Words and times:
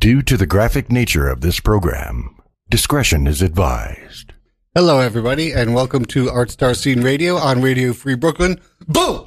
Due 0.00 0.22
to 0.22 0.36
the 0.36 0.46
graphic 0.46 0.90
nature 0.92 1.28
of 1.28 1.40
this 1.40 1.58
program, 1.60 2.36
discretion 2.70 3.26
is 3.26 3.42
advised. 3.42 4.32
Hello, 4.74 5.00
everybody, 5.00 5.52
and 5.52 5.74
welcome 5.74 6.04
to 6.06 6.30
Art 6.30 6.50
Star 6.50 6.74
Scene 6.74 7.02
Radio 7.02 7.34
on 7.36 7.62
Radio 7.62 7.92
Free 7.92 8.14
Brooklyn. 8.14 8.60
Boo! 8.86 9.24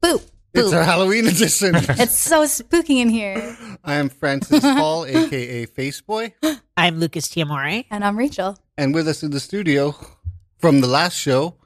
Boo! 0.00 0.20
It's 0.54 0.72
our 0.72 0.84
Halloween 0.84 1.26
edition. 1.26 1.74
It's 1.88 2.14
so 2.16 2.46
spooky 2.46 3.00
in 3.00 3.08
here. 3.10 3.56
I 3.84 3.94
am 3.94 4.08
Francis 4.08 4.62
Hall, 4.64 5.04
aka 5.04 5.66
Faceboy, 5.66 6.32
I'm 6.76 6.98
Lucas 6.98 7.28
Tiamore. 7.28 7.84
And 7.90 8.04
I'm 8.04 8.16
Rachel. 8.16 8.56
and 8.78 8.94
with 8.94 9.08
us 9.08 9.22
in 9.22 9.32
the 9.32 9.40
studio 9.40 9.94
from 10.58 10.80
the 10.80 10.86
last 10.86 11.16
show, 11.16 11.56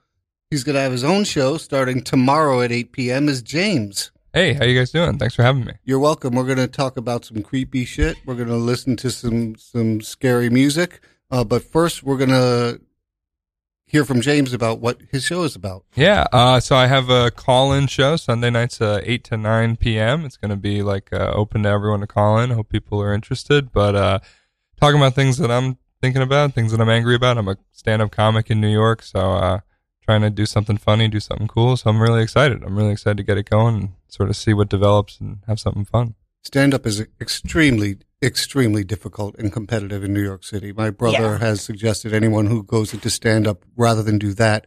he's 0.50 0.64
going 0.64 0.75
to 0.75 0.80
have 0.80 0.93
his 0.93 1.04
own 1.04 1.25
show 1.25 1.57
starting 1.59 2.02
tomorrow 2.02 2.62
at 2.62 2.72
8 2.72 2.93
p.m. 2.93 3.29
is 3.29 3.43
James. 3.43 4.11
Hey, 4.33 4.53
how 4.53 4.65
you 4.65 4.79
guys 4.79 4.93
doing? 4.93 5.19
Thanks 5.19 5.35
for 5.35 5.43
having 5.43 5.65
me. 5.65 5.73
You're 5.83 5.99
welcome. 5.99 6.37
We're 6.37 6.45
going 6.45 6.59
to 6.59 6.69
talk 6.69 6.97
about 6.97 7.25
some 7.25 7.43
creepy 7.43 7.85
shit. 7.85 8.17
We're 8.25 8.37
going 8.37 8.47
to 8.47 8.55
listen 8.55 8.95
to 8.99 9.11
some 9.11 9.57
some 9.57 10.01
scary 10.01 10.48
music. 10.48 11.01
Uh, 11.33 11.43
but 11.43 11.65
first, 11.65 12.05
we're 12.05 12.16
going 12.16 12.30
to 12.30 12.80
hear 13.87 14.05
from 14.05 14.21
James 14.21 14.52
about 14.52 14.79
what 14.79 15.01
his 15.11 15.24
show 15.24 15.43
is 15.43 15.57
about. 15.57 15.85
Yeah, 15.97 16.29
uh, 16.33 16.61
so 16.61 16.77
I 16.77 16.87
have 16.87 17.11
a 17.11 17.33
call-in 17.33 17.88
show 17.88 18.15
Sunday 18.15 18.51
nights, 18.51 18.80
uh, 18.80 19.01
eight 19.02 19.24
to 19.24 19.37
nine 19.37 19.74
p.m. 19.77 20.24
It's 20.24 20.37
going 20.37 20.51
to 20.51 20.57
be 20.57 20.80
like 20.85 21.12
uh, 21.12 21.33
open 21.35 21.65
to 21.65 21.69
everyone 21.69 21.99
to 21.99 22.07
call 22.07 22.38
in. 22.38 22.51
Hope 22.51 22.69
people 22.69 23.02
are 23.02 23.12
interested, 23.12 23.73
but 23.73 23.97
uh, 23.97 24.21
talking 24.80 25.01
about 25.01 25.16
things 25.16 25.38
that 25.38 25.51
I'm 25.51 25.77
thinking 26.01 26.23
about, 26.23 26.55
things 26.55 26.71
that 26.71 26.80
I'm 26.80 26.88
angry 26.88 27.16
about. 27.16 27.37
I'm 27.37 27.49
a 27.49 27.57
stand-up 27.73 28.12
comic 28.12 28.49
in 28.49 28.60
New 28.60 28.71
York, 28.71 29.02
so 29.02 29.33
uh, 29.33 29.60
trying 30.10 30.23
to 30.23 30.30
do 30.30 30.45
something 30.46 30.77
funny, 30.77 31.06
do 31.06 31.20
something 31.20 31.46
cool. 31.46 31.77
So 31.77 31.88
I'm 31.88 32.02
really 32.02 32.20
excited. 32.23 32.64
I'm 32.64 32.77
really 32.77 32.91
excited 32.91 33.16
to 33.18 33.23
get 33.23 33.38
it 33.38 33.48
going 33.48 33.74
and 33.77 33.88
sort 34.09 34.28
of 34.28 34.34
see 34.37 34.52
what 34.52 34.68
develops 34.68 35.20
and 35.20 35.38
have 35.46 35.60
something 35.60 35.84
fun. 35.84 36.14
Stand 36.42 36.74
up 36.74 36.84
is 36.84 37.06
extremely, 37.20 37.98
extremely 38.20 38.82
difficult 38.82 39.37
and 39.38 39.52
competitive 39.52 40.02
in 40.02 40.12
New 40.12 40.23
York 40.23 40.42
City. 40.42 40.73
My 40.73 40.91
brother 40.91 41.18
Yeah. 41.35 41.38
has 41.38 41.60
suggested 41.60 42.12
anyone 42.12 42.46
who 42.46 42.65
goes 42.65 42.93
into 42.93 43.09
stand 43.09 43.46
up, 43.46 43.65
rather 43.76 44.02
than 44.02 44.18
do 44.18 44.32
that, 44.35 44.66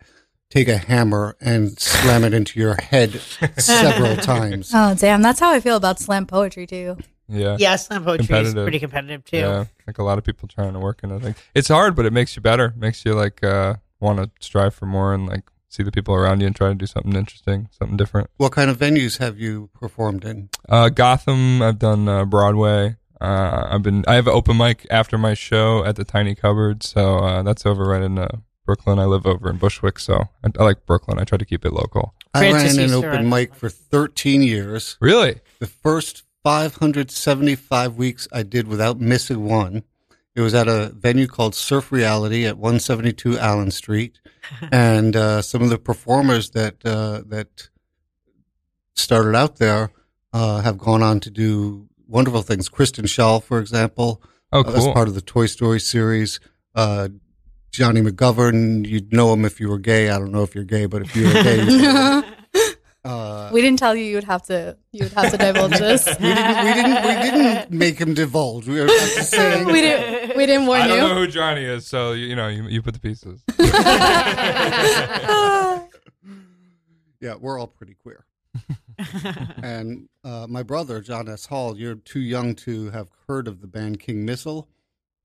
take 0.49 0.69
a 0.69 0.77
hammer 0.77 1.35
and 1.41 1.77
slam 1.77 2.23
it 2.23 2.33
into 2.33 2.57
your 2.59 2.75
head 2.81 3.11
several 3.57 4.15
times. 4.15 4.71
Oh, 4.73 4.95
damn. 4.95 5.21
That's 5.21 5.41
how 5.41 5.51
I 5.51 5.59
feel 5.59 5.75
about 5.75 5.99
slam 5.99 6.25
poetry, 6.25 6.67
too. 6.67 6.95
Yeah. 7.27 7.57
Yeah, 7.59 7.75
slam 7.75 8.03
poetry 8.05 8.37
is 8.37 8.53
pretty 8.53 8.79
competitive 8.79 9.25
too. 9.25 9.37
Yeah, 9.37 9.65
like 9.87 9.97
a 9.97 10.03
lot 10.03 10.17
of 10.17 10.23
people 10.23 10.47
trying 10.47 10.73
to 10.73 10.79
work 10.79 10.99
in. 11.03 11.11
I 11.11 11.19
think 11.19 11.37
it's 11.55 11.69
hard, 11.69 11.95
but 11.95 12.05
it 12.05 12.13
makes 12.13 12.35
you 12.35 12.41
better. 12.41 12.73
Makes 12.77 13.03
you 13.05 13.13
like 13.13 13.43
uh, 13.43 13.75
want 14.03 14.19
to 14.19 14.29
strive 14.45 14.75
for 14.75 14.85
more 14.85 15.13
and 15.13 15.27
like 15.27 15.43
see 15.69 15.83
the 15.83 15.91
people 15.91 16.13
around 16.13 16.41
you 16.41 16.47
and 16.47 16.55
try 16.55 16.69
to 16.69 16.75
do 16.75 16.85
something 16.85 17.15
interesting, 17.15 17.67
something 17.71 17.97
different. 17.97 18.29
What 18.37 18.51
kind 18.51 18.69
of 18.69 18.77
venues 18.77 19.17
have 19.17 19.39
you 19.39 19.69
performed 19.73 20.23
in? 20.23 20.49
Uh, 20.69 20.89
Gotham, 20.89 21.61
I've 21.61 21.79
done 21.79 22.07
uh, 22.07 22.25
Broadway. 22.25 22.97
Uh, 23.19 23.67
I've 23.71 23.83
been 23.83 24.03
I 24.07 24.15
have 24.15 24.27
an 24.27 24.33
open 24.33 24.57
mic 24.57 24.85
after 24.91 25.17
my 25.17 25.33
show 25.33 25.83
at 25.85 25.95
the 25.95 26.03
Tiny 26.03 26.35
Cupboard, 26.35 26.83
so 26.83 27.19
uh, 27.19 27.41
that's 27.41 27.65
over 27.65 27.85
right 27.85 28.01
in 28.01 28.19
uh, 28.19 28.27
Brooklyn. 28.65 28.99
I 28.99 29.05
live 29.05 29.25
over 29.25 29.49
in 29.49 29.57
Bushwick, 29.57 29.97
so 29.97 30.25
I, 30.43 30.49
I 30.59 30.63
like 30.63 30.85
Brooklyn. 30.85 31.19
I 31.19 31.23
try 31.23 31.37
to 31.37 31.45
keep 31.45 31.65
it 31.65 31.73
local. 31.73 32.13
I 32.33 32.51
Francis 32.51 32.77
ran 32.77 32.89
an 32.89 32.93
open 32.95 33.09
run- 33.09 33.29
mic 33.29 33.55
for 33.55 33.69
13 33.69 34.43
years. 34.43 34.97
Really? 34.99 35.39
The 35.59 35.67
first 35.67 36.23
575 36.43 37.95
weeks 37.95 38.27
I 38.31 38.43
did 38.43 38.67
without 38.67 38.99
missing 38.99 39.45
one. 39.45 39.83
It 40.35 40.41
was 40.41 40.53
at 40.55 40.67
a 40.67 40.89
venue 40.89 41.27
called 41.27 41.53
Surf 41.55 41.91
Reality 41.91 42.45
at 42.45 42.57
172 42.57 43.37
Allen 43.37 43.69
Street, 43.71 44.19
and 44.71 45.15
uh, 45.15 45.41
some 45.41 45.61
of 45.61 45.69
the 45.69 45.77
performers 45.77 46.49
that 46.51 46.83
uh, 46.85 47.21
that 47.27 47.69
started 48.95 49.35
out 49.35 49.57
there 49.57 49.91
uh, 50.33 50.61
have 50.61 50.77
gone 50.77 51.03
on 51.03 51.19
to 51.21 51.29
do 51.29 51.87
wonderful 52.07 52.41
things. 52.41 52.69
Kristen 52.69 53.05
Schaal, 53.05 53.41
for 53.43 53.59
example, 53.59 54.21
Oh, 54.51 54.63
uh, 54.63 54.71
as 54.73 54.87
part 54.87 55.07
of 55.07 55.15
the 55.15 55.21
Toy 55.21 55.47
Story 55.47 55.79
series. 55.79 56.39
Uh, 56.75 57.09
Johnny 57.71 58.01
McGovern, 58.01 58.87
you'd 58.87 59.11
know 59.11 59.33
him 59.33 59.45
if 59.45 59.59
you 59.59 59.67
were 59.67 59.79
gay. 59.79 60.09
I 60.09 60.19
don't 60.19 60.31
know 60.31 60.43
if 60.43 60.53
you're 60.53 60.63
gay, 60.63 60.85
but 60.85 61.01
if 61.01 61.15
you 61.15 61.25
were 61.25 61.33
gay, 61.33 61.63
you'd- 61.63 62.27
uh, 63.05 63.49
we 63.51 63.61
didn't 63.61 63.79
tell 63.79 63.95
you 63.95 64.05
you 64.05 64.15
would 64.15 64.23
have 64.23 64.43
to 64.43 64.77
you 64.91 65.03
would 65.03 65.13
have 65.13 65.31
to 65.31 65.37
divulge 65.37 65.71
this. 65.79 66.05
we 66.05 66.13
didn't, 66.13 66.63
we 66.63 66.73
didn't, 66.73 67.05
we 67.05 67.21
didn't 67.21 67.71
make 67.71 67.97
him 67.97 68.13
divulge. 68.13 68.67
We 68.67 68.79
were 68.79 68.87
just 68.87 69.31
saying. 69.31 69.65
we 69.67 69.81
didn't 69.81 70.37
we 70.37 70.45
didn't 70.45 70.67
warn 70.67 70.79
you. 70.79 70.85
I 70.85 70.87
don't 70.87 70.97
you. 70.97 71.07
know 71.09 71.15
who 71.15 71.27
Johnny 71.27 71.65
is, 71.65 71.85
so 71.85 72.13
you, 72.13 72.27
you 72.27 72.35
know 72.35 72.47
you, 72.47 72.67
you 72.67 72.81
put 72.81 72.93
the 72.93 72.99
pieces. 72.99 73.43
Yeah, 77.23 77.35
we're 77.35 77.57
all 77.57 77.67
pretty 77.67 77.93
queer. 77.93 78.25
and 79.63 80.09
uh, 80.25 80.45
my 80.49 80.61
brother, 80.61 80.99
John 80.99 81.29
S. 81.29 81.45
Hall, 81.45 81.77
you're 81.77 81.95
too 81.95 82.19
young 82.19 82.53
to 82.55 82.89
have 82.89 83.07
heard 83.29 83.47
of 83.47 83.61
the 83.61 83.67
band 83.67 84.01
King 84.01 84.25
Missile. 84.25 84.67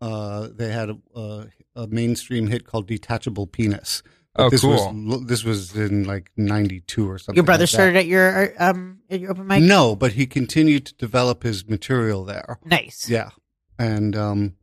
Uh, 0.00 0.47
they 0.55 0.71
had 0.71 0.91
a, 0.91 0.99
a, 1.16 1.47
a 1.75 1.87
mainstream 1.89 2.47
hit 2.47 2.65
called 2.65 2.87
"Detachable 2.87 3.49
Penis." 3.49 4.05
But 4.38 4.44
Oh, 4.47 4.50
this 4.50 4.60
cool. 4.60 4.93
Was, 4.94 5.26
this 5.26 5.44
was 5.44 5.75
in 5.76 6.04
like 6.04 6.31
'92 6.37 7.10
or 7.10 7.19
something. 7.19 7.34
Your 7.37 7.44
brother 7.44 7.62
like 7.65 7.71
that. 7.71 7.75
started 7.75 7.97
at 7.97 8.06
your 8.06 8.54
um 8.59 9.00
at 9.10 9.19
your 9.21 9.32
open 9.32 9.47
mic. 9.47 9.62
No, 9.62 9.97
but 9.97 10.12
he 10.12 10.26
continued 10.26 10.87
to 10.87 10.94
develop 10.94 11.43
his 11.43 11.69
material 11.69 12.25
there. 12.25 12.59
Nice. 12.65 13.09
Yeah, 13.10 13.31
and 13.78 14.15
um, 14.16 14.54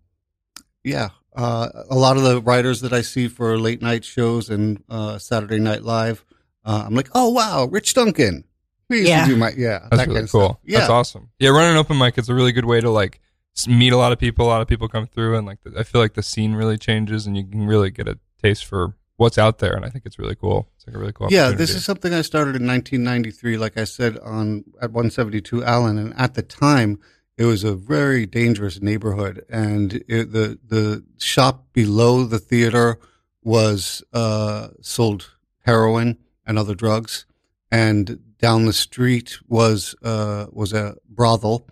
yeah, 0.84 1.10
uh, 1.36 1.70
a 1.90 1.96
lot 1.96 2.16
of 2.18 2.24
the 2.24 2.42
writers 2.42 2.82
that 2.82 2.94
I 2.94 3.02
see 3.02 3.28
for 3.28 3.58
late 3.58 3.82
night 3.82 4.06
shows 4.06 4.50
and 4.50 4.82
uh, 4.90 5.18
Saturday 5.18 5.60
Night 5.60 5.84
Live, 5.84 6.24
uh, 6.64 6.84
I'm 6.88 6.96
like, 6.96 7.10
oh 7.14 7.30
wow, 7.30 7.66
Rich 7.66 7.94
Duncan. 7.94 8.46
We 8.90 9.00
used 9.00 9.10
Yeah. 9.10 9.26
to 9.26 9.32
do 9.32 9.36
my 9.38 9.52
yeah. 9.58 9.80
That's 9.90 9.98
that 9.98 10.08
really 10.08 10.14
kind 10.20 10.24
of 10.26 10.32
cool. 10.32 10.46
stuff. 10.50 10.58
Yeah, 10.64 10.80
That's 10.80 10.90
awesome. 10.92 11.30
Yeah, 11.40 11.50
running 11.50 11.76
open 11.78 11.98
mic 11.98 12.18
is 12.18 12.30
a 12.30 12.34
really 12.36 12.52
good 12.52 12.66
way 12.66 12.80
to 12.82 12.90
like 12.92 13.20
meet 13.68 13.92
a 13.94 13.98
lot 13.98 14.12
of 14.12 14.20
people. 14.20 14.46
A 14.46 14.48
lot 14.48 14.62
of 14.62 14.68
people 14.68 14.88
come 14.88 15.08
through, 15.08 15.36
and 15.38 15.46
like 15.48 15.64
the, 15.64 15.78
I 15.78 15.84
feel 15.84 16.00
like 16.02 16.14
the 16.14 16.24
scene 16.24 16.54
really 16.54 16.78
changes, 16.78 17.26
and 17.28 17.36
you 17.36 17.44
can 17.46 17.66
really 17.68 17.90
get 17.90 18.08
a 18.08 18.20
taste 18.42 18.64
for 18.66 18.96
what's 19.18 19.38
out 19.38 19.60
there. 19.60 19.76
And 19.76 19.86
I 19.86 19.90
think 19.90 20.06
it's 20.06 20.20
really 20.20 20.36
cool. 20.36 20.70
It's 20.76 20.86
like 20.88 20.96
a 20.96 21.00
really 21.00 21.14
cool. 21.14 21.28
yeah. 21.32 21.52
This 21.52 21.72
is 21.76 21.84
something 21.86 22.14
I 22.14 22.22
started 22.22 22.56
in 22.56 22.66
1993, 22.68 23.58
like 23.58 23.78
I 23.78 23.84
said 23.86 24.18
on 24.20 24.64
at 24.82 24.92
172 24.92 25.64
Allen, 25.64 25.98
and 25.98 26.14
at 26.18 26.34
the 26.36 26.42
time. 26.42 27.00
It 27.38 27.44
was 27.44 27.66
a 27.66 27.76
very 27.76 28.26
dangerous 28.26 28.82
neighborhood, 28.82 29.44
and 29.50 29.96
it, 30.08 30.32
the 30.32 30.58
the 30.66 31.04
shop 31.18 31.66
below 31.74 32.24
the 32.24 32.40
theater 32.40 32.98
was 33.44 34.02
uh, 34.14 34.70
sold 34.80 35.36
heroin 35.66 36.18
and 36.48 36.58
other 36.58 36.74
drugs, 36.76 37.26
and 37.70 38.22
down 38.38 38.64
the 38.66 38.72
street 38.72 39.38
was 39.50 39.96
uh, 40.02 40.46
was 40.54 40.72
a 40.72 40.96
brothel. 41.10 41.68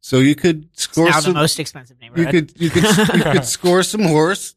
So 0.00 0.20
you 0.20 0.36
could 0.36 0.68
It's 0.72 0.84
score 0.84 1.06
now 1.10 1.16
the 1.16 1.22
some. 1.22 1.34
most 1.34 1.58
expensive 1.58 2.00
neighborhood. 2.00 2.18
You 2.20 2.40
neighborhood. 2.42 2.54
could 2.54 2.60
you 2.62 2.70
could 2.70 3.16
you 3.16 3.32
could 3.32 3.44
score 3.58 3.82
some 3.82 4.02
horse, 4.04 4.54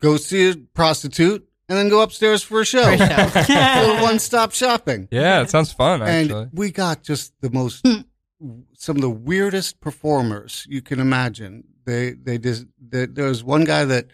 go 0.00 0.16
see 0.16 0.50
a 0.50 0.56
prostitute, 0.56 1.46
and 1.68 1.78
then 1.78 1.88
go 1.88 2.00
upstairs 2.02 2.42
for 2.42 2.60
a 2.60 2.64
show. 2.64 2.84
For 2.84 3.02
a 3.02 3.44
show. 3.44 3.54
a 3.54 3.80
little 3.86 4.02
one 4.02 4.18
stop 4.18 4.52
shopping. 4.52 5.08
Yeah, 5.10 5.42
it 5.42 5.50
sounds 5.50 5.72
fun. 5.72 6.02
Actually, 6.02 6.42
And 6.42 6.50
we 6.52 6.70
got 6.70 7.02
just 7.02 7.32
the 7.40 7.50
most, 7.50 7.84
hmm. 7.86 8.60
some 8.74 8.96
of 8.96 9.02
the 9.02 9.10
weirdest 9.10 9.80
performers 9.80 10.66
you 10.68 10.82
can 10.82 11.00
imagine. 11.00 11.64
They 11.84 12.12
they 12.12 12.38
just 12.38 12.66
there 12.80 13.06
there 13.06 13.26
was 13.26 13.44
one 13.44 13.64
guy 13.64 13.84
that 13.84 14.06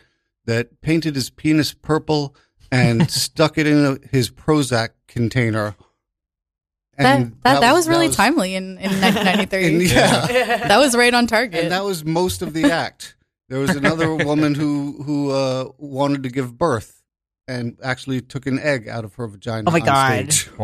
that 0.44 0.80
painted 0.82 1.14
his 1.14 1.30
penis 1.30 1.72
purple 1.72 2.34
and 2.70 3.10
stuck 3.10 3.58
it 3.58 3.66
in 3.66 3.84
a, 3.84 3.98
his 4.10 4.30
Prozac 4.30 4.90
container. 5.06 5.76
that, 6.98 7.30
that, 7.42 7.60
that 7.60 7.72
was 7.72 7.88
really 7.88 8.08
timely 8.08 8.54
in, 8.54 8.78
in 8.78 8.90
1993. 9.00 9.66
and 9.66 9.82
yeah, 9.82 10.68
That 10.68 10.78
was 10.78 10.96
right 10.96 11.12
on 11.14 11.26
target. 11.26 11.62
and 11.62 11.72
that 11.72 11.84
was 11.84 12.04
most 12.04 12.42
of 12.42 12.52
the 12.52 12.70
act. 12.72 13.14
There 13.48 13.58
was 13.58 13.76
another 13.76 14.14
woman 14.24 14.54
who 14.54 15.02
who 15.02 15.30
uh, 15.30 15.70
wanted 15.78 16.22
to 16.24 16.28
give 16.30 16.56
birth 16.56 17.02
and 17.48 17.76
actually 17.82 18.20
took 18.20 18.46
an 18.46 18.58
egg 18.58 18.88
out 18.88 19.04
of 19.04 19.14
her 19.14 19.26
vagina. 19.26 19.68
Oh 19.68 19.72
my 19.72 19.80
on 19.80 19.86
God. 19.86 20.32
stage. 20.32 20.50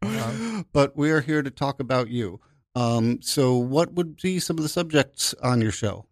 Wow. 0.00 0.64
but 0.72 0.96
we 0.96 1.10
are 1.10 1.20
here 1.20 1.42
to 1.42 1.50
talk 1.50 1.80
about 1.80 2.08
you. 2.08 2.40
Um, 2.76 3.20
so, 3.20 3.56
what 3.56 3.94
would 3.94 4.16
be 4.16 4.38
some 4.38 4.56
of 4.56 4.62
the 4.62 4.68
subjects 4.68 5.34
on 5.42 5.60
your 5.60 5.72
show? 5.72 6.06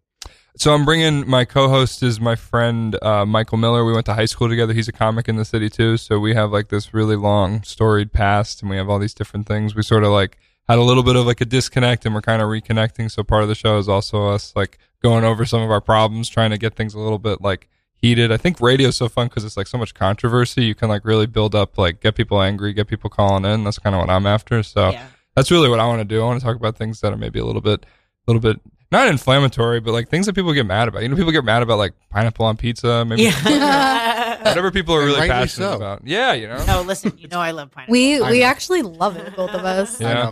So 0.57 0.73
I'm 0.73 0.85
bringing 0.85 1.29
my 1.29 1.45
co-host 1.45 2.01
is 2.01 2.19
my 2.19 2.35
friend 2.35 3.01
uh, 3.03 3.27
Michael 3.27 3.59
Miller. 3.59 3.85
We 3.85 3.93
went 3.93 4.07
to 4.07 4.15
high 4.15 4.25
school 4.25 4.49
together. 4.49 4.73
He's 4.73 4.87
a 4.87 4.91
comic 4.91 5.29
in 5.29 5.35
the 5.35 5.45
city 5.45 5.69
too. 5.69 5.97
So 5.97 6.17
we 6.17 6.33
have 6.33 6.51
like 6.51 6.69
this 6.69 6.95
really 6.95 7.15
long 7.15 7.61
storied 7.61 8.11
past, 8.11 8.61
and 8.61 8.71
we 8.71 8.77
have 8.77 8.89
all 8.89 8.97
these 8.97 9.13
different 9.13 9.45
things. 9.45 9.75
We 9.75 9.83
sort 9.83 10.03
of 10.03 10.11
like 10.11 10.39
had 10.67 10.77
a 10.77 10.83
little 10.83 11.03
bit 11.03 11.15
of 11.15 11.25
like 11.25 11.41
a 11.41 11.45
disconnect, 11.45 12.05
and 12.05 12.13
we're 12.13 12.21
kind 12.21 12.41
of 12.41 12.47
reconnecting. 12.49 13.09
So 13.11 13.23
part 13.23 13.43
of 13.43 13.49
the 13.49 13.55
show 13.55 13.77
is 13.77 13.87
also 13.87 14.27
us 14.29 14.53
like 14.55 14.77
going 15.01 15.23
over 15.23 15.45
some 15.45 15.61
of 15.61 15.71
our 15.71 15.81
problems, 15.81 16.29
trying 16.29 16.51
to 16.51 16.57
get 16.57 16.75
things 16.75 16.93
a 16.93 16.99
little 16.99 17.19
bit 17.19 17.41
like 17.41 17.67
heated. 17.95 18.31
I 18.31 18.37
think 18.37 18.59
radio's 18.61 18.95
so 18.97 19.09
fun 19.09 19.27
because 19.27 19.43
it's 19.45 19.57
like 19.57 19.67
so 19.67 19.77
much 19.77 19.93
controversy. 19.93 20.63
You 20.65 20.75
can 20.75 20.89
like 20.89 21.05
really 21.05 21.25
build 21.25 21.55
up, 21.55 21.77
like 21.77 22.01
get 22.01 22.15
people 22.15 22.41
angry, 22.41 22.73
get 22.73 22.87
people 22.87 23.09
calling 23.09 23.45
in. 23.45 23.63
That's 23.63 23.79
kind 23.79 23.95
of 23.95 23.99
what 24.01 24.09
I'm 24.09 24.25
after. 24.27 24.61
So 24.63 24.91
Yeah. 24.91 25.07
that's 25.35 25.51
really 25.51 25.69
what 25.69 25.79
I 25.79 25.87
want 25.87 25.99
to 26.01 26.05
do. 26.05 26.21
I 26.21 26.25
want 26.25 26.39
to 26.39 26.45
talk 26.45 26.55
about 26.55 26.77
things 26.77 27.01
that 27.01 27.13
are 27.13 27.17
maybe 27.17 27.39
a 27.39 27.45
little 27.45 27.61
bit, 27.61 27.85
a 28.27 28.31
little 28.31 28.41
bit 28.41 28.59
not 28.91 29.07
inflammatory, 29.09 29.79
but 29.81 29.91
like 29.91 30.09
things 30.09 30.25
that 30.27 30.33
people 30.33 30.53
get 30.53 30.65
mad 30.65 30.87
about. 30.87 31.01
You 31.01 31.09
know, 31.09 31.15
people 31.15 31.31
get 31.31 31.43
mad 31.43 31.61
about 31.63 31.77
like 31.77 31.93
pineapple 32.09 32.45
on 32.45 32.55
pizza, 32.57 33.03
maybe 33.05 33.23
Yeah. 33.23 34.43
whatever 34.43 34.71
people 34.71 34.95
are 34.95 35.03
really 35.05 35.27
passionate 35.27 35.67
so. 35.71 35.75
about. 35.75 36.01
Yeah, 36.05 36.33
you 36.33 36.47
know. 36.47 36.63
no, 36.65 36.81
listen. 36.83 37.13
You 37.17 37.27
know 37.29 37.39
I 37.39 37.51
love 37.51 37.71
pineapple. 37.71 37.91
we 37.91 38.21
I 38.21 38.31
we 38.31 38.39
know. 38.41 38.45
actually 38.45 38.81
love 38.83 39.17
it, 39.17 39.35
both 39.35 39.51
of 39.51 39.65
us. 39.65 39.99
I 40.01 40.03
Yeah. 40.03 40.31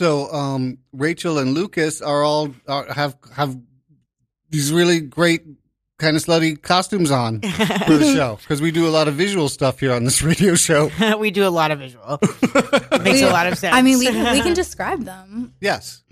Know. 0.00 0.26
So 0.26 0.32
um, 0.32 0.78
Rachel 0.92 1.38
and 1.38 1.54
Lucas 1.54 2.00
are 2.02 2.22
all 2.22 2.54
are, 2.68 2.92
have 2.92 3.16
have 3.34 3.56
these 4.50 4.72
really 4.72 5.00
great 5.00 5.42
kind 5.98 6.16
of 6.16 6.22
slutty 6.24 6.60
costumes 6.60 7.10
on 7.10 7.40
for 7.40 7.96
the 7.96 8.12
show 8.16 8.36
because 8.42 8.60
we 8.60 8.70
do 8.70 8.86
a 8.88 8.90
lot 8.90 9.06
of 9.08 9.14
visual 9.14 9.48
stuff 9.48 9.80
here 9.80 9.92
on 9.92 10.04
this 10.04 10.22
radio 10.22 10.54
show. 10.54 10.90
we 11.18 11.30
do 11.30 11.46
a 11.46 11.50
lot 11.50 11.70
of 11.70 11.78
visual. 11.78 12.18
It 12.22 13.02
makes 13.02 13.22
a 13.22 13.30
lot 13.30 13.46
of 13.46 13.56
sense. 13.58 13.74
I 13.74 13.82
mean, 13.82 13.98
we 13.98 14.06
can, 14.06 14.32
we 14.32 14.42
can 14.42 14.54
describe 14.54 15.04
them. 15.04 15.54
Yes. 15.60 16.02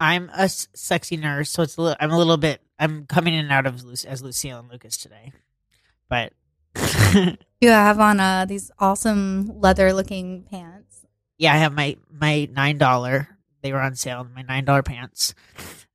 I'm 0.00 0.28
a 0.30 0.42
s- 0.42 0.68
sexy 0.74 1.16
nurse, 1.16 1.50
so 1.50 1.62
it's 1.62 1.76
a 1.78 1.82
little, 1.82 1.96
I'm 2.00 2.10
a 2.10 2.18
little 2.18 2.36
bit. 2.36 2.60
I'm 2.78 3.06
coming 3.06 3.32
in 3.34 3.40
and 3.44 3.52
out 3.52 3.66
of 3.66 3.82
Luc- 3.82 4.04
as 4.04 4.20
Lucille 4.22 4.58
and 4.58 4.70
Lucas 4.70 4.96
today, 4.98 5.32
but 6.10 6.32
You 7.60 7.70
have 7.70 7.98
on 8.00 8.20
uh, 8.20 8.44
these 8.44 8.70
awesome 8.78 9.58
leather 9.60 9.92
looking 9.94 10.42
pants. 10.50 10.75
Yeah, 11.38 11.52
I 11.54 11.58
have 11.58 11.72
my 11.72 11.96
my 12.10 12.48
nine 12.52 12.78
dollar. 12.78 13.28
They 13.62 13.72
were 13.72 13.80
on 13.80 13.94
sale. 13.96 14.26
My 14.34 14.42
nine 14.42 14.64
dollar 14.64 14.82
pants. 14.82 15.34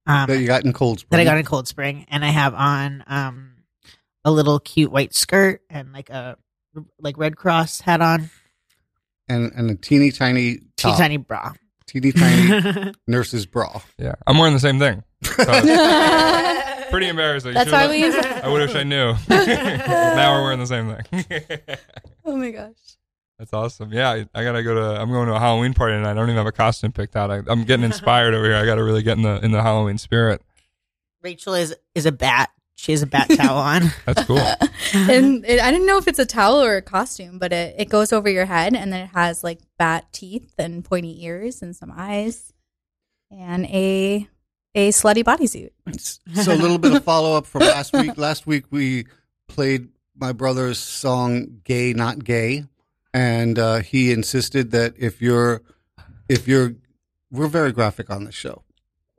Um, 0.07 0.27
That 0.27 0.39
you 0.39 0.47
got 0.47 0.65
in 0.65 0.73
Cold 0.73 0.99
Spring. 0.99 1.17
that 1.17 1.21
I 1.21 1.23
got 1.25 1.37
in 1.37 1.45
Cold 1.45 1.67
Spring, 1.67 2.05
and 2.09 2.25
I 2.25 2.29
have 2.29 2.53
on 2.53 3.03
um 3.07 3.53
a 4.25 4.31
little 4.31 4.59
cute 4.59 4.91
white 4.91 5.13
skirt 5.13 5.61
and 5.69 5.93
like 5.93 6.09
a 6.09 6.37
like 6.99 7.17
Red 7.17 7.35
Cross 7.37 7.81
hat 7.81 8.01
on, 8.01 8.29
and 9.29 9.51
and 9.55 9.69
a 9.71 9.75
teeny 9.75 10.11
tiny 10.11 10.59
teeny 10.77 10.97
tiny 10.97 11.17
bra. 11.17 11.53
teeny 11.87 12.11
tiny 12.11 12.93
nurse's 13.07 13.45
bra. 13.45 13.81
Yeah, 13.97 14.15
I'm 14.27 14.37
wearing 14.37 14.53
the 14.53 14.59
same 14.59 14.79
thing. 14.79 15.03
So 15.23 15.45
it's 15.47 16.89
pretty 16.89 17.07
embarrassing. 17.07 17.53
That's 17.53 17.69
Should've- 17.69 17.89
why 17.89 18.41
we. 18.41 18.41
I 18.43 18.47
wish 18.51 18.73
I 18.75 18.83
knew. 18.83 19.13
now 19.29 20.33
we're 20.35 20.43
wearing 20.43 20.59
the 20.59 20.65
same 20.67 20.95
thing. 20.95 21.77
oh 22.25 22.35
my 22.37 22.49
gosh. 22.51 22.73
That's 23.41 23.53
awesome. 23.53 23.91
Yeah, 23.91 24.11
I, 24.11 24.27
I 24.35 24.43
gotta 24.43 24.61
go 24.61 24.75
to. 24.75 25.01
I'm 25.01 25.09
going 25.09 25.27
to 25.27 25.33
a 25.33 25.39
Halloween 25.39 25.73
party 25.73 25.95
tonight. 25.95 26.11
I 26.11 26.13
don't 26.13 26.25
even 26.25 26.35
have 26.35 26.45
a 26.45 26.51
costume 26.51 26.91
picked 26.91 27.15
out. 27.15 27.31
I, 27.31 27.41
I'm 27.47 27.63
getting 27.63 27.83
inspired 27.91 28.35
over 28.35 28.45
here. 28.45 28.55
I 28.55 28.67
gotta 28.67 28.83
really 28.83 29.01
get 29.01 29.17
in 29.17 29.23
the 29.23 29.43
in 29.43 29.51
the 29.51 29.63
Halloween 29.63 29.97
spirit. 29.97 30.43
Rachel 31.23 31.55
is 31.55 31.75
is 31.95 32.05
a 32.05 32.11
bat. 32.11 32.51
She 32.75 32.91
has 32.91 33.01
a 33.01 33.07
bat 33.07 33.31
towel 33.35 33.57
on. 33.57 33.89
That's 34.05 34.25
cool. 34.25 34.37
and 34.93 35.43
it, 35.43 35.59
I 35.59 35.71
didn't 35.71 35.87
know 35.87 35.97
if 35.97 36.07
it's 36.07 36.19
a 36.19 36.25
towel 36.25 36.61
or 36.61 36.77
a 36.77 36.83
costume, 36.83 37.39
but 37.39 37.51
it, 37.51 37.73
it 37.79 37.89
goes 37.89 38.13
over 38.13 38.29
your 38.29 38.45
head 38.45 38.75
and 38.75 38.93
then 38.93 39.05
it 39.05 39.09
has 39.15 39.43
like 39.43 39.57
bat 39.79 40.13
teeth 40.13 40.53
and 40.59 40.85
pointy 40.85 41.25
ears 41.25 41.63
and 41.63 41.75
some 41.75 41.91
eyes 41.97 42.53
and 43.31 43.65
a 43.65 44.27
a 44.75 44.89
slutty 44.89 45.23
bodysuit. 45.23 45.71
So 46.43 46.53
a 46.53 46.55
little 46.55 46.77
bit 46.77 46.93
of 46.93 47.03
follow 47.03 47.35
up 47.35 47.47
from 47.47 47.61
last 47.61 47.91
week. 47.91 48.19
Last 48.19 48.45
week 48.45 48.65
we 48.69 49.07
played 49.47 49.87
my 50.15 50.31
brother's 50.31 50.77
song 50.77 51.61
"Gay 51.63 51.93
Not 51.93 52.23
Gay," 52.23 52.65
and 53.13 53.57
uh, 53.59 53.79
he 53.79 54.11
insisted 54.11 54.71
that 54.71 54.93
if 54.97 55.21
you're 55.21 55.61
if 56.29 56.47
you're 56.47 56.75
we're 57.31 57.47
very 57.47 57.71
graphic 57.71 58.09
on 58.09 58.25
this 58.25 58.35
show. 58.35 58.63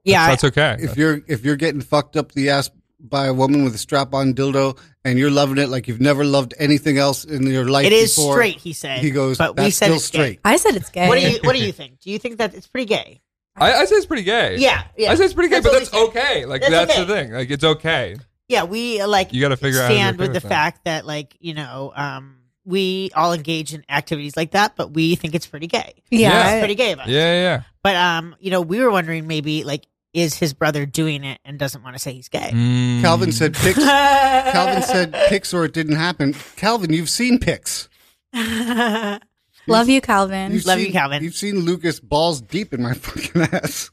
Yeah, 0.04 0.28
That's 0.28 0.44
okay. 0.44 0.76
If 0.80 0.96
you're 0.96 1.20
if 1.28 1.44
you're 1.44 1.56
getting 1.56 1.80
fucked 1.80 2.16
up 2.16 2.32
the 2.32 2.50
ass 2.50 2.70
by 2.98 3.26
a 3.26 3.34
woman 3.34 3.64
with 3.64 3.74
a 3.74 3.78
strap 3.78 4.14
on 4.14 4.32
dildo 4.34 4.78
and 5.04 5.18
you're 5.18 5.30
loving 5.30 5.58
it 5.58 5.68
like 5.68 5.88
you've 5.88 6.00
never 6.00 6.24
loved 6.24 6.54
anything 6.58 6.98
else 6.98 7.24
in 7.24 7.44
your 7.46 7.64
life 7.66 7.84
it 7.86 7.92
is 7.92 8.14
before, 8.14 8.34
straight. 8.34 8.56
He 8.58 8.72
said. 8.72 9.00
He 9.00 9.10
goes, 9.10 9.38
but 9.38 9.56
that's 9.56 9.66
we 9.66 9.70
said 9.70 9.86
still 9.86 9.96
it's 9.96 10.10
gay. 10.10 10.18
straight. 10.18 10.40
I 10.44 10.56
said 10.56 10.76
it's 10.76 10.90
gay. 10.90 11.08
What 11.08 11.18
do 11.18 11.28
you 11.28 11.38
What 11.42 11.54
do 11.54 11.64
you 11.64 11.72
think? 11.72 12.00
Do 12.00 12.10
you 12.10 12.18
think 12.18 12.38
that 12.38 12.54
it's 12.54 12.66
pretty 12.66 12.86
gay? 12.86 13.20
I, 13.56 13.72
I 13.74 13.84
say 13.84 13.96
it's 13.96 14.06
pretty 14.06 14.22
gay. 14.22 14.56
Yeah, 14.58 14.84
yeah. 14.96 15.10
I 15.10 15.14
say 15.14 15.24
it's 15.24 15.34
pretty 15.34 15.50
gay, 15.50 15.60
That's 15.60 15.66
but 15.74 15.78
that's 15.78 16.08
okay. 16.08 16.46
Like 16.46 16.62
That's 16.62 16.72
that's, 16.72 16.92
okay. 16.92 17.04
the 17.04 17.14
thing. 17.14 17.32
Like 17.32 17.50
it's 17.50 17.64
okay. 17.64 18.16
Yeah, 18.48 18.64
we 18.64 19.00
uh, 19.00 19.08
like 19.08 19.32
You 19.32 19.40
gotta 19.40 19.56
figure 19.56 19.80
out 19.80 19.86
stand 19.90 20.18
with 20.18 20.28
the 20.30 20.34
with 20.34 20.42
that. 20.44 20.48
fact 20.48 20.84
that 20.84 21.06
like 21.06 21.36
you 21.40 21.54
know 21.54 21.92
um 21.94 22.36
we 22.64 23.10
all 23.14 23.32
engage 23.32 23.74
in 23.74 23.84
activities 23.88 24.36
like 24.36 24.52
that, 24.52 24.76
but 24.76 24.92
we 24.92 25.14
think 25.16 25.34
it's 25.34 25.46
pretty 25.46 25.66
gay. 25.66 25.94
Yeah. 26.10 26.30
Yeah. 26.30 26.50
It's 26.52 26.60
pretty 26.60 26.74
gay 26.74 26.92
about 26.92 27.08
it. 27.08 27.12
Yeah, 27.12 27.32
yeah. 27.34 27.62
But 27.82 27.96
um, 27.96 28.36
you 28.40 28.50
know, 28.50 28.60
we 28.60 28.80
were 28.80 28.90
wondering 28.90 29.26
maybe 29.26 29.64
like 29.64 29.86
is 30.14 30.34
his 30.34 30.52
brother 30.52 30.84
doing 30.84 31.24
it 31.24 31.38
and 31.44 31.58
doesn't 31.58 31.82
want 31.82 31.94
to 31.96 31.98
say 31.98 32.12
he's 32.12 32.28
gay? 32.28 32.50
Mm. 32.52 33.00
Calvin 33.00 33.32
said 33.32 33.54
pics. 33.54 33.78
Calvin 33.82 34.82
said 34.82 35.12
pics 35.28 35.54
or 35.54 35.64
it 35.64 35.72
didn't 35.72 35.96
happen. 35.96 36.34
Calvin, 36.56 36.92
you've 36.92 37.08
seen 37.08 37.38
pics. 37.38 37.88
Love 38.34 39.88
you, 39.88 40.00
Calvin. 40.00 40.52
You've 40.52 40.66
Love 40.66 40.78
you, 40.78 40.84
seen- 40.86 40.92
Calvin. 40.92 41.22
You've 41.24 41.34
seen 41.34 41.60
Lucas 41.60 42.00
balls 42.00 42.40
deep 42.40 42.74
in 42.74 42.82
my 42.82 42.94
fucking 42.94 43.42
ass. 43.42 43.90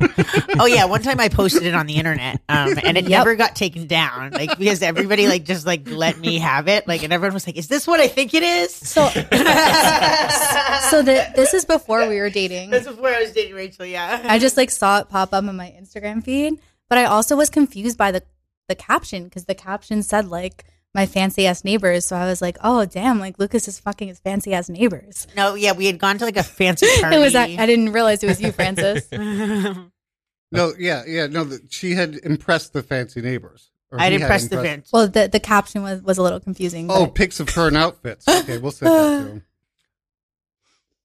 oh 0.60 0.66
yeah, 0.66 0.84
one 0.84 1.02
time 1.02 1.18
I 1.20 1.28
posted 1.28 1.64
it 1.64 1.74
on 1.74 1.86
the 1.86 1.94
internet, 1.96 2.40
um, 2.48 2.78
and 2.82 2.96
it 2.96 3.04
Yep. 3.08 3.18
never 3.18 3.34
got 3.36 3.56
taken 3.56 3.86
down, 3.86 4.30
like 4.32 4.58
because 4.58 4.82
everybody 4.82 5.26
like 5.28 5.44
just 5.44 5.66
like 5.66 5.88
let 5.88 6.18
me 6.18 6.38
have 6.38 6.68
it, 6.68 6.86
like, 6.86 7.02
and 7.02 7.12
everyone 7.12 7.34
was 7.34 7.46
like, 7.46 7.56
"Is 7.56 7.68
this 7.68 7.86
what 7.86 8.00
I 8.00 8.08
think 8.08 8.34
it 8.34 8.42
is?" 8.42 8.74
So, 8.74 9.08
so 9.08 11.02
the, 11.02 11.30
this 11.34 11.54
is 11.54 11.64
before 11.64 12.08
we 12.08 12.18
were 12.18 12.30
dating. 12.30 12.70
This 12.70 12.82
is 12.86 12.88
before 12.94 13.08
I 13.08 13.20
was 13.20 13.32
dating 13.32 13.54
Rachel. 13.54 13.86
Yeah, 13.86 14.20
I 14.24 14.38
just 14.38 14.56
like 14.56 14.70
saw 14.70 15.00
it 15.00 15.08
pop 15.08 15.32
up 15.32 15.44
on 15.44 15.56
my 15.56 15.74
Instagram 15.80 16.22
feed, 16.22 16.60
but 16.88 16.98
I 16.98 17.04
also 17.04 17.36
was 17.36 17.50
confused 17.50 17.98
by 17.98 18.10
the 18.12 18.22
the 18.68 18.74
caption 18.74 19.24
because 19.24 19.46
the 19.46 19.54
caption 19.54 20.02
said 20.02 20.28
like 20.28 20.64
my 20.94 21.06
fancy 21.06 21.46
ass 21.46 21.64
neighbors. 21.64 22.06
So 22.06 22.16
I 22.16 22.26
was 22.26 22.40
like, 22.42 22.56
oh 22.62 22.84
damn, 22.84 23.18
like 23.20 23.38
Lucas 23.38 23.68
is 23.68 23.78
fucking 23.78 24.08
his 24.08 24.18
fancy 24.20 24.54
ass 24.54 24.68
neighbors. 24.68 25.26
no, 25.36 25.54
yeah, 25.54 25.72
we 25.72 25.86
had 25.86 25.98
gone 25.98 26.18
to 26.18 26.24
like 26.24 26.36
a 26.36 26.42
fancy 26.42 26.86
party. 27.00 27.16
It 27.16 27.20
was 27.20 27.34
I 27.34 27.66
didn't 27.66 27.92
realize 27.92 28.22
it 28.22 28.26
was 28.28 28.40
you, 28.40 28.52
Francis. 28.52 29.08
No, 30.50 30.72
yeah, 30.78 31.02
yeah, 31.06 31.26
no. 31.26 31.44
The, 31.44 31.60
she 31.68 31.92
had 31.92 32.14
impressed 32.24 32.72
the 32.72 32.82
fancy 32.82 33.20
neighbors. 33.20 33.70
Or 33.92 34.00
I'd 34.00 34.06
he 34.06 34.12
had 34.14 34.22
impressed 34.22 34.48
the 34.48 34.62
fans. 34.62 34.88
well, 34.90 35.06
the 35.06 35.28
the 35.28 35.40
caption 35.40 35.82
was 35.82 36.00
was 36.02 36.16
a 36.16 36.22
little 36.22 36.40
confusing. 36.40 36.86
Oh, 36.90 37.04
but- 37.04 37.14
pics 37.14 37.38
of 37.38 37.50
her 37.50 37.68
in 37.68 37.76
outfits. 37.76 38.26
Okay, 38.26 38.56
we'll 38.56 38.72
send 38.72 38.90
that 38.90 39.24
to 39.24 39.28
him. 39.28 39.42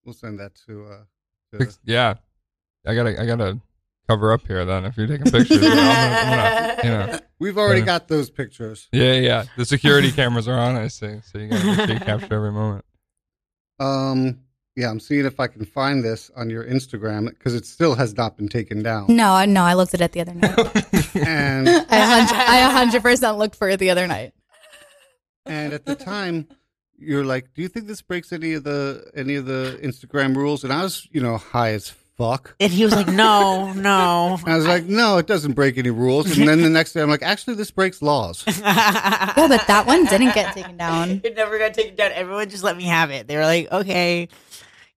We'll 0.06 0.14
send 0.14 0.40
that 0.40 0.56
to. 0.68 0.86
Uh, 0.86 1.58
to 1.60 1.78
Yeah. 1.84 2.16
I 2.86 2.96
gotta 2.96 3.22
I 3.22 3.26
gotta 3.26 3.60
cover 4.10 4.34
up 4.34 4.46
here 4.48 4.66
then 4.66 4.86
if 4.86 4.98
you're 4.98 5.08
taking 5.08 5.32
pictures. 5.32 5.62
you 5.62 5.70
know, 5.70 5.70
I'm 5.70 5.76
gonna- 5.78 6.42
I'm 6.42 6.76
gonna- 6.78 6.82
you 6.84 6.90
know. 7.14 7.20
we've 7.40 7.58
already 7.58 7.80
Yeah. 7.82 7.86
got 7.86 8.08
those 8.08 8.30
pictures. 8.30 8.88
Yeah, 8.92 9.14
yeah. 9.14 9.44
The 9.58 9.66
security 9.66 10.12
cameras 10.12 10.48
are 10.48 10.58
on, 10.60 10.76
I 10.76 10.88
see. 10.88 11.20
So 11.32 11.38
you 11.40 11.48
gotta 11.50 11.66
make 11.66 11.76
sure 11.78 11.88
you 11.94 12.00
capture 12.00 12.36
every 12.36 12.52
moment. 12.52 12.86
Um, 13.80 14.40
yeah, 14.76 14.90
I'm 14.90 15.00
seeing 15.00 15.26
if 15.26 15.40
I 15.40 15.48
can 15.48 15.66
find 15.66 16.04
this 16.04 16.32
on 16.36 16.50
your 16.50 16.64
Instagram 16.66 17.30
because 17.30 17.54
it 17.54 17.66
still 17.66 17.96
has 17.96 18.16
not 18.18 18.38
been 18.38 18.48
taken 18.50 18.82
down. 18.84 19.06
no, 19.10 19.34
I- 19.34 19.46
no, 19.46 19.64
I 19.64 19.74
looked 19.76 19.94
at 19.94 20.02
it 20.02 20.12
the 20.12 20.22
other 20.22 20.34
night. 20.34 20.58
and 21.16 21.70
I 21.90 21.98
a 21.98 22.06
hundred- 22.06 22.36
I 22.38 22.58
a 22.60 22.70
hundred 22.72 23.02
percent 23.04 23.38
looked 23.38 23.56
for 23.56 23.70
it 23.70 23.80
the 23.80 23.90
other 23.92 24.08
night. 24.08 24.34
and 25.46 25.74
at 25.74 25.86
the 25.86 25.96
time, 25.96 26.48
you're 26.98 27.26
like, 27.26 27.54
"Do 27.54 27.62
you 27.62 27.68
think 27.68 27.88
this 27.88 28.02
breaks 28.02 28.32
any 28.32 28.54
of 28.54 28.64
the 28.64 29.12
any 29.16 29.36
of 29.36 29.46
the 29.46 29.78
Instagram 29.84 30.36
rules?" 30.36 30.64
And 30.64 30.72
I 30.72 30.84
was, 30.84 31.08
you 31.12 31.22
know, 31.22 31.38
high 31.38 31.72
as 31.74 31.90
fuck. 32.18 32.56
and 32.60 32.72
he 32.72 32.84
was 32.84 32.94
like, 32.94 33.08
"No, 33.08 33.74
no." 33.74 34.40
I 34.46 34.56
was 34.56 34.66
like, 34.68 34.86
"No, 34.86 35.18
it 35.18 35.28
doesn't 35.28 35.54
break 35.54 35.78
any 35.78 35.90
rules." 35.90 36.38
And 36.38 36.48
then 36.48 36.62
the 36.62 36.70
next 36.70 36.94
day, 36.94 37.02
I'm 37.02 37.10
like, 37.10 37.24
"Actually, 37.24 37.56
this 37.56 37.72
breaks 37.72 38.02
laws." 38.02 38.44
well, 38.48 39.48
but 39.48 39.66
that 39.68 39.84
one 39.86 40.06
didn't 40.06 40.34
get 40.34 40.54
taken 40.54 40.78
down. 40.78 41.22
It 41.24 41.36
never 41.36 41.58
got 41.58 41.74
taken 41.74 41.96
down. 41.96 42.12
Everyone 42.14 42.50
just 42.50 42.64
let 42.64 42.78
me 42.78 42.84
have 42.84 43.10
it. 43.12 43.28
They 43.28 43.36
were 43.36 43.44
like, 43.44 43.72
"Okay." 43.72 44.28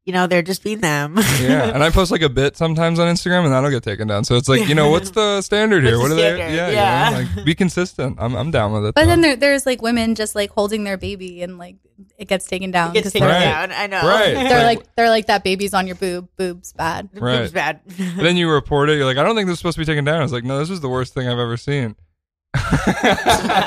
You 0.06 0.12
know, 0.12 0.28
they're 0.28 0.40
just 0.42 0.62
being 0.62 0.78
them. 0.80 1.16
Yeah. 1.40 1.64
And 1.74 1.82
I 1.82 1.90
post 1.90 2.12
like 2.12 2.22
a 2.22 2.28
bit 2.28 2.56
sometimes 2.56 3.00
on 3.00 3.12
Instagram 3.12 3.42
and 3.44 3.52
that'll 3.52 3.70
get 3.70 3.82
taken 3.82 4.06
down. 4.06 4.22
So 4.24 4.36
it's 4.36 4.48
like, 4.48 4.68
you 4.68 4.74
know, 4.76 4.88
what's 4.88 5.10
the 5.10 5.42
standard 5.42 5.82
here? 5.82 5.98
What's 5.98 6.10
what 6.10 6.16
the 6.16 6.28
are 6.28 6.36
they 6.36 6.36
standard? 6.36 6.54
yeah, 6.54 6.68
Yeah. 6.70 7.18
you 7.20 7.26
know, 7.26 7.32
like 7.34 7.44
be 7.44 7.54
consistent. 7.56 8.16
I'm 8.20 8.36
I'm 8.36 8.52
down 8.52 8.72
with 8.72 8.86
it. 8.86 8.94
But 8.94 9.02
though. 9.02 9.06
then 9.08 9.20
there, 9.20 9.34
there's 9.36 9.66
like 9.66 9.82
women 9.82 10.14
just 10.14 10.36
like 10.36 10.50
holding 10.50 10.84
their 10.84 10.96
baby 10.96 11.42
and 11.42 11.58
like 11.58 11.76
it 12.18 12.28
gets 12.28 12.46
taken 12.46 12.70
down. 12.70 12.90
It 12.90 12.94
gets 12.94 13.06
'cause 13.06 13.12
taken 13.14 13.26
they're, 13.28 13.36
Right. 13.36 13.68
down. 13.68 13.72
I 13.72 13.86
know. 13.88 14.06
Right. 14.08 14.34
they're 14.34 14.62
like 14.64 14.94
they're 14.94 15.10
like 15.10 15.26
that 15.26 15.42
baby's 15.42 15.74
on 15.74 15.88
your 15.88 15.96
boob. 15.96 16.28
Boobs 16.36 16.72
bad. 16.72 17.08
It 17.12 17.20
Right. 17.20 17.40
was 17.40 17.50
bad. 17.52 17.80
Then 17.88 18.36
you 18.36 18.48
report 18.48 18.88
it, 18.90 18.96
you're 18.98 19.06
like, 19.06 19.16
I 19.18 19.24
don't 19.24 19.34
think 19.34 19.48
this 19.48 19.54
is 19.54 19.58
supposed 19.58 19.74
to 19.74 19.80
be 19.80 19.86
taken 19.86 20.04
down. 20.04 20.20
I 20.20 20.22
was 20.22 20.32
like, 20.32 20.44
no, 20.44 20.58
this 20.60 20.70
is 20.70 20.80
the 20.80 20.88
worst 20.88 21.14
thing 21.14 21.26
I've 21.28 21.38
ever 21.40 21.56
seen. 21.56 21.96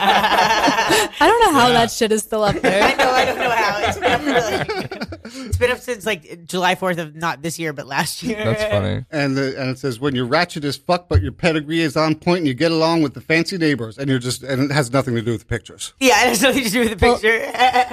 I 0.02 1.16
don't 1.20 1.40
know 1.54 1.60
how 1.60 1.68
Yeah. 1.68 1.74
that 1.74 1.92
shit 1.92 2.12
is 2.12 2.24
still 2.24 2.44
up 2.44 2.56
there. 2.58 2.84
I 2.88 2.94
know. 2.96 3.10
I 3.12 3.26
don't 3.26 3.38
know 3.38 3.50
how. 3.50 3.80
It's 3.88 3.98
been 3.98 4.12
up 4.12 4.22
for 4.22 4.32
like, 4.32 5.20
it's 5.48 5.58
been 5.58 5.72
up 5.72 5.80
since 5.80 6.06
like 6.06 6.46
July 6.46 6.76
Fourth 6.76 6.98
of 6.98 7.16
not 7.16 7.42
this 7.42 7.60
year, 7.60 7.74
but 7.74 7.88
last 7.88 8.24
year. 8.24 8.44
That's 8.44 8.64
funny. 8.64 9.06
And 9.12 9.38
the, 9.38 9.60
and 9.60 9.70
it 9.72 9.80
says 9.80 10.00
when 10.00 10.16
you're 10.16 10.26
ratchet 10.26 10.64
as 10.66 10.78
fuck, 10.78 11.08
but 11.10 11.22
your 11.22 11.32
pedigree 11.32 11.82
is 11.82 11.96
on 11.98 12.16
point, 12.16 12.40
and 12.40 12.48
you 12.48 12.54
get 12.54 12.72
along 12.72 13.02
with 13.02 13.14
the 13.14 13.22
fancy 13.22 13.58
neighbors, 13.58 13.98
and 13.98 14.10
you're 14.10 14.20
just 14.20 14.44
and 14.44 14.64
it 14.64 14.72
has 14.74 14.92
nothing 14.92 15.16
to 15.16 15.22
do 15.22 15.32
with 15.32 15.42
the 15.42 15.48
pictures. 15.48 15.94
Yeah, 16.00 16.24
it 16.26 16.30
has 16.30 16.42
nothing 16.42 16.64
to 16.64 16.70
do 16.70 16.80
with 16.82 17.00
the 17.00 17.06
Well- 17.06 17.16
picture. 17.20 17.40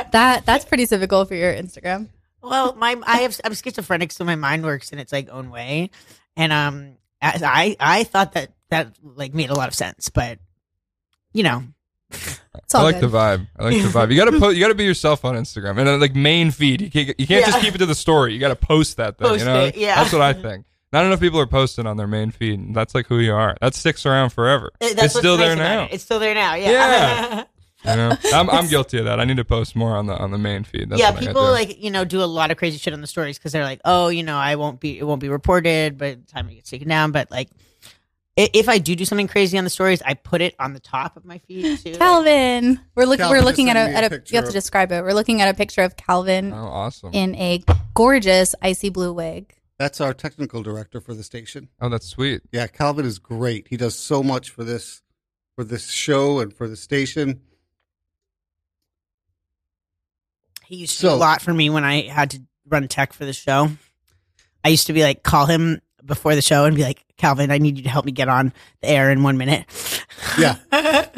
That 0.13 0.47
that's 0.47 0.65
pretty 0.65 0.87
typical 0.87 1.25
for 1.25 1.35
your 1.35 1.53
Instagram. 1.53 2.09
well, 2.43 2.75
my 2.77 2.97
I 3.07 3.19
have 3.19 3.39
I'm 3.45 3.53
schizophrenic, 3.55 4.13
so 4.13 4.25
my 4.25 4.37
mind 4.37 4.65
works 4.65 4.91
in 4.93 4.99
its 4.99 5.13
like 5.13 5.29
own 5.31 5.51
way, 5.51 5.91
and 6.37 6.53
um, 6.53 6.97
I 7.21 7.77
I 7.81 8.05
thought 8.05 8.33
that 8.33 8.53
that 8.71 8.97
like 9.03 9.35
made 9.35 9.51
a 9.51 9.55
lot 9.55 9.69
of 9.69 9.75
sense, 9.75 10.09
but 10.09 10.39
you 11.37 11.43
know, 11.43 11.63
I 12.75 12.83
like 12.83 13.01
good. 13.01 13.11
the 13.11 13.17
vibe. 13.17 13.47
I 13.59 13.65
like 13.65 13.83
the 13.83 13.89
vibe. 13.89 14.11
You 14.11 14.17
gotta 14.17 14.39
post. 14.41 14.57
You 14.57 14.63
gotta 14.63 14.75
be 14.75 14.85
yourself 14.85 15.25
on 15.25 15.35
Instagram 15.35 15.79
and 15.79 15.87
then, 15.87 16.01
like 16.01 16.15
main 16.15 16.51
feed. 16.51 16.81
You 16.81 16.91
can't. 16.91 17.21
You 17.21 17.27
can't 17.27 17.45
just 17.45 17.61
keep 17.61 17.75
it 17.75 17.79
to 17.79 17.87
the 17.87 17.95
story. 17.95 18.33
You 18.33 18.41
gotta 18.41 18.57
post 18.57 18.97
that 18.97 19.19
thing. 19.19 19.29
Post 19.29 19.41
you 19.41 19.47
know. 19.47 19.65
it, 19.65 19.77
yeah. 19.77 19.97
That's 19.97 20.13
what 20.13 20.23
I 20.23 20.33
think. 20.33 20.65
Not 20.93 21.05
enough 21.05 21.21
people 21.21 21.41
are 21.41 21.47
posting 21.47 21.87
on 21.87 21.97
their 21.97 22.07
main 22.07 22.31
feed. 22.31 22.59
And 22.59 22.75
that's 22.75 22.95
like 22.95 23.07
who 23.07 23.19
you 23.19 23.35
are. 23.35 23.57
That 23.61 23.75
sticks 23.75 24.07
around 24.07 24.31
forever. 24.31 24.73
That's 24.81 24.95
it's 24.95 25.19
still 25.19 25.37
nice 25.37 25.47
there 25.47 25.57
now. 25.57 25.85
it. 25.85 25.91
It's 25.93 26.05
still 26.05 26.19
there 26.19 26.35
now. 26.35 26.55
Yeah. 26.55 26.71
Yeah. 26.71 27.45
You 27.85 27.95
know? 27.95 28.17
I'm, 28.33 28.51
I'm 28.51 28.67
guilty 28.67 28.99
of 28.99 29.05
that. 29.05 29.21
I 29.21 29.25
need 29.25 29.37
to 29.37 29.45
post 29.45 29.77
more 29.77 29.97
on 29.97 30.07
the 30.07 30.17
on 30.17 30.33
the 30.33 30.39
main 30.39 30.65
feed. 30.65 30.89
That's 30.89 30.99
yeah, 30.99 31.11
what 31.11 31.19
I 31.19 31.21
gotta 31.21 31.27
people 31.29 31.43
like 31.43 31.81
you 31.81 31.91
know 31.91 32.05
do 32.05 32.21
a 32.21 32.25
lot 32.25 32.51
of 32.51 32.57
crazy 32.57 32.79
shit 32.79 32.93
on 32.93 33.01
the 33.01 33.07
stories 33.07 33.39
because 33.39 33.53
they're 33.53 33.63
like, 33.63 33.81
oh, 33.85 34.09
you 34.09 34.25
know, 34.25 34.37
I 34.37 34.57
won't 34.57 34.81
be, 34.81 34.99
it 34.99 35.05
won't 35.05 35.21
be 35.21 35.29
reported, 35.29 35.97
but 35.97 36.27
the 36.27 36.33
time 36.33 36.49
it 36.49 36.55
gets 36.55 36.71
taken 36.71 36.89
down. 36.89 37.13
But 37.13 37.31
like, 37.31 37.49
if 38.37 38.69
I 38.69 38.79
do 38.79 38.95
do 38.95 39.05
something 39.05 39.29
crazy 39.29 39.57
on 39.57 39.65
the 39.65 39.71
stories, 39.71 40.03
I 40.03 40.15
put 40.15 40.43
it 40.43 40.55
on 40.59 40.75
the 40.75 40.81
top 40.81 41.17
of 41.17 41.25
my 41.25 41.39
feed 41.39 41.79
too. 41.83 41.91
Like, 41.91 41.99
Calvin. 41.99 42.81
We're 42.95 43.05
looking. 43.05 43.23
Calvin 43.23 43.39
We're 43.39 43.45
looking 43.45 43.71
at 43.71 43.75
just 43.75 43.91
a, 43.91 43.97
at 43.97 44.13
a 44.13 44.17
a. 44.17 44.23
You 44.27 44.37
have 44.37 44.47
to 44.47 44.53
describe 44.53 44.93
it. 44.93 45.03
We're 45.03 45.15
looking 45.15 45.41
at 45.41 45.49
a 45.49 45.55
picture 45.55 45.83
of 45.83 45.97
Calvin 45.97 46.53
oh, 46.53 46.57
awesome. 46.57 47.11
in 47.13 47.35
a 47.37 47.63
gorgeous 47.95 48.55
icy 48.61 48.91
blue 48.91 49.13
wig. 49.13 49.55
That's 49.79 50.01
our 50.01 50.15
technical 50.15 50.63
director 50.63 51.01
for 51.01 51.15
the 51.15 51.23
station. 51.23 51.69
oh, 51.81 51.89
that's 51.89 52.07
sweet. 52.07 52.43
Yeah, 52.51 52.67
Calvin 52.67 53.05
is 53.05 53.19
great. 53.19 53.69
He 53.69 53.77
does 53.77 53.95
so 53.95 54.23
much 54.23 54.51
for 54.51 54.65
this 54.65 55.03
for 55.55 55.65
this 55.65 55.91
show 55.91 56.41
and 56.41 56.53
for 56.53 56.69
the 56.69 56.77
station. 56.77 57.41
he 60.67 60.77
used 60.77 60.97
to 60.97 61.03
do 61.03 61.09
So- 61.09 61.15
a 61.15 61.17
lot 61.17 61.41
for 61.41 61.55
me 61.55 61.71
when 61.71 61.85
I 61.85 62.03
had 62.03 62.31
to 62.33 62.43
run 62.67 62.89
tech 62.89 63.13
for 63.13 63.25
the 63.25 63.33
show. 63.33 63.71
I 64.65 64.69
used 64.69 64.89
to 64.89 64.93
be 64.93 65.03
like, 65.03 65.23
call 65.23 65.47
him 65.47 65.81
before 66.07 66.35
the 66.35 66.43
show 66.43 66.65
and 66.65 66.77
be 66.77 66.83
like, 66.83 67.05
Calvin, 67.17 67.51
I 67.51 67.59
need 67.59 67.77
you 67.77 67.83
to 67.85 67.89
help 67.89 68.05
me 68.05 68.13
get 68.13 68.29
on 68.29 68.53
the 68.81 68.89
air 68.89 69.11
in 69.11 69.23
one 69.23 69.37
minute. 69.37 69.67
Yeah. 70.39 70.57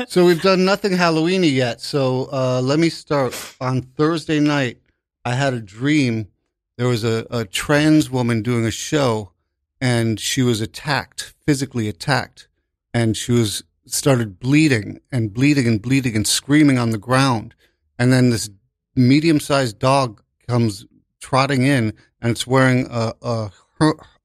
So 0.07 0.27
we've 0.27 0.43
done 0.43 0.65
nothing 0.65 0.93
Halloweeny 0.93 1.53
yet. 1.53 1.81
So 1.81 2.29
uh, 2.33 2.61
let 2.63 2.79
me 2.79 2.89
start. 2.89 3.35
On 3.61 3.83
Thursday 3.83 4.39
night, 4.41 4.79
I 5.25 5.35
had 5.35 5.55
a 5.55 5.61
dream. 5.61 6.29
There 6.77 6.89
was 6.89 7.05
a, 7.05 7.27
a 7.31 7.45
trans 7.45 8.11
woman 8.11 8.43
doing 8.43 8.65
a 8.65 8.71
show, 8.71 9.33
and 9.81 10.19
she 10.19 10.43
was 10.43 10.61
attacked, 10.61 11.35
physically 11.45 11.89
attacked, 11.89 12.49
and 12.93 13.17
she 13.17 13.33
was 13.33 13.63
started 13.87 14.39
bleeding 14.39 15.01
and 15.11 15.33
bleeding 15.33 15.67
and 15.67 15.81
bleeding 15.81 16.15
and 16.15 16.27
screaming 16.27 16.79
on 16.79 16.91
the 16.91 16.99
ground. 16.99 17.55
And 17.99 18.13
then 18.13 18.31
this 18.31 18.51
medium-sized 18.95 19.79
dog 19.79 20.23
comes 20.47 20.87
trotting 21.21 21.65
in, 21.65 21.93
and 22.21 22.31
it's 22.31 22.47
wearing 22.47 22.87
a 22.91 23.13
a, 23.23 23.51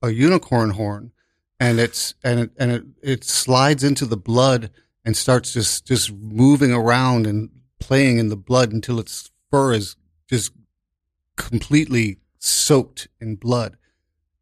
a 0.04 0.12
unicorn 0.12 0.72
horn, 0.72 1.12
and 1.60 1.80
it's 1.80 2.14
and 2.24 2.40
it 2.42 2.52
and 2.58 2.72
it, 2.72 2.84
it 3.02 3.24
slides 3.24 3.84
into 3.84 4.06
the 4.06 4.18
blood 4.18 4.70
and 5.04 5.18
starts 5.18 5.54
just 5.54 5.88
just 5.88 6.12
moving 6.12 6.72
around 6.72 7.26
and 7.26 7.50
playing 7.80 8.20
in 8.20 8.30
the 8.30 8.36
blood 8.38 8.72
until 8.72 9.00
its 9.00 9.32
fur 9.50 9.74
is 9.74 9.96
just 10.30 10.52
completely 11.38 12.18
soaked 12.40 13.08
in 13.20 13.36
blood. 13.36 13.78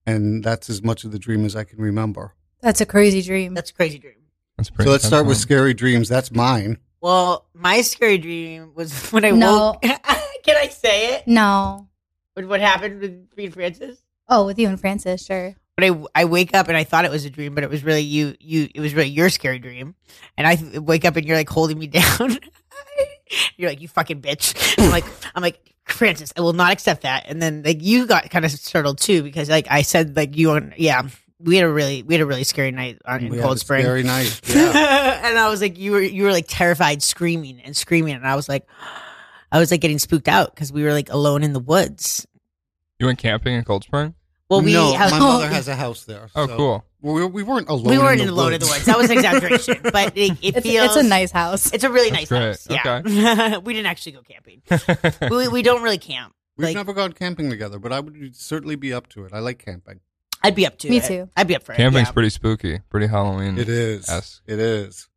And 0.05 0.43
that's 0.43 0.69
as 0.69 0.81
much 0.83 1.03
of 1.03 1.11
the 1.11 1.19
dream 1.19 1.45
as 1.45 1.55
I 1.55 1.63
can 1.63 1.79
remember. 1.79 2.35
That's 2.61 2.81
a 2.81 2.85
crazy 2.85 3.21
dream. 3.21 3.53
That's 3.53 3.69
a 3.69 3.73
crazy 3.73 3.99
dream. 3.99 4.15
That's 4.57 4.69
pretty. 4.69 4.87
So 4.87 4.91
let's 4.91 5.05
start 5.05 5.25
with 5.25 5.37
scary 5.37 5.73
dreams. 5.73 6.09
That's 6.09 6.31
mine. 6.31 6.77
Well, 7.01 7.47
my 7.53 7.81
scary 7.81 8.17
dream 8.17 8.73
was 8.75 8.93
when 9.11 9.25
I 9.25 9.31
No. 9.31 9.71
woke. 9.73 9.81
Can 10.43 10.57
I 10.57 10.67
say 10.69 11.15
it? 11.15 11.27
no. 11.27 11.87
What, 12.33 12.47
what 12.47 12.61
happened 12.61 13.01
with 13.01 13.27
me 13.35 13.45
and 13.45 13.53
Francis? 13.53 13.99
Oh, 14.31 14.45
with 14.45 14.57
you 14.57 14.67
and 14.69 14.79
Francis, 14.79 15.25
sure. 15.25 15.55
But 15.75 15.85
I, 15.85 16.03
I 16.15 16.25
wake 16.25 16.55
up 16.55 16.67
and 16.69 16.77
I 16.77 16.83
thought 16.85 17.05
it 17.05 17.11
was 17.11 17.25
a 17.25 17.29
dream, 17.29 17.53
but 17.53 17.63
it 17.63 17.69
was 17.69 17.83
really 17.83 18.01
you. 18.01 18.35
You, 18.39 18.69
it 18.73 18.79
was 18.79 18.95
really 18.95 19.09
your 19.09 19.29
scary 19.29 19.59
dream. 19.59 19.93
And 20.37 20.47
I 20.47 20.55
th- 20.55 20.79
wake 20.79 21.05
up 21.05 21.15
and 21.17 21.25
you're 21.25 21.37
like 21.37 21.49
holding 21.49 21.77
me 21.77 21.87
down. 21.87 22.39
you're 23.57 23.69
like, 23.69 23.81
you 23.81 23.87
fucking 23.87 24.21
bitch. 24.21 24.75
I'm 24.79 24.89
like, 24.89 25.05
I'm 25.35 25.43
like, 25.43 25.59
Francis, 25.85 26.31
I 26.37 26.41
will 26.41 26.53
not 26.53 26.71
accept 26.71 27.01
that. 27.03 27.25
And 27.27 27.41
then 27.41 27.61
like 27.63 27.83
you 27.83 28.07
got 28.07 28.29
kind 28.29 28.45
of 28.45 28.51
startled 28.51 28.99
too 28.99 29.21
because 29.21 29.49
like 29.49 29.67
I 29.69 29.81
said 29.81 30.15
like 30.15 30.37
you 30.37 30.51
on 30.51 30.73
yeah 30.77 31.09
we 31.43 31.55
had 31.55 31.65
a 31.65 31.71
really 31.71 32.03
we 32.03 32.13
had 32.13 32.21
a 32.21 32.25
really 32.25 32.43
scary 32.43 32.71
night 32.71 32.99
on, 33.05 33.21
in 33.21 33.29
We 33.29 33.37
had 33.37 33.43
Cold 33.43 33.57
a 33.57 33.59
Spring. 33.59 33.83
Scary 33.83 34.03
night. 34.03 34.39
Yeah. 34.47 35.21
and 35.27 35.37
I 35.37 35.49
was 35.49 35.61
like, 35.61 35.77
you 35.77 35.91
were 35.91 36.01
you 36.01 36.23
were 36.23 36.31
like 36.31 36.45
terrified, 36.47 37.03
screaming 37.03 37.61
and 37.61 37.75
screaming, 37.75 38.15
and 38.15 38.27
I 38.27 38.35
was 38.35 38.47
like, 38.47 38.67
I 39.51 39.59
was 39.59 39.71
like 39.71 39.81
getting 39.81 39.99
spooked 39.99 40.27
out 40.27 40.53
because 40.53 40.71
we 40.71 40.83
were 40.83 40.93
like 40.93 41.09
alone 41.09 41.43
in 41.43 41.53
the 41.53 41.59
woods. 41.59 42.25
You 42.99 43.07
went 43.07 43.19
camping 43.19 43.55
in 43.55 43.63
Cold 43.63 43.83
Spring? 43.83 44.13
Well, 44.51 44.61
we 44.61 44.73
no, 44.73 44.93
have, 44.93 45.11
my 45.11 45.19
mother 45.19 45.47
has 45.53 45.67
a 45.67 45.75
house 45.75 46.03
there. 46.03 46.29
Oh, 46.35 46.45
so 46.45 46.57
cool. 46.57 46.85
We, 47.01 47.25
we 47.25 47.41
weren't 47.43 47.69
alone. 47.69 47.89
we 47.89 47.97
weren't 47.97 48.21
in 48.21 48.27
in 48.27 48.27
the 48.27 48.33
alone 48.33 48.53
in 48.53 48.59
the 48.59 48.65
woods. 48.67 48.85
That 48.85 48.97
was 48.97 49.09
an 49.09 49.17
exaggeration, 49.17 49.79
but 49.81 50.15
it, 50.17 50.31
it 50.41 50.57
It's, 50.57 50.61
feels 50.67 50.95
it's 50.95 51.05
a 51.05 51.07
nice 51.07 51.31
house. 51.31 51.73
It's 51.73 51.83
a 51.85 51.89
really 51.89 52.09
That's 52.11 52.29
nice 52.29 52.67
great. 52.67 52.81
house. 52.83 53.07
Yeah, 53.09 53.57
we 53.63 53.73
didn't 53.73 53.87
actually 53.87 54.11
go 54.11 54.21
camping. 54.21 54.61
we, 55.31 55.47
we 55.47 55.61
don't 55.61 55.81
really 55.81 55.97
camp. 55.97 56.35
We've 56.57 56.65
like- 56.67 56.75
never 56.75 56.93
gone 56.93 57.13
camping 57.13 57.49
together, 57.49 57.79
but 57.79 57.93
I 57.93 58.01
would 58.01 58.35
certainly 58.35 58.75
be 58.75 58.93
up 58.93 59.07
to 59.09 59.23
it. 59.25 59.31
I 59.33 59.39
like 59.39 59.63
camping. 59.63 60.01
I'd 60.43 60.53
be 60.55 60.65
up 60.67 60.77
to 60.79 60.89
Me 60.89 60.97
it. 60.97 61.05
too. 61.05 61.29
I'd 61.37 61.47
be 61.47 61.55
up 61.55 61.63
for 61.63 61.73
Camping's 61.73 62.07
it. 62.07 62.09
yeah. 62.09 62.13
pretty 62.13 62.29
spooky, 62.31 62.79
pretty 62.89 63.07
Halloween. 63.07 63.57
It 63.57 63.69
is. 63.69 64.07
Yes. 64.09 64.41
It 64.47 64.59
is. 64.59 65.07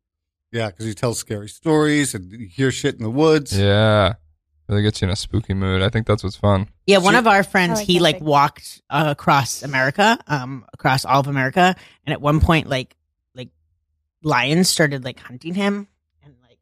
Yeah, 0.51 0.67
because 0.69 0.85
you 0.85 0.93
tell 0.93 1.13
scary 1.13 1.49
stories 1.49 2.13
and 2.15 2.31
you 2.31 2.47
hear 2.47 2.71
shit 2.71 2.95
in 2.95 3.03
the 3.03 3.09
woods. 3.09 3.57
Yeah. 3.57 4.13
Really 4.67 4.81
gets 4.81 5.01
you 5.01 5.07
in 5.07 5.11
a 5.11 5.15
spooky 5.15 5.53
mood. 5.53 5.81
I 5.83 5.89
think 5.89 6.07
that's 6.07 6.23
what's 6.23 6.35
fun. 6.37 6.69
Yeah, 6.87 6.97
one 6.97 7.15
of 7.15 7.27
our 7.27 7.43
friends, 7.43 7.79
like 7.79 7.87
he 7.87 7.99
like 7.99 8.15
camping. 8.15 8.27
walked 8.27 8.81
uh, 8.89 9.05
across 9.09 9.61
America, 9.61 10.17
um, 10.27 10.65
across 10.73 11.05
all 11.05 11.19
of 11.19 11.27
America, 11.27 11.75
and 12.05 12.13
at 12.13 12.19
one 12.19 12.39
point, 12.39 12.67
like, 12.67 12.95
like 13.35 13.49
lions 14.23 14.67
started 14.69 15.03
like 15.03 15.19
hunting 15.19 15.53
him, 15.53 15.87
and 16.23 16.33
like 16.41 16.57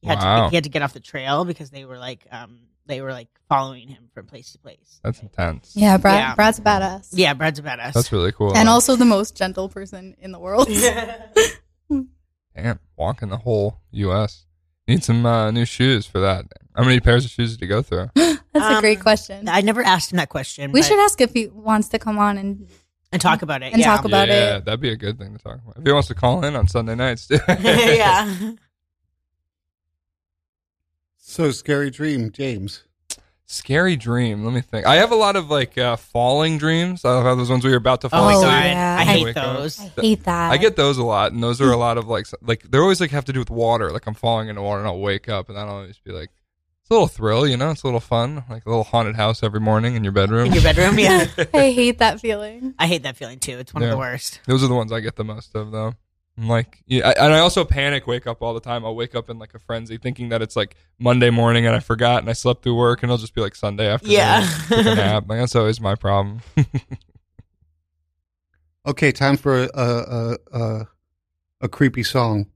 he 0.00 0.06
had 0.06 0.18
Wow. 0.20 0.44
to 0.44 0.50
he 0.50 0.56
had 0.56 0.64
to 0.64 0.70
get 0.70 0.82
off 0.82 0.92
the 0.92 1.00
trail 1.00 1.44
because 1.44 1.70
they 1.70 1.84
were 1.84 1.98
like 1.98 2.24
um 2.30 2.60
they 2.86 3.00
were 3.00 3.12
like 3.12 3.28
following 3.48 3.88
him 3.88 4.10
from 4.14 4.26
place 4.26 4.52
to 4.52 4.58
place. 4.58 5.00
That's 5.02 5.20
intense. 5.20 5.72
yeah, 5.74 5.96
Brad, 5.96 6.18
Yeah. 6.18 6.34
Brad's 6.36 6.58
a 6.58 6.62
badass. 6.62 7.08
Yeah, 7.12 7.34
Brad's 7.34 7.58
about 7.58 7.80
us. 7.80 7.94
That's 7.94 8.12
really 8.12 8.30
cool. 8.30 8.56
And 8.56 8.68
also 8.68 8.94
the 8.94 9.04
most 9.06 9.34
gentle 9.36 9.68
person 9.68 10.14
in 10.20 10.30
the 10.32 10.38
world. 10.38 10.68
Damn, 12.56 12.78
walking 12.96 13.28
the 13.30 13.38
whole 13.38 13.80
U.S. 13.90 14.46
Need 14.86 15.02
some 15.04 15.24
uh, 15.24 15.50
new 15.50 15.64
shoes 15.64 16.06
for 16.06 16.20
that. 16.20 16.44
How 16.76 16.84
many 16.84 17.00
pairs 17.00 17.24
of 17.24 17.30
shoes 17.30 17.52
did 17.56 17.62
you 17.62 17.68
go 17.68 17.80
through? 17.82 18.10
That's 18.14 18.40
a 18.54 18.74
Um, 18.76 18.80
great 18.80 19.00
question. 19.00 19.48
I 19.48 19.60
never 19.62 19.82
asked 19.82 20.12
him 20.12 20.16
that 20.18 20.28
question. 20.28 20.72
we 20.72 20.80
but- 20.80 20.86
should 20.88 20.98
ask 20.98 21.20
if 21.20 21.32
he 21.32 21.46
wants 21.48 21.88
to 21.88 21.98
come 21.98 22.18
on 22.18 22.36
and 22.38 22.68
and 23.12 23.22
talk 23.22 23.42
about 23.42 23.62
it. 23.62 23.72
and 23.72 23.80
yeah. 23.80 23.86
talk 23.96 24.04
about 24.04 24.26
yeah, 24.28 24.56
it. 24.56 24.64
that'd 24.64 24.80
be 24.80 24.90
a 24.90 24.96
good 24.96 25.18
thing 25.18 25.36
to 25.36 25.42
talk 25.42 25.60
about. 25.62 25.76
If 25.78 25.84
he 25.86 25.92
wants 25.92 26.08
to 26.08 26.14
call 26.16 26.44
in 26.44 26.56
on 26.56 26.66
Sunday 26.66 26.96
nights, 26.96 27.28
too. 27.28 27.38
yeah. 27.48 28.52
So 31.16 31.50
scary 31.52 31.90
dream, 31.90 32.30
James. 32.32 32.82
Scary 33.54 33.96
dream. 33.96 34.44
Let 34.44 34.52
me 34.52 34.60
think. 34.60 34.86
I 34.86 34.96
have 34.96 35.12
a 35.12 35.16
lot 35.16 35.36
of 35.36 35.48
like 35.50 35.78
uh, 35.78 35.96
falling 35.96 36.58
dreams. 36.58 37.04
I 37.04 37.22
have 37.22 37.36
those 37.38 37.50
ones 37.50 37.62
where 37.64 37.70
you're 37.70 37.78
about 37.78 38.00
to 38.02 38.08
fall 38.08 38.24
Oh 38.24 38.26
Oh, 38.26 38.38
asleep. 38.38 38.50
god, 38.50 38.64
yeah. 38.66 38.96
I 38.98 39.02
I 39.02 39.04
hate 39.04 39.24
wake 39.24 39.36
up. 39.36 39.56
those. 39.58 39.80
I 39.80 40.00
hate 40.00 40.24
that. 40.24 40.52
I 40.52 40.56
get 40.56 40.76
those 40.76 40.98
a 40.98 41.04
lot, 41.04 41.32
and 41.32 41.42
those 41.42 41.60
are 41.60 41.70
a 41.70 41.76
lot 41.76 41.96
of 41.98 42.06
like 42.08 42.26
like 42.42 42.62
they're 42.70 42.82
always 42.82 43.00
like 43.00 43.10
have 43.12 43.24
to 43.26 43.32
do 43.32 43.38
with 43.38 43.50
water. 43.50 43.90
Like 43.92 44.06
I'm 44.06 44.14
falling 44.14 44.48
into 44.48 44.60
water, 44.62 44.80
and 44.80 44.88
I'll 44.88 44.98
wake 45.00 45.28
up, 45.28 45.48
and 45.48 45.58
I'll 45.58 45.68
always 45.68 45.98
be 45.98 46.10
like, 46.12 46.30
it's 46.82 46.90
a 46.90 46.94
little 46.94 47.06
thrill, 47.06 47.46
you 47.46 47.56
know. 47.56 47.70
It's 47.70 47.82
a 47.82 47.86
little 47.86 48.00
fun, 48.00 48.44
like 48.50 48.66
a 48.66 48.68
little 48.68 48.84
haunted 48.84 49.16
house 49.16 49.42
every 49.42 49.60
morning 49.60 49.94
in 49.94 50.02
your 50.04 50.12
bedroom. 50.12 50.46
In 50.46 50.52
your 50.52 50.62
bedroom, 50.62 50.98
yeah. 50.98 51.26
I 51.54 51.70
hate 51.70 51.98
that 52.00 52.20
feeling. 52.20 52.74
I 52.78 52.86
hate 52.86 53.04
that 53.04 53.16
feeling 53.16 53.38
too. 53.38 53.58
It's 53.58 53.72
one 53.72 53.82
of 53.84 53.90
the 53.90 53.96
worst. 53.96 54.40
Those 54.46 54.62
are 54.64 54.68
the 54.68 54.74
ones 54.74 54.90
I 54.92 55.00
get 55.00 55.16
the 55.16 55.24
most 55.24 55.54
of, 55.54 55.70
though. 55.70 55.94
I'm 56.36 56.48
like, 56.48 56.82
yeah, 56.86 57.08
I, 57.08 57.24
and 57.24 57.32
I 57.32 57.38
also 57.38 57.64
panic, 57.64 58.06
wake 58.08 58.26
up 58.26 58.42
all 58.42 58.54
the 58.54 58.60
time. 58.60 58.84
I'll 58.84 58.96
wake 58.96 59.14
up 59.14 59.30
in 59.30 59.38
like 59.38 59.54
a 59.54 59.58
frenzy, 59.60 59.98
thinking 59.98 60.30
that 60.30 60.42
it's 60.42 60.56
like 60.56 60.74
Monday 60.98 61.30
morning 61.30 61.64
and 61.64 61.76
I 61.76 61.78
forgot 61.80 62.18
and 62.22 62.28
I 62.28 62.32
slept 62.32 62.64
through 62.64 62.74
work, 62.76 63.02
and 63.02 63.10
it'll 63.10 63.18
just 63.18 63.34
be 63.34 63.40
like 63.40 63.54
Sunday 63.54 63.86
afternoon. 63.88 64.14
Yeah. 64.16 64.48
A 64.70 64.82
nap. 64.96 65.24
Like, 65.28 65.38
that's 65.38 65.54
always 65.54 65.80
my 65.80 65.94
problem. 65.94 66.40
Okay, 68.86 69.12
time 69.12 69.38
for 69.38 69.62
a 69.62 69.68
a, 69.74 70.36
a 70.52 70.88
a 71.62 71.68
creepy 71.68 72.02
song. 72.02 72.48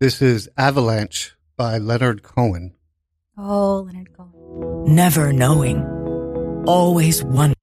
This 0.00 0.20
is 0.20 0.48
Avalanche 0.56 1.36
by 1.56 1.78
Leonard 1.78 2.24
Cohen. 2.24 2.74
Oh, 3.36 3.82
Leonard 3.86 4.12
Cohen. 4.16 4.92
never 4.92 5.32
knowing, 5.32 5.84
always 6.66 7.22
wondering. 7.22 7.54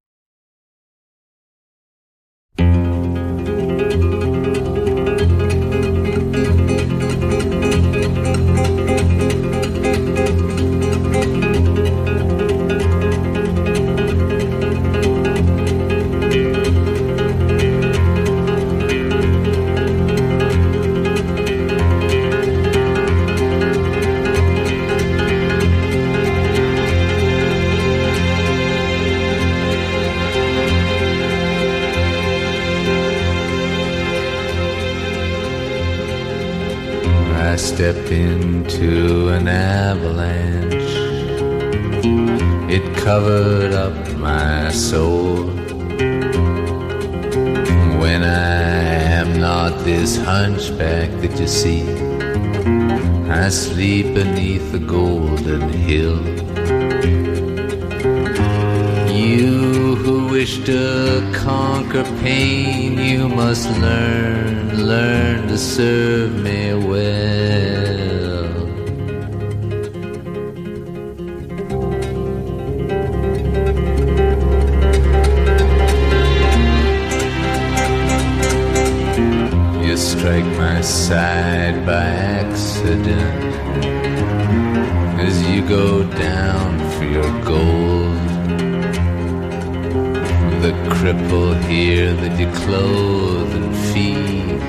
It 42.76 42.94
covered 42.96 43.72
up 43.72 43.96
my 44.18 44.70
soul. 44.70 45.44
When 48.02 48.22
I 48.22 48.58
am 49.20 49.40
not 49.40 49.82
this 49.82 50.18
hunchback 50.18 51.08
that 51.22 51.40
you 51.40 51.46
see, 51.46 51.84
I 53.30 53.48
sleep 53.48 54.12
beneath 54.12 54.72
the 54.72 54.78
golden 54.78 55.70
hill. 55.70 56.20
You 59.10 59.96
who 59.96 60.28
wish 60.28 60.62
to 60.66 61.32
conquer 61.32 62.04
pain, 62.20 62.98
you 62.98 63.26
must 63.26 63.70
learn, 63.80 64.86
learn 64.86 65.48
to 65.48 65.56
serve 65.56 66.34
me 66.42 66.74
well. 66.74 67.15
You 92.38 92.50
clothe 92.52 93.54
and 93.54 93.74
feed 93.92 94.60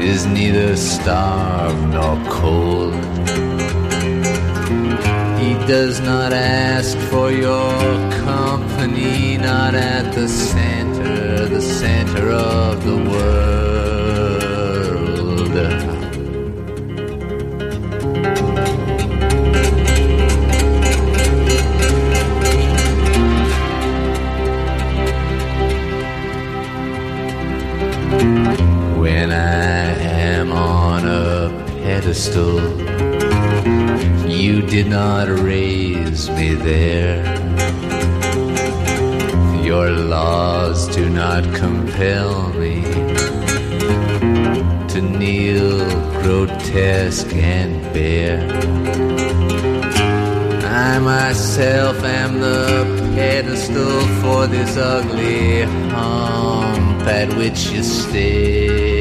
is 0.00 0.26
neither 0.26 0.76
starved 0.76 1.88
nor 1.88 2.16
cold. 2.30 2.94
He 5.40 5.54
does 5.66 6.00
not 6.00 6.32
ask 6.34 6.98
for 7.10 7.30
your 7.30 7.78
company, 8.26 9.38
not 9.38 9.74
at 9.74 10.12
the 10.14 10.28
center, 10.28 11.46
the 11.46 11.62
center 11.62 12.30
of 12.30 12.84
the 12.84 12.96
world. 13.10 13.43
You 34.44 34.62
did 34.62 34.86
not 34.86 35.28
raise 35.28 36.30
me 36.30 36.54
there. 36.54 37.22
Your 39.62 39.90
laws 39.90 40.88
do 40.88 41.08
not 41.10 41.44
compel 41.54 42.48
me 42.54 42.82
to 44.88 45.00
kneel 45.02 45.78
grotesque 46.22 47.34
and 47.34 47.82
bare. 47.92 48.40
I 50.64 50.98
myself 50.98 52.02
am 52.04 52.40
the 52.40 53.12
pedestal 53.14 54.00
for 54.22 54.46
this 54.46 54.76
ugly 54.76 55.62
hump 55.90 57.06
at 57.06 57.28
which 57.36 57.68
you 57.68 57.82
stare. 57.82 58.93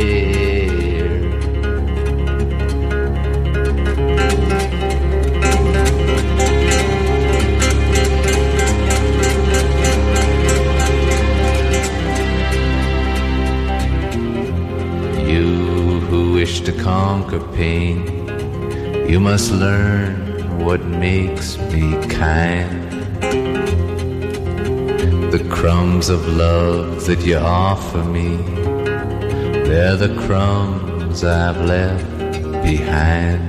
Conquer 16.93 17.43
pain, 17.57 17.97
you 19.11 19.19
must 19.19 19.47
learn 19.65 20.13
what 20.65 20.81
makes 21.07 21.47
me 21.71 21.85
kind. 22.23 22.81
The 25.35 25.43
crumbs 25.57 26.07
of 26.15 26.21
love 26.45 27.07
that 27.07 27.21
you 27.29 27.37
offer 27.37 28.03
me, 28.17 28.29
they're 29.67 29.97
the 30.05 30.13
crumbs 30.25 31.23
I've 31.23 31.61
left 31.73 32.11
behind. 32.69 33.41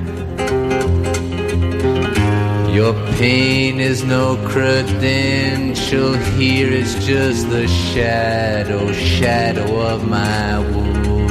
Your 2.79 2.95
pain 3.19 3.75
is 3.91 3.99
no 4.17 4.27
credential 4.53 6.15
here, 6.39 6.71
it's 6.81 6.95
just 7.13 7.51
the 7.51 7.67
shadow, 7.69 8.91
shadow 8.93 9.69
of 9.93 10.09
my 10.09 10.59
wound. 10.73 11.24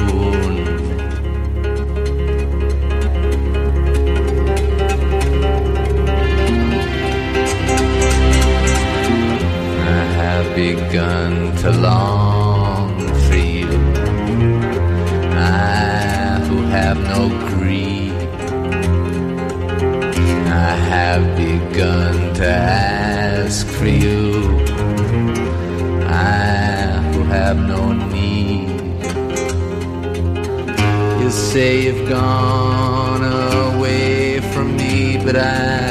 Begun 10.94 11.56
to 11.56 11.72
long 11.72 12.96
for 13.26 13.34
you. 13.34 13.68
I 15.36 16.38
who 16.46 16.58
have 16.76 16.98
no 17.14 17.22
greed. 17.48 18.12
I 20.46 20.72
have 20.94 21.24
begun 21.36 22.32
to 22.34 22.46
ask 22.46 23.66
for 23.66 23.88
you. 23.88 24.56
I 26.06 27.02
who 27.10 27.24
have 27.24 27.58
no 27.58 27.92
need. 27.92 28.68
You 31.20 31.30
say 31.30 31.86
you've 31.86 32.08
gone 32.08 33.24
away 33.74 34.40
from 34.52 34.76
me, 34.76 35.18
but 35.24 35.34
I 35.34 35.83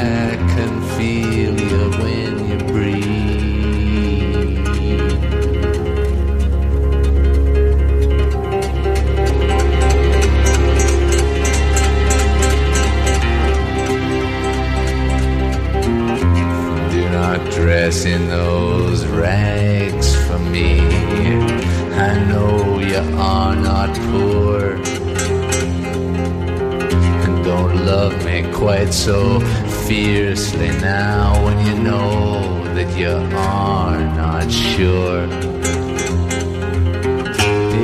quite 28.54 28.94
so 28.94 29.40
fiercely 29.86 30.68
now 30.80 31.44
when 31.44 31.58
you 31.66 31.74
know 31.82 32.62
that 32.74 32.96
you 32.96 33.10
are 33.10 33.98
not 34.16 34.50
sure. 34.50 35.24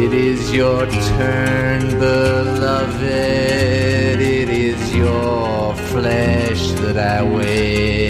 It 0.05 0.15
is 0.15 0.53
your 0.55 0.87
turn, 0.87 1.99
beloved. 1.99 3.03
It 3.03 4.49
is 4.49 4.95
your 4.95 5.75
flesh 5.75 6.71
that 6.83 6.97
I 6.97 7.23
wear. 7.23 8.10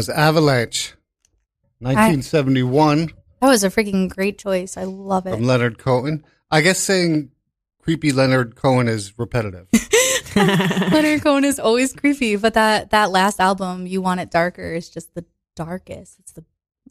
Was 0.00 0.08
Avalanche, 0.08 0.94
1971 1.80 3.12
That 3.42 3.48
was 3.48 3.62
a 3.62 3.68
freaking 3.68 4.08
great 4.08 4.38
choice. 4.38 4.78
I 4.78 4.84
love 4.84 5.26
it. 5.26 5.34
from 5.34 5.44
Leonard 5.44 5.76
Cohen. 5.76 6.24
I 6.50 6.62
guess 6.62 6.78
saying 6.78 7.32
creepy 7.82 8.10
Leonard 8.10 8.56
Cohen 8.56 8.88
is 8.88 9.18
repetitive. 9.18 9.66
Leonard 10.36 11.20
Cohen 11.20 11.44
is 11.44 11.60
always 11.60 11.92
creepy, 11.92 12.36
but 12.36 12.54
that 12.54 12.88
that 12.92 13.10
last 13.10 13.40
album, 13.40 13.86
"You 13.86 14.00
Want 14.00 14.20
It 14.20 14.30
Darker," 14.30 14.72
is 14.72 14.88
just 14.88 15.14
the 15.14 15.26
darkest. 15.54 16.18
It's 16.20 16.32
the 16.32 16.44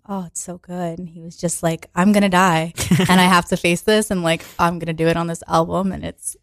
oh, 0.07 0.25
it's 0.27 0.41
so 0.41 0.59
good. 0.59 0.99
And 0.99 1.09
he 1.09 1.21
was 1.21 1.35
just 1.35 1.63
like, 1.63 1.89
"I'm 1.95 2.11
gonna 2.11 2.29
die, 2.29 2.73
and 3.09 3.19
I 3.19 3.25
have 3.25 3.47
to 3.47 3.57
face 3.57 3.81
this, 3.81 4.11
and 4.11 4.21
like 4.21 4.45
I'm 4.59 4.77
gonna 4.77 4.93
do 4.93 5.07
it 5.07 5.17
on 5.17 5.25
this 5.25 5.41
album," 5.47 5.91
and 5.91 6.05
it's 6.05 6.37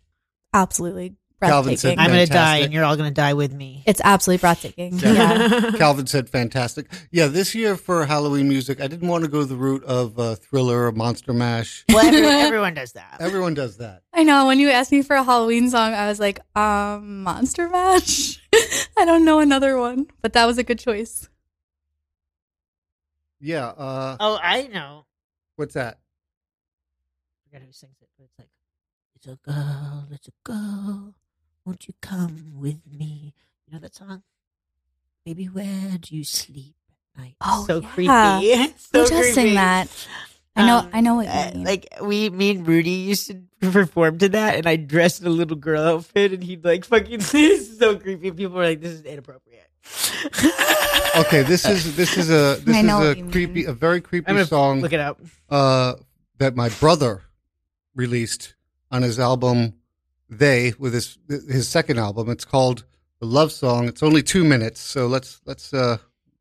absolutely 0.52 1.14
Calvin 1.42 1.76
said. 1.76 1.98
I'm 1.98 2.08
gonna 2.08 2.26
die, 2.26 2.58
and 2.58 2.72
you're 2.72 2.84
all 2.84 2.96
gonna 2.96 3.10
die 3.10 3.34
with 3.34 3.52
me. 3.52 3.82
It's 3.86 4.00
absolutely 4.02 4.40
breathtaking. 4.40 4.98
Yeah. 4.98 5.70
Calvin 5.76 6.06
said 6.06 6.30
fantastic. 6.30 6.86
Yeah, 7.10 7.26
this 7.26 7.54
year 7.54 7.76
for 7.76 8.06
Halloween 8.06 8.48
music, 8.48 8.80
I 8.80 8.86
didn't 8.86 9.08
want 9.08 9.24
to 9.24 9.30
go 9.30 9.44
the 9.44 9.54
route 9.56 9.84
of 9.84 10.18
uh, 10.18 10.34
Thriller 10.36 10.86
or 10.86 10.92
Monster 10.92 11.32
Mash. 11.34 11.84
Well, 11.90 12.06
every- 12.06 12.24
everyone 12.26 12.72
does 12.74 12.92
that. 12.92 13.16
Everyone 13.20 13.52
does 13.54 13.76
that. 13.78 14.02
I 14.14 14.22
know. 14.22 14.46
When 14.46 14.58
you 14.60 14.70
asked 14.70 14.92
me 14.92 15.02
for 15.02 15.14
a 15.16 15.22
Halloween 15.24 15.68
song, 15.68 15.92
I 15.92 16.08
was 16.08 16.18
like, 16.18 16.40
um, 16.56 17.22
Monster 17.22 17.68
Mash. 17.68 18.40
I 18.98 19.04
don't 19.04 19.24
know 19.26 19.38
another 19.40 19.76
one, 19.78 20.06
but 20.22 20.32
that 20.32 20.46
was 20.46 20.56
a 20.58 20.62
good 20.62 20.78
choice. 20.78 21.28
Yeah. 23.40 23.66
Uh, 23.66 24.16
Oh, 24.20 24.38
I 24.42 24.68
know. 24.68 25.04
what's 25.56 25.74
that? 25.74 25.98
I 25.98 27.50
forget 27.50 27.66
who 27.66 27.72
sings 27.72 27.96
it, 28.00 28.08
but 28.18 28.24
it's 28.24 28.38
like, 28.38 28.48
"It's 29.16 29.26
a 29.26 29.36
girl, 29.44 30.08
it's 30.10 30.28
a 30.28 30.32
girl, 30.44 31.14
won't 31.66 31.86
you 31.88 31.94
come 32.00 32.52
with 32.54 32.80
me?" 32.90 33.34
You 33.66 33.74
know 33.74 33.80
that 33.80 33.94
song? 33.94 34.22
Baby, 35.24 35.46
where 35.46 35.98
do 36.00 36.14
you 36.16 36.22
sleep 36.24 36.76
at 37.16 37.20
night? 37.22 37.34
Oh, 37.40 37.64
so 37.66 37.80
yeah. 37.80 37.88
creepy. 37.94 38.62
It's 38.62 38.88
so 38.90 39.02
Who 39.02 39.08
does 39.08 39.34
sing 39.34 39.54
that? 39.54 39.88
I 40.54 40.66
know. 40.66 40.78
Um, 40.78 40.90
I 40.92 41.00
know 41.02 41.14
what 41.16 41.26
you 41.26 41.32
uh, 41.32 41.52
like 41.56 41.86
we, 42.00 42.30
me 42.30 42.52
and 42.52 42.66
Rudy 42.66 42.90
used 42.90 43.26
to 43.26 43.42
perform 43.72 44.18
to 44.18 44.28
that, 44.30 44.54
and 44.54 44.66
I 44.66 44.76
dressed 44.76 45.20
in 45.20 45.26
a 45.26 45.30
little 45.30 45.56
girl 45.56 45.82
outfit, 45.82 46.32
and 46.32 46.42
he'd 46.42 46.64
like 46.64 46.84
fucking. 46.84 47.18
This 47.32 47.34
is 47.34 47.78
so 47.78 47.98
creepy. 47.98 48.30
People 48.30 48.56
were 48.56 48.64
like, 48.64 48.80
"This 48.80 48.92
is 48.92 49.02
inappropriate." 49.02 49.68
Okay, 51.16 51.42
this 51.42 51.64
is 51.66 51.96
this 51.96 52.16
is 52.16 52.30
a 52.30 52.60
this 52.62 52.76
I 52.76 52.80
is 52.80 52.84
know 52.84 53.10
a 53.10 53.14
creepy, 53.14 53.62
mean. 53.62 53.68
a 53.68 53.72
very 53.72 54.00
creepy 54.00 54.30
I'm 54.30 54.44
song 54.46 54.80
look 54.80 54.92
it 54.92 55.00
up. 55.00 55.18
uh, 55.48 55.94
that 56.38 56.54
my 56.56 56.68
brother 56.68 57.22
released 57.94 58.54
on 58.90 59.02
his 59.02 59.18
album 59.18 59.74
"They" 60.28 60.74
with 60.78 60.94
his 60.94 61.18
his 61.28 61.68
second 61.68 61.98
album. 61.98 62.30
It's 62.30 62.44
called 62.44 62.84
"The 63.20 63.26
Love 63.26 63.52
Song." 63.52 63.88
It's 63.88 64.02
only 64.02 64.22
two 64.22 64.44
minutes, 64.44 64.80
so 64.80 65.06
let's 65.06 65.40
let's 65.46 65.72
uh, 65.72 65.98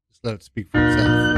let's 0.10 0.20
let 0.24 0.36
it 0.36 0.44
speak 0.44 0.70
for 0.72 0.86
itself. 0.86 1.36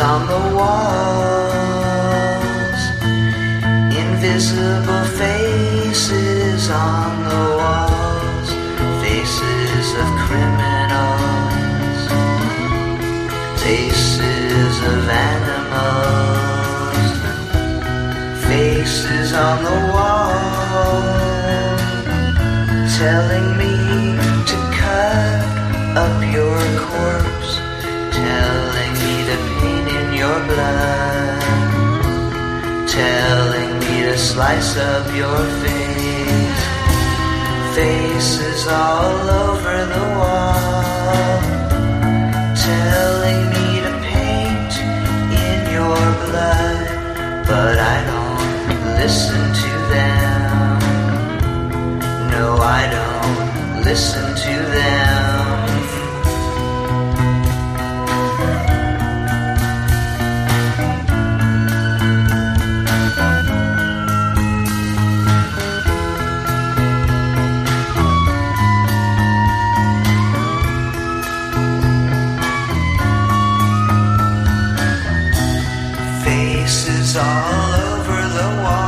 On 0.00 0.24
the 0.28 0.57
invisible 4.50 5.04
faces 5.18 6.70
on 6.70 7.22
the 7.24 7.56
walls, 7.58 8.50
faces 9.02 9.94
of 9.94 10.08
criminals, 10.24 12.02
faces 13.62 14.74
of 14.92 15.08
animals, 15.08 15.88
faces 18.44 19.32
on 19.34 19.64
the 19.64 19.78
wall, 19.92 20.32
telling 22.96 23.48
me 23.58 23.74
to 24.46 24.56
cut 24.80 25.44
up 25.96 26.22
your 26.32 26.58
corpse, 26.88 27.52
telling 28.12 28.92
me 29.02 29.14
to 29.28 29.36
paint 29.60 29.88
in 29.88 30.08
your 30.14 30.38
blood, 30.46 31.42
to 32.88 33.47
slice 34.18 34.76
up 34.76 35.06
your 35.14 35.38
face, 35.62 36.62
faces 37.76 38.66
all 38.66 39.30
over 39.46 39.86
the 39.94 40.04
wall, 40.18 41.40
telling 42.56 43.42
me 43.54 43.68
to 43.84 43.92
paint 44.10 44.74
in 45.46 45.58
your 45.72 46.02
blood, 46.26 46.78
but 47.46 47.78
I 47.78 47.96
don't 48.10 48.96
listen 49.00 49.42
to 49.62 49.72
them. 49.94 50.78
No, 52.32 52.56
I 52.56 52.90
don't 52.90 53.84
listen 53.84 54.27
Faces 76.88 77.16
all 77.16 77.74
over 77.74 78.20
the 78.38 78.48
wall, 78.62 78.87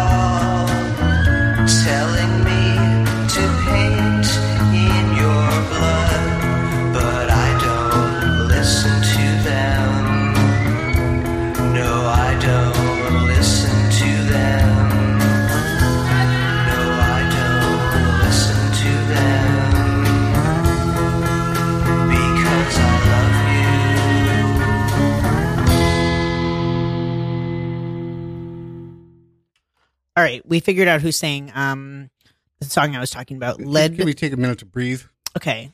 we 30.50 30.60
figured 30.60 30.88
out 30.88 31.00
who 31.00 31.12
sang 31.12 31.50
um 31.54 32.10
the 32.58 32.66
song 32.66 32.94
I 32.94 33.00
was 33.00 33.10
talking 33.10 33.38
about. 33.38 33.58
Led. 33.62 33.96
Can 33.96 34.04
we 34.04 34.12
take 34.12 34.34
a 34.34 34.36
minute 34.36 34.58
to 34.58 34.66
breathe? 34.66 35.00
Okay, 35.34 35.72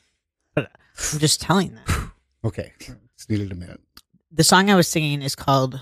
but 0.55 0.71
I'm 1.13 1.19
just 1.19 1.41
telling 1.41 1.75
them. 1.75 2.13
Okay, 2.45 2.71
it's 3.15 3.27
needed 3.27 3.51
a 3.51 3.55
minute. 3.55 3.81
the 4.31 4.43
song 4.45 4.69
I 4.69 4.75
was 4.75 4.87
singing 4.87 5.21
is 5.21 5.35
called 5.35 5.81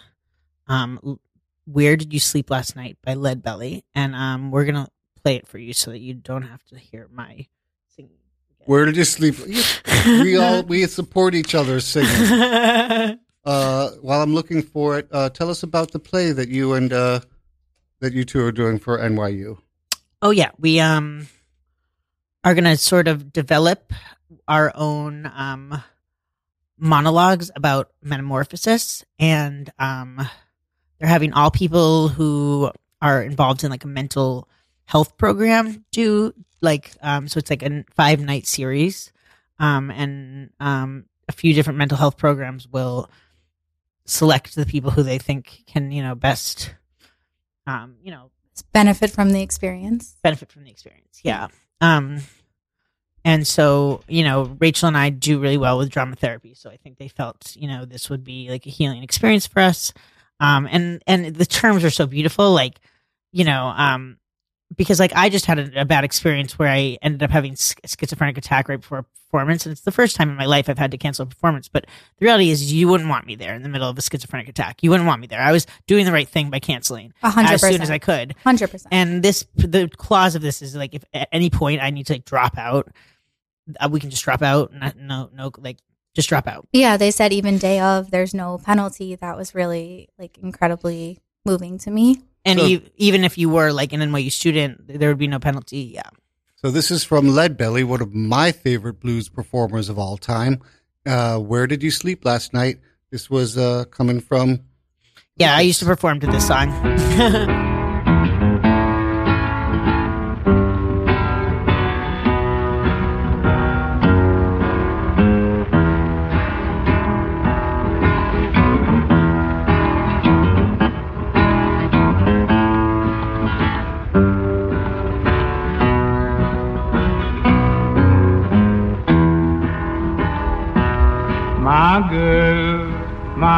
um 0.67 1.19
"Where 1.65 1.95
Did 1.95 2.11
You 2.11 2.19
Sleep 2.19 2.49
Last 2.49 2.75
Night" 2.75 2.97
by 3.03 3.13
Lead 3.13 3.43
Belly, 3.43 3.85
and 3.93 4.15
um 4.15 4.49
we're 4.49 4.65
gonna 4.65 4.89
play 5.21 5.35
it 5.35 5.47
for 5.47 5.59
you 5.59 5.73
so 5.73 5.91
that 5.91 5.99
you 5.99 6.13
don't 6.15 6.43
have 6.43 6.63
to 6.65 6.79
hear 6.79 7.07
my 7.11 7.45
singing. 7.95 8.17
Where 8.65 8.85
did 8.85 8.97
you 8.97 9.05
sleep? 9.05 9.35
We 10.05 10.37
all 10.37 10.61
we 10.63 10.85
support 10.85 11.33
each 11.35 11.53
other 11.55 11.79
singing. 11.79 13.19
Uh, 13.45 13.91
while 14.01 14.23
I'm 14.23 14.33
looking 14.33 14.63
for 14.63 14.97
it, 14.97 15.07
uh, 15.11 15.29
tell 15.29 15.51
us 15.51 15.61
about 15.61 15.91
the 15.91 15.99
play 15.99 16.31
that 16.31 16.49
you 16.49 16.73
and 16.73 16.91
uh, 16.91 17.19
that 18.05 18.13
you 18.13 18.23
two 18.23 18.39
are 18.45 18.51
doing 18.51 18.77
for 18.77 18.99
NYU. 18.99 19.57
oh 20.21 20.29
yeah, 20.29 20.51
we 20.59 20.79
um 20.79 21.27
are 22.43 22.53
gonna 22.53 22.77
sort 22.77 23.07
of 23.07 23.33
develop 23.33 23.91
our 24.47 24.71
own 24.75 25.29
um 25.35 25.81
monologues 26.77 27.49
about 27.55 27.89
metamorphosis, 28.03 29.03
and 29.17 29.71
um 29.79 30.21
they're 30.99 31.09
having 31.09 31.33
all 31.33 31.49
people 31.49 32.09
who 32.09 32.71
are 33.01 33.23
involved 33.23 33.63
in 33.63 33.71
like 33.71 33.83
a 33.83 33.87
mental 33.87 34.47
health 34.85 35.17
program 35.17 35.83
do 35.91 36.31
like 36.61 36.91
um 37.01 37.27
so 37.27 37.39
it's 37.39 37.49
like 37.49 37.63
a 37.63 37.83
five 37.95 38.19
night 38.19 38.45
series 38.45 39.11
um 39.57 39.89
and 39.89 40.51
um 40.59 41.05
a 41.27 41.31
few 41.31 41.55
different 41.55 41.79
mental 41.79 41.97
health 41.97 42.17
programs 42.17 42.67
will 42.67 43.09
select 44.05 44.53
the 44.53 44.65
people 44.65 44.91
who 44.91 45.01
they 45.01 45.17
think 45.17 45.63
can 45.65 45.91
you 45.91 46.03
know 46.03 46.13
best 46.13 46.75
um 47.67 47.95
you 48.01 48.11
know 48.11 48.31
Benefit 48.71 49.11
from 49.11 49.31
the 49.31 49.41
experience. 49.41 50.15
benefit 50.23 50.49
from 50.49 50.63
the 50.63 50.71
experience 50.71 51.19
yeah. 51.23 51.47
um 51.81 52.21
and 53.25 53.45
so 53.45 54.01
you 54.07 54.23
know 54.23 54.55
rachel 54.59 54.87
and 54.87 54.97
i 54.97 55.09
do 55.09 55.39
really 55.39 55.57
well 55.57 55.77
with 55.77 55.89
drama 55.89 56.15
therapy 56.15 56.53
so 56.53 56.69
i 56.69 56.77
think 56.77 56.97
they 56.97 57.09
felt 57.09 57.53
you 57.57 57.67
know 57.67 57.83
this 57.83 58.09
would 58.09 58.23
be 58.23 58.49
like 58.49 58.65
a 58.65 58.69
healing 58.69 59.03
experience 59.03 59.45
for 59.47 59.59
us. 59.59 59.93
Um 60.39 60.67
and 60.71 61.03
and 61.07 61.35
the 61.35 61.45
terms 61.45 61.83
are 61.83 61.89
so 61.89 62.05
beautiful 62.07 62.51
like 62.53 62.79
you 63.31 63.43
know 63.43 63.73
um 63.75 64.17
because 64.77 64.99
like 64.99 65.11
i 65.15 65.29
just 65.29 65.45
had 65.45 65.59
a, 65.59 65.81
a 65.81 65.85
bad 65.85 66.03
experience 66.03 66.57
where 66.57 66.69
i 66.69 66.97
ended 67.01 67.21
up 67.23 67.29
having 67.31 67.55
sch- 67.55 67.73
schizophrenic 67.85 68.37
attack 68.37 68.67
right 68.69 68.79
before 68.81 68.99
a 68.99 69.03
performance 69.03 69.65
and 69.65 69.71
it's 69.73 69.81
the 69.81 69.91
first 69.91 70.15
time 70.15 70.29
in 70.29 70.35
my 70.35 70.45
life 70.45 70.69
i've 70.69 70.77
had 70.77 70.91
to 70.91 70.97
cancel 70.97 71.23
a 71.23 71.25
performance 71.25 71.67
but 71.67 71.85
the 72.19 72.25
reality 72.25 72.49
is 72.51 72.71
you 72.71 72.87
wouldn't 72.87 73.09
want 73.09 73.25
me 73.25 73.35
there 73.35 73.53
in 73.53 73.63
the 73.63 73.69
middle 73.69 73.89
of 73.89 73.97
a 73.97 74.01
schizophrenic 74.01 74.47
attack 74.47 74.81
you 74.81 74.89
wouldn't 74.89 75.07
want 75.07 75.19
me 75.19 75.27
there 75.27 75.41
i 75.41 75.51
was 75.51 75.67
doing 75.87 76.05
the 76.05 76.11
right 76.11 76.29
thing 76.29 76.49
by 76.49 76.59
canceling 76.59 77.13
A 77.21 77.29
hundred 77.29 77.53
as 77.53 77.61
soon 77.61 77.81
as 77.81 77.91
i 77.91 77.99
could 77.99 78.33
Hundred 78.43 78.71
percent. 78.71 78.93
and 78.93 79.21
this, 79.23 79.45
the 79.55 79.89
clause 79.89 80.35
of 80.35 80.41
this 80.41 80.61
is 80.61 80.75
like, 80.75 80.93
if 80.95 81.03
at 81.13 81.27
any 81.31 81.49
point 81.49 81.81
I 81.81 81.89
need 81.89 82.07
to 82.07 82.13
like 82.13 82.25
drop 82.25 82.57
out, 82.57 82.89
uh, 83.79 83.89
we 83.91 83.99
can 83.99 84.09
just 84.09 84.23
drop 84.23 84.41
out. 84.41 84.71
Not, 84.73 84.95
no, 84.97 85.29
no, 85.33 85.51
like 85.57 85.77
just 86.15 86.29
drop 86.29 86.47
out. 86.47 86.67
Yeah, 86.71 86.95
they 86.97 87.11
said 87.11 87.33
even 87.33 87.57
day 87.57 87.79
of, 87.79 88.11
there's 88.11 88.33
no 88.33 88.57
penalty. 88.59 89.15
That 89.15 89.35
was 89.35 89.53
really 89.55 90.09
like 90.19 90.37
incredibly 90.37 91.19
moving 91.45 91.77
to 91.79 91.91
me. 91.91 92.21
And 92.45 92.59
So- 92.59 92.65
e- 92.67 92.81
even 92.97 93.23
if 93.23 93.37
you 93.37 93.49
were 93.49 93.71
like 93.73 93.91
an 93.93 94.01
NYU 94.01 94.31
student, 94.31 94.87
there 94.87 95.09
would 95.09 95.17
be 95.17 95.27
no 95.27 95.39
penalty. 95.39 95.91
Yeah. 95.95 96.09
So 96.57 96.71
this 96.71 96.89
is 96.91 97.03
from 97.03 97.27
Leadbelly, 97.27 97.83
one 97.83 98.01
of 98.01 98.13
my 98.13 98.51
favorite 98.51 98.99
blues 98.99 99.29
performers 99.29 99.89
of 99.89 99.97
all 99.99 100.17
time. 100.17 100.61
Uh, 101.05 101.37
Where 101.39 101.67
did 101.67 101.83
you 101.83 101.91
sleep 101.91 102.25
last 102.25 102.53
night? 102.53 102.79
This 103.11 103.29
was 103.29 103.57
uh, 103.57 103.85
coming 103.91 104.19
from. 104.19 104.61
Yeah. 105.37 105.55
I 105.55 105.61
used 105.61 105.79
to 105.79 105.85
perform 105.85 106.19
to 106.21 106.27
this 106.27 106.47
song. 106.47 106.69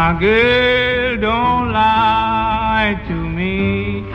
my 0.07 0.17
girl, 0.21 1.17
don't 1.19 1.73
lie 1.73 2.97
to 3.09 3.13
me. 3.13 4.05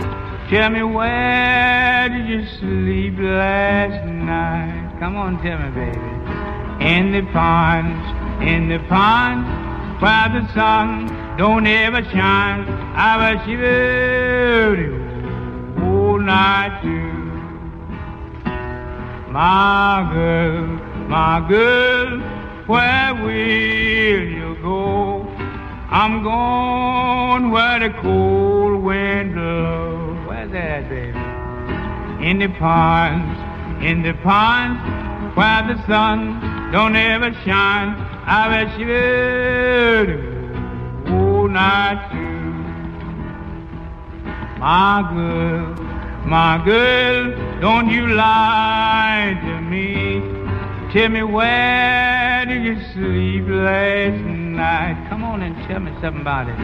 Tell 0.48 0.70
me 0.70 0.82
where 0.82 2.08
did 2.08 2.26
you 2.30 2.46
sleep 2.58 3.18
last 3.18 4.02
night? 4.06 4.96
Come 5.00 5.16
on, 5.16 5.42
tell 5.42 5.58
me, 5.58 5.68
baby. 5.80 5.98
In 6.92 7.12
the 7.12 7.30
ponds, 7.30 8.06
in 8.42 8.68
the 8.68 8.78
ponds, 8.88 9.46
where 10.00 10.28
the 10.30 10.50
sun 10.54 11.36
don't 11.36 11.66
ever 11.66 12.02
shine. 12.04 12.66
I 12.96 13.34
was 13.34 13.44
shivering 13.44 14.94
all 15.82 16.18
night 16.18 16.80
too. 16.80 17.12
My 19.30 20.08
girl, 20.10 20.66
my 21.08 21.46
girl, 21.46 22.20
where 22.66 23.14
will 23.14 24.22
you 24.38 24.56
go? 24.62 25.21
I'm 25.92 26.22
going 26.22 27.50
where 27.50 27.78
the 27.78 27.90
cold 28.00 28.82
wind 28.82 29.34
blows. 29.34 30.26
Where's 30.26 30.50
that, 30.52 30.88
baby? 30.88 31.18
In 32.26 32.38
the 32.38 32.48
ponds, 32.48 33.84
in 33.84 34.02
the 34.02 34.14
ponds, 34.22 34.80
where 35.36 35.62
the 35.66 35.76
sun 35.86 36.72
don't 36.72 36.96
ever 36.96 37.34
shine. 37.44 37.90
I 38.24 38.48
bet 38.48 38.78
you 38.80 38.86
will 38.86 40.08
all 41.12 41.48
night 41.48 42.08
too. 42.10 42.52
My 44.60 45.02
girl, 45.12 45.74
my 46.24 46.64
girl, 46.64 47.60
don't 47.60 47.90
you 47.90 48.14
lie 48.14 49.38
to 49.42 49.60
me. 49.60 50.22
Tell 50.94 51.10
me 51.10 51.22
where 51.22 52.46
did 52.46 52.64
you 52.64 52.80
sleep 52.94 53.44
last 53.46 54.22
night? 54.22 54.31
Come 55.08 55.24
on 55.24 55.42
and 55.42 55.56
tell 55.68 55.80
me 55.80 55.92
something 56.00 56.20
about 56.20 56.48
it. 56.48 56.58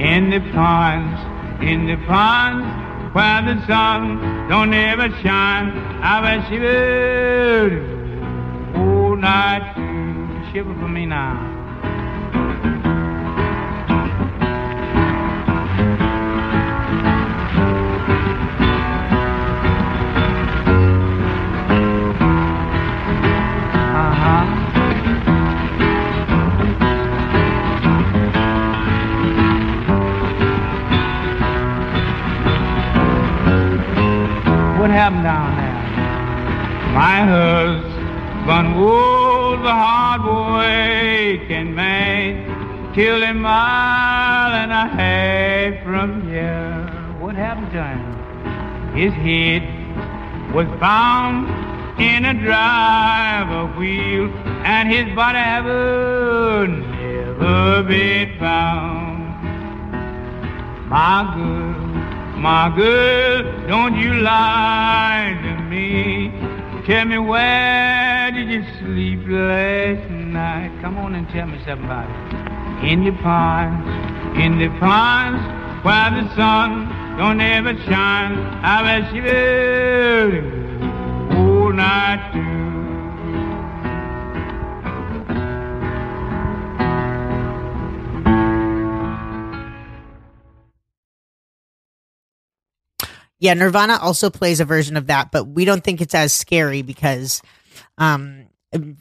In 0.00 0.30
the 0.30 0.40
ponds, 0.52 1.20
in 1.62 1.86
the 1.86 1.96
ponds, 2.06 2.66
where 3.14 3.42
the 3.42 3.64
sun 3.66 4.48
don't 4.48 4.74
ever 4.74 5.08
shine. 5.22 5.70
I 6.02 6.20
will 6.20 6.42
all 8.76 9.16
night. 9.16 10.50
Shiver 10.52 10.74
for 10.74 10.88
me 10.88 11.06
now. 11.06 11.53
Happened 35.04 35.24
down 35.24 35.50
there? 35.60 35.80
My 36.94 37.18
husband 37.36 38.68
was 38.80 39.60
a 39.62 39.76
hard 39.84 40.22
working 40.24 41.74
man, 41.74 42.94
killed 42.94 43.22
a 43.22 43.34
mile 43.34 44.52
and 44.62 44.72
a 44.72 44.86
half 44.96 45.84
from 45.84 46.26
here. 46.26 46.88
What 47.20 47.34
happened 47.34 47.70
to 47.72 47.84
him? 47.84 48.00
His 48.96 49.12
head 49.12 49.62
was 50.54 50.68
bound 50.80 51.50
in 52.00 52.24
a 52.24 52.32
driver 52.32 53.66
wheel, 53.78 54.32
and 54.64 54.88
his 54.90 55.14
body 55.14 55.38
ever 55.38 56.66
never 56.66 57.82
been 57.82 58.38
found. 58.38 59.20
My 60.88 61.30
girl, 61.36 61.63
my 62.44 62.68
girl, 62.76 63.66
don't 63.66 63.96
you 63.96 64.12
lie 64.20 65.34
to 65.44 65.62
me. 65.62 66.30
Tell 66.86 67.06
me 67.06 67.16
where 67.16 68.30
did 68.32 68.50
you 68.50 68.62
sleep 68.80 69.20
last 69.26 70.10
night? 70.10 70.70
Come 70.82 70.98
on 70.98 71.14
and 71.14 71.26
tell 71.30 71.46
me 71.46 71.56
something 71.64 71.86
about 71.86 72.04
it. 72.04 72.86
In 72.92 73.02
the 73.02 73.12
ponds, 73.22 73.88
in 74.38 74.58
the 74.58 74.68
ponds, 74.78 75.40
where 75.86 76.10
the 76.10 76.28
sun 76.36 77.16
don't 77.16 77.40
ever 77.40 77.72
shine. 77.84 78.36
I 78.62 78.82
bet 79.00 79.14
you 79.14 79.24
all 81.38 81.72
night 81.72 82.53
Yeah, 93.44 93.52
Nirvana 93.52 93.98
also 94.00 94.30
plays 94.30 94.60
a 94.60 94.64
version 94.64 94.96
of 94.96 95.08
that, 95.08 95.30
but 95.30 95.44
we 95.44 95.66
don't 95.66 95.84
think 95.84 96.00
it's 96.00 96.14
as 96.14 96.32
scary 96.32 96.80
because 96.80 97.42
um 97.98 98.46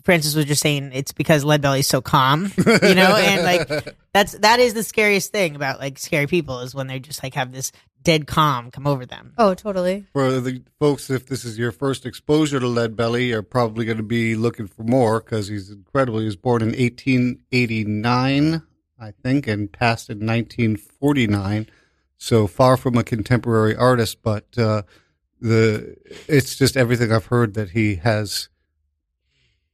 Francis 0.03 0.35
was 0.35 0.43
just 0.43 0.61
saying 0.61 0.91
it's 0.93 1.13
because 1.13 1.45
Lead 1.45 1.61
Belly's 1.61 1.87
so 1.87 2.01
calm, 2.01 2.51
you 2.57 2.93
know, 2.93 3.15
and 3.15 3.43
like 3.43 3.95
that's 4.13 4.33
that 4.39 4.59
is 4.59 4.73
the 4.73 4.83
scariest 4.83 5.31
thing 5.31 5.55
about 5.55 5.79
like 5.79 5.97
scary 5.97 6.27
people 6.27 6.59
is 6.59 6.75
when 6.75 6.87
they 6.87 6.99
just 6.99 7.23
like 7.23 7.35
have 7.35 7.53
this 7.53 7.71
dead 8.01 8.27
calm 8.27 8.69
come 8.69 8.85
over 8.85 9.05
them. 9.05 9.33
Oh, 9.37 9.53
totally. 9.53 10.07
For 10.11 10.41
the 10.41 10.61
folks, 10.77 11.09
if 11.09 11.25
this 11.27 11.45
is 11.45 11.57
your 11.57 11.71
first 11.71 12.05
exposure 12.05 12.59
to 12.59 12.67
Lead 12.67 12.97
Belly, 12.97 13.27
you're 13.27 13.43
probably 13.43 13.85
going 13.85 13.95
to 13.95 14.03
be 14.03 14.35
looking 14.35 14.67
for 14.67 14.83
more 14.83 15.21
because 15.21 15.47
he's 15.47 15.69
incredible. 15.69 16.19
He 16.19 16.25
was 16.25 16.35
born 16.35 16.61
in 16.63 16.71
1889, 16.71 18.61
I 18.99 19.11
think, 19.23 19.47
and 19.47 19.71
passed 19.71 20.09
in 20.09 20.17
1949. 20.17 21.67
So 22.23 22.47
far 22.47 22.77
from 22.77 22.97
a 22.97 23.03
contemporary 23.03 23.75
artist, 23.75 24.21
but 24.23 24.57
uh, 24.57 24.83
the 25.41 25.97
it's 26.29 26.55
just 26.55 26.77
everything 26.77 27.11
I've 27.11 27.25
heard 27.25 27.53
that 27.55 27.71
he 27.71 27.95
has 27.95 28.47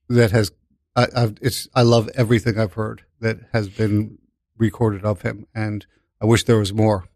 that 0.07 0.31
has 0.31 0.51
I, 0.95 1.05
I've, 1.15 1.37
it's 1.43 1.67
I 1.75 1.83
love 1.83 2.09
everything 2.15 2.57
I've 2.57 2.73
heard 2.73 3.03
that 3.19 3.37
has 3.53 3.69
been 3.69 4.17
recorded 4.57 5.05
of 5.05 5.21
him, 5.21 5.45
and 5.53 5.85
I 6.19 6.25
wish 6.25 6.45
there 6.45 6.57
was 6.57 6.73
more. 6.73 7.07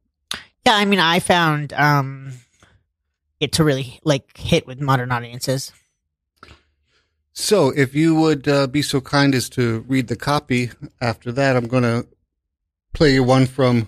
Yeah, 0.67 0.75
I 0.75 0.85
mean, 0.85 0.99
I 0.99 1.19
found 1.19 1.73
um 1.73 2.33
it 3.39 3.53
to 3.53 3.63
really 3.63 3.99
like 4.03 4.37
hit 4.37 4.67
with 4.67 4.79
modern 4.79 5.11
audiences. 5.11 5.71
So, 7.33 7.69
if 7.75 7.95
you 7.95 8.13
would 8.13 8.47
uh, 8.47 8.67
be 8.67 8.83
so 8.83 9.01
kind 9.01 9.33
as 9.33 9.49
to 9.49 9.83
read 9.87 10.09
the 10.09 10.15
copy 10.15 10.69
after 11.01 11.31
that, 11.31 11.55
I'm 11.55 11.67
going 11.67 11.81
to 11.81 12.05
play 12.93 13.15
you 13.15 13.23
one 13.23 13.47
from 13.47 13.87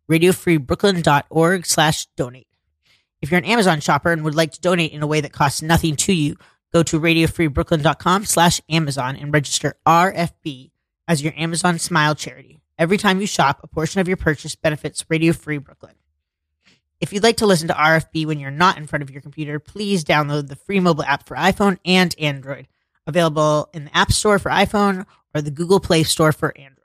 radiofreebrooklyn.org 0.11 1.65
slash 1.65 2.05
donate. 2.17 2.47
If 3.21 3.31
you're 3.31 3.37
an 3.37 3.45
Amazon 3.45 3.79
shopper 3.79 4.11
and 4.11 4.23
would 4.23 4.35
like 4.35 4.51
to 4.51 4.61
donate 4.61 4.91
in 4.91 5.01
a 5.01 5.07
way 5.07 5.21
that 5.21 5.31
costs 5.31 5.61
nothing 5.61 5.95
to 5.97 6.13
you, 6.13 6.35
go 6.73 6.83
to 6.83 6.99
radiofreebrooklyn.com 6.99 8.25
slash 8.25 8.59
Amazon 8.69 9.15
and 9.15 9.33
register 9.33 9.75
RFB 9.87 10.71
as 11.07 11.23
your 11.23 11.33
Amazon 11.37 11.79
Smile 11.79 12.15
charity. 12.15 12.59
Every 12.77 12.97
time 12.97 13.21
you 13.21 13.27
shop, 13.27 13.61
a 13.63 13.67
portion 13.67 14.01
of 14.01 14.07
your 14.07 14.17
purchase 14.17 14.55
benefits 14.55 15.05
Radio 15.07 15.33
Free 15.33 15.59
Brooklyn. 15.59 15.93
If 16.99 17.13
you'd 17.13 17.23
like 17.23 17.37
to 17.37 17.45
listen 17.45 17.67
to 17.69 17.73
RFB 17.73 18.25
when 18.25 18.39
you're 18.39 18.51
not 18.51 18.77
in 18.77 18.87
front 18.87 19.03
of 19.03 19.11
your 19.11 19.21
computer, 19.21 19.59
please 19.59 20.03
download 20.03 20.47
the 20.47 20.55
free 20.55 20.79
mobile 20.79 21.03
app 21.03 21.25
for 21.25 21.37
iPhone 21.37 21.77
and 21.85 22.13
Android, 22.19 22.67
available 23.07 23.69
in 23.73 23.85
the 23.85 23.97
App 23.97 24.11
Store 24.11 24.39
for 24.39 24.51
iPhone 24.51 25.05
or 25.33 25.41
the 25.41 25.51
Google 25.51 25.79
Play 25.79 26.03
Store 26.03 26.31
for 26.31 26.55
Android. 26.57 26.80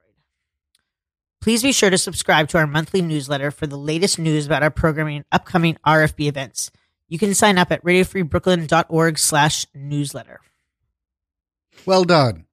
Please 1.40 1.62
be 1.62 1.72
sure 1.72 1.90
to 1.90 1.98
subscribe 1.98 2.48
to 2.48 2.58
our 2.58 2.66
monthly 2.66 3.02
newsletter 3.02 3.50
for 3.50 3.66
the 3.66 3.78
latest 3.78 4.18
news 4.18 4.46
about 4.46 4.62
our 4.62 4.70
programming 4.70 5.16
and 5.16 5.24
upcoming 5.30 5.76
RFB 5.86 6.26
events. 6.26 6.70
You 7.08 7.18
can 7.18 7.34
sign 7.34 7.56
up 7.56 7.70
at 7.70 7.84
radiofreebrooklyn.org 7.84 9.18
slash 9.18 9.66
newsletter. 9.74 10.40
Well 11.84 12.04
done. 12.04 12.46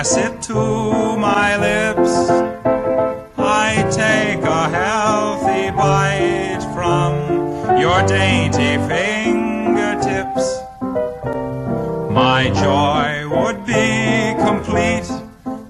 Press 0.00 0.16
it 0.16 0.40
to 0.40 0.54
my 1.18 1.58
lips. 1.58 2.30
I 3.36 3.86
take 3.90 4.42
a 4.42 4.68
healthy 4.70 5.70
bite 5.76 6.64
from 6.72 7.78
your 7.78 8.00
dainty 8.06 8.78
fingertips. 8.88 10.46
My 12.10 12.48
joy 12.64 13.28
would 13.28 13.66
be 13.66 14.32
complete, 14.48 15.06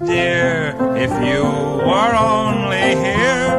dear, 0.06 0.76
if 0.94 1.10
you 1.26 1.42
were 1.90 2.14
only 2.14 2.94
here. 3.06 3.50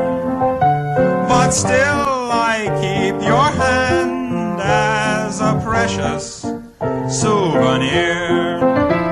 But 1.28 1.50
still, 1.50 2.32
I 2.32 2.72
keep 2.80 3.22
your 3.22 3.50
hand 3.64 4.62
as 4.62 5.42
a 5.42 5.62
precious 5.66 6.46
souvenir. 7.10 9.11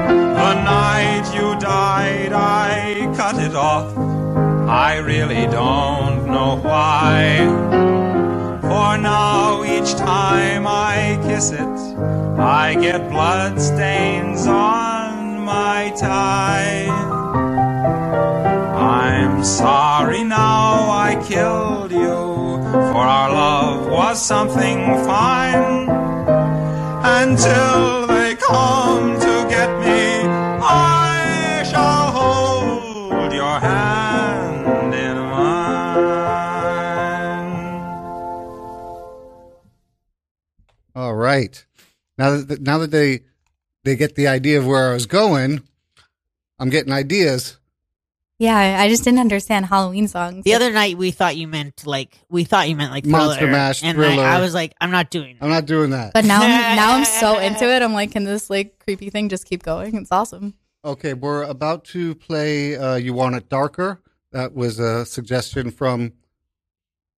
I 2.92 3.06
cut 3.16 3.38
it 3.38 3.56
off. 3.56 3.96
I 4.68 4.98
really 4.98 5.46
don't 5.46 6.26
know 6.26 6.56
why. 6.56 7.46
For 8.62 8.98
now, 8.98 9.64
each 9.64 9.94
time 9.94 10.66
I 10.66 11.20
kiss 11.22 11.52
it, 11.52 11.78
I 12.40 12.76
get 12.82 13.12
blood 13.12 13.62
stains 13.62 14.48
on 14.48 15.46
my 15.46 15.94
tie. 16.00 16.88
I'm 18.76 19.44
sorry 19.44 20.24
now 20.24 20.90
I 20.90 21.24
killed 21.28 21.92
you, 21.92 22.18
for 22.72 23.04
our 23.18 23.30
love 23.32 23.88
was 23.88 24.20
something 24.20 24.80
fine. 25.06 25.88
Until 27.04 28.08
they 28.08 28.36
come 28.36 29.20
to 29.20 29.46
get 29.48 29.70
me, 29.80 30.09
All 41.10 41.16
right. 41.16 41.66
Now 42.20 42.38
that 42.38 42.62
now 42.62 42.78
that 42.78 42.92
they 42.92 43.22
they 43.84 43.96
get 43.96 44.14
the 44.14 44.28
idea 44.28 44.60
of 44.60 44.68
where 44.68 44.92
I 44.92 44.94
was 44.94 45.08
going, 45.08 45.64
I'm 46.60 46.70
getting 46.70 46.94
ideas. 46.94 47.58
Yeah, 48.38 48.56
I 48.56 48.84
I 48.84 48.90
just 48.90 49.04
didn't 49.06 49.20
understand 49.20 49.66
Halloween 49.66 50.08
songs. 50.08 50.44
The 50.44 50.54
other 50.54 50.72
night 50.72 51.00
we 51.00 51.10
thought 51.10 51.36
you 51.36 51.48
meant 51.48 51.88
like 51.88 52.16
we 52.30 52.44
thought 52.44 52.70
you 52.70 52.76
meant 52.76 52.92
like 52.92 53.08
Monster 53.08 53.48
Mash, 53.48 53.84
and 53.84 53.96
Thriller. 53.96 54.22
I, 54.22 54.36
I 54.36 54.40
was 54.40 54.54
like, 54.54 54.76
I'm 54.80 54.92
not 54.92 55.10
doing. 55.10 55.38
That. 55.40 55.46
I'm 55.46 55.50
not 55.50 55.66
doing 55.66 55.90
that. 55.90 56.14
But 56.14 56.26
now, 56.26 56.44
I'm, 56.44 56.76
now 56.76 56.94
I'm 56.94 57.06
so 57.06 57.40
into 57.40 57.66
it. 57.66 57.82
I'm 57.82 57.94
like, 57.94 58.12
can 58.12 58.24
this 58.24 58.52
like 58.52 58.78
creepy 58.78 59.10
thing 59.10 59.28
just 59.28 59.48
keep 59.48 59.64
going? 59.64 59.96
It's 59.96 60.12
awesome. 60.12 60.54
Okay, 60.86 61.16
we're 61.16 61.42
about 61.42 61.86
to 61.86 62.14
play 62.14 62.78
uh, 62.78 62.98
You 62.98 63.16
Want 63.16 63.34
It 63.34 63.50
Darker. 63.50 64.00
That 64.32 64.54
was 64.54 64.78
a 64.78 65.08
suggestion 65.08 65.72
from 65.72 66.14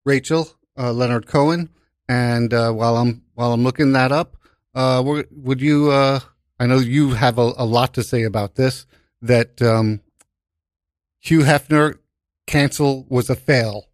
Rachel 0.05 0.49
uh, 0.79 0.93
Leonard 0.93 1.27
Cohen. 1.27 1.71
And 2.11 2.53
uh, 2.53 2.73
while 2.73 2.97
I'm 2.97 3.23
while 3.35 3.53
I'm 3.53 3.63
looking 3.63 3.93
that 3.93 4.11
up, 4.11 4.37
uh, 4.75 5.01
would 5.05 5.61
you? 5.61 5.93
Uh, 5.93 6.19
I 6.59 6.67
know 6.67 6.79
you 6.79 7.11
have 7.11 7.39
a, 7.39 7.53
a 7.57 7.65
lot 7.65 7.95
to 7.95 8.03
say 8.03 8.25
about 8.25 8.57
this. 8.57 8.85
That 9.23 9.63
um, 9.63 10.01
Hugh 11.21 11.41
Hefner 11.41 11.99
cancel 12.49 13.07
was 13.09 13.31
a 13.31 13.37
fail. 13.37 13.87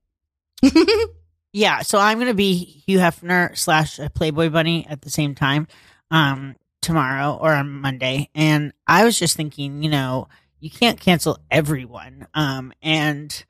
Yeah, 1.56 1.80
so 1.80 1.98
I'm 1.98 2.18
gonna 2.18 2.34
be 2.34 2.82
Hugh 2.86 2.98
Hefner 2.98 3.56
slash 3.56 3.98
Playboy 4.12 4.50
Bunny 4.50 4.86
at 4.90 5.00
the 5.00 5.08
same 5.08 5.34
time 5.34 5.68
um, 6.10 6.54
tomorrow 6.82 7.38
or 7.40 7.54
on 7.54 7.70
Monday, 7.70 8.28
and 8.34 8.74
I 8.86 9.06
was 9.06 9.18
just 9.18 9.38
thinking, 9.38 9.82
you 9.82 9.88
know, 9.88 10.28
you 10.60 10.68
can't 10.68 11.00
cancel 11.00 11.38
everyone, 11.50 12.26
um, 12.34 12.74
and 12.82 13.42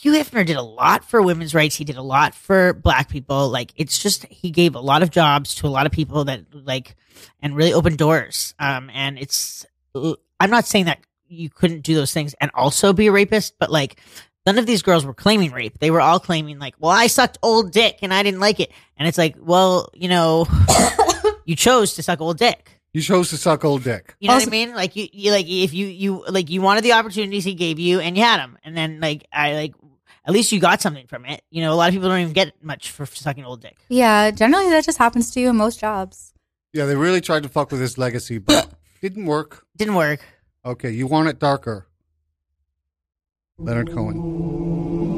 Hugh 0.00 0.12
Hefner 0.12 0.46
did 0.46 0.56
a 0.56 0.62
lot 0.62 1.04
for 1.04 1.20
women's 1.20 1.56
rights. 1.56 1.74
He 1.74 1.82
did 1.84 1.96
a 1.96 2.02
lot 2.02 2.32
for 2.32 2.72
Black 2.72 3.08
people. 3.08 3.48
Like 3.48 3.72
it's 3.74 3.98
just 3.98 4.26
he 4.26 4.50
gave 4.50 4.76
a 4.76 4.80
lot 4.80 5.02
of 5.02 5.10
jobs 5.10 5.56
to 5.56 5.66
a 5.66 5.68
lot 5.68 5.86
of 5.86 5.92
people 5.92 6.24
that 6.26 6.42
like 6.52 6.94
and 7.42 7.56
really 7.56 7.72
opened 7.72 7.98
doors. 7.98 8.54
Um, 8.60 8.90
and 8.94 9.18
it's 9.18 9.66
I'm 9.96 10.50
not 10.50 10.66
saying 10.66 10.84
that 10.84 11.00
you 11.26 11.50
couldn't 11.50 11.80
do 11.80 11.96
those 11.96 12.12
things 12.12 12.32
and 12.40 12.48
also 12.54 12.92
be 12.92 13.08
a 13.08 13.12
rapist, 13.12 13.54
but 13.58 13.72
like 13.72 14.00
none 14.46 14.56
of 14.56 14.66
these 14.66 14.82
girls 14.82 15.04
were 15.04 15.14
claiming 15.14 15.50
rape. 15.50 15.80
They 15.80 15.90
were 15.90 16.00
all 16.00 16.20
claiming 16.20 16.60
like, 16.60 16.76
well, 16.78 16.92
I 16.92 17.08
sucked 17.08 17.38
old 17.42 17.72
dick 17.72 17.98
and 18.02 18.14
I 18.14 18.22
didn't 18.22 18.38
like 18.38 18.60
it. 18.60 18.70
And 18.98 19.08
it's 19.08 19.18
like, 19.18 19.34
well, 19.40 19.90
you 19.94 20.08
know, 20.08 20.46
you 21.44 21.56
chose 21.56 21.94
to 21.94 22.04
suck 22.04 22.20
old 22.20 22.38
dick. 22.38 22.70
You 22.92 23.02
chose 23.02 23.30
to 23.30 23.36
suck 23.36 23.64
old 23.64 23.82
dick. 23.82 24.14
You 24.20 24.28
know 24.28 24.34
Also- 24.34 24.46
what 24.46 24.50
I 24.50 24.64
mean? 24.64 24.74
Like 24.76 24.94
you, 24.94 25.08
you 25.12 25.32
like 25.32 25.46
if 25.48 25.74
you 25.74 25.86
you 25.86 26.24
like 26.28 26.50
you 26.50 26.62
wanted 26.62 26.84
the 26.84 26.92
opportunities 26.92 27.42
he 27.42 27.54
gave 27.54 27.80
you 27.80 27.98
and 27.98 28.16
you 28.16 28.22
had 28.22 28.38
them, 28.38 28.56
and 28.62 28.76
then 28.76 29.00
like 29.00 29.26
I 29.32 29.54
like 29.54 29.74
at 30.28 30.34
least 30.34 30.52
you 30.52 30.60
got 30.60 30.82
something 30.82 31.06
from 31.06 31.24
it. 31.24 31.42
You 31.50 31.62
know, 31.62 31.72
a 31.72 31.74
lot 31.74 31.88
of 31.88 31.94
people 31.94 32.10
don't 32.10 32.20
even 32.20 32.34
get 32.34 32.52
much 32.62 32.90
for 32.90 33.06
sucking 33.06 33.46
old 33.46 33.62
dick. 33.62 33.78
Yeah, 33.88 34.30
generally 34.30 34.68
that 34.68 34.84
just 34.84 34.98
happens 34.98 35.30
to 35.30 35.40
you 35.40 35.48
in 35.48 35.56
most 35.56 35.80
jobs. 35.80 36.34
Yeah, 36.74 36.84
they 36.84 36.96
really 36.96 37.22
tried 37.22 37.44
to 37.44 37.48
fuck 37.48 37.72
with 37.72 37.80
his 37.80 37.96
legacy, 37.96 38.36
but 38.36 38.68
didn't 39.00 39.24
work. 39.24 39.64
Didn't 39.76 39.94
work. 39.94 40.20
Okay, 40.66 40.90
you 40.90 41.06
want 41.06 41.28
it 41.28 41.38
darker. 41.38 41.86
Leonard 43.56 43.90
Cohen. 43.90 45.17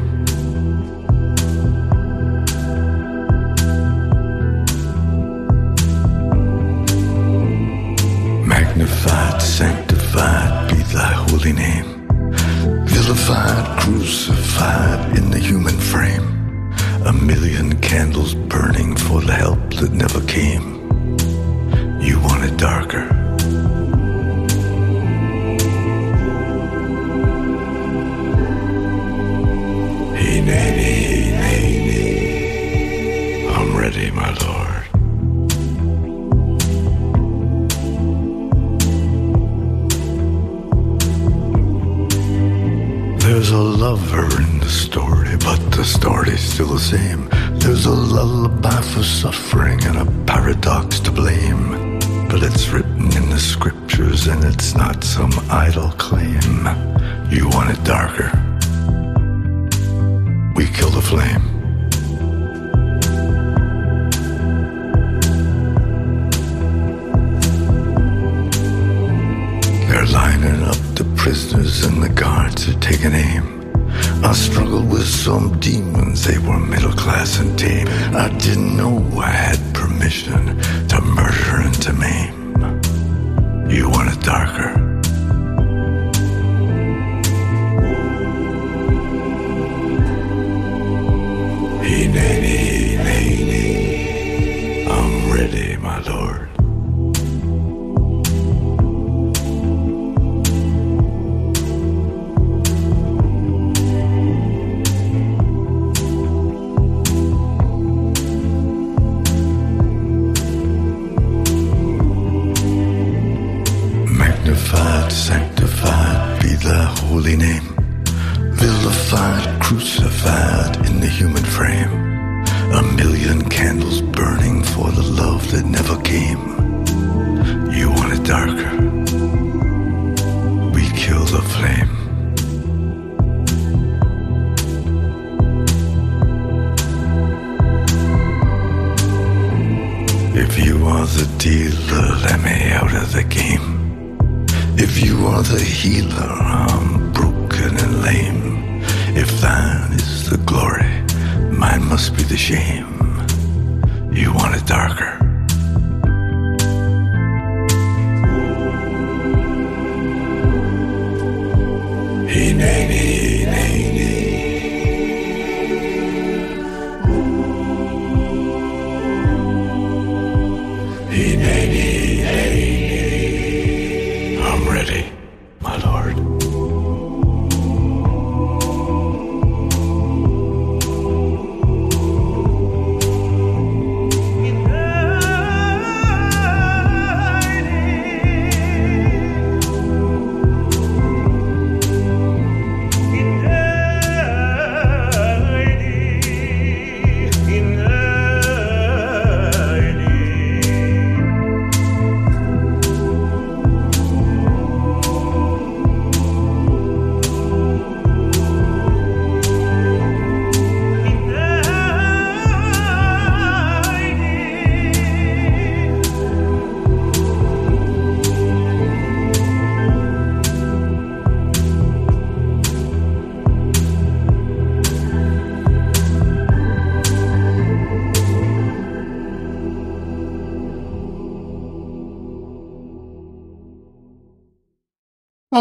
Vilified, 13.21 13.79
crucified 13.79 15.15
in 15.15 15.29
the 15.29 15.37
human 15.37 15.77
frame. 15.77 16.73
A 17.05 17.13
million 17.13 17.79
candles 17.79 18.33
burning 18.33 18.95
for 18.95 19.21
the 19.21 19.33
help 19.33 19.75
that 19.75 19.91
never 19.91 20.21
came. 20.25 20.80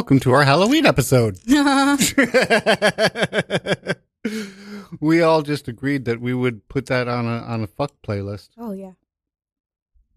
Welcome 0.00 0.20
to 0.20 0.32
our 0.32 0.44
Halloween 0.44 0.86
episode. 0.86 1.38
we 5.00 5.20
all 5.20 5.42
just 5.42 5.68
agreed 5.68 6.06
that 6.06 6.22
we 6.22 6.32
would 6.32 6.66
put 6.70 6.86
that 6.86 7.06
on 7.06 7.26
a 7.26 7.42
on 7.42 7.62
a 7.62 7.66
fuck 7.66 7.92
playlist. 8.00 8.48
oh 8.56 8.72
yeah. 8.72 8.92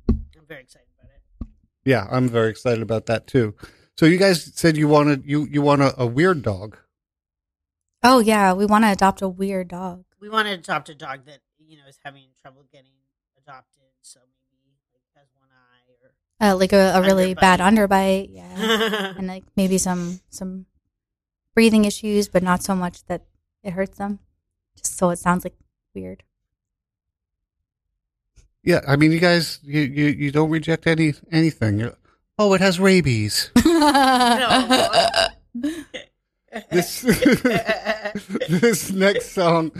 I'm 0.07 0.45
very 0.47 0.61
excited 0.61 0.87
about 0.97 1.09
it. 1.11 1.47
Yeah, 1.83 2.07
I'm 2.09 2.29
very 2.29 2.49
excited 2.49 2.81
about 2.81 3.07
that 3.07 3.27
too. 3.27 3.55
So 3.97 4.05
you 4.05 4.17
guys 4.17 4.53
said 4.55 4.77
you 4.77 4.87
wanted 4.87 5.23
you 5.25 5.47
you 5.51 5.61
want 5.61 5.81
a, 5.81 5.93
a 6.01 6.07
weird 6.07 6.43
dog. 6.43 6.77
Oh 8.03 8.19
yeah, 8.19 8.53
we 8.53 8.65
want 8.65 8.85
to 8.85 8.91
adopt 8.93 9.21
a 9.21 9.27
weird 9.27 9.67
dog. 9.67 10.05
We 10.21 10.29
want 10.29 10.47
to 10.47 10.53
adopt 10.53 10.87
a 10.87 10.95
dog 10.95 11.25
that 11.25 11.39
you 11.59 11.75
know 11.75 11.83
is 11.89 11.99
having 12.05 12.27
trouble 12.41 12.63
getting 12.71 12.95
adopted, 13.37 13.91
so 14.01 14.21
maybe 14.39 14.77
like 14.93 15.03
has 15.17 15.27
one 15.37 15.49
eye 15.51 15.91
or 16.01 16.13
Uh, 16.41 16.55
like 16.57 16.73
a, 16.73 16.93
a 16.95 17.01
really 17.01 17.33
Underbite. 17.35 17.39
bad 17.39 17.59
underbite, 17.59 18.27
yeah, 18.31 19.13
and 19.17 19.27
like 19.27 19.43
maybe 19.55 19.77
some 19.77 20.19
some 20.29 20.65
breathing 21.55 21.85
issues, 21.85 22.27
but 22.27 22.43
not 22.43 22.63
so 22.63 22.75
much 22.75 23.03
that 23.05 23.23
it 23.63 23.71
hurts 23.73 23.97
them. 23.97 24.19
Just 24.75 24.97
so 24.97 25.09
it 25.11 25.19
sounds 25.19 25.45
like 25.45 25.55
weird. 25.95 26.23
Yeah, 28.63 28.81
I 28.87 28.95
mean 28.95 29.11
you 29.11 29.19
guys 29.19 29.59
you 29.63 29.81
you, 29.81 30.05
you 30.07 30.31
don't 30.31 30.49
reject 30.49 30.87
any 30.87 31.13
anything. 31.31 31.79
You're, 31.79 31.95
oh, 32.39 32.53
it 32.53 32.61
has 32.61 32.79
rabies. 32.79 33.51
this 36.71 37.01
this 38.49 38.91
next 38.91 39.31
song, 39.31 39.71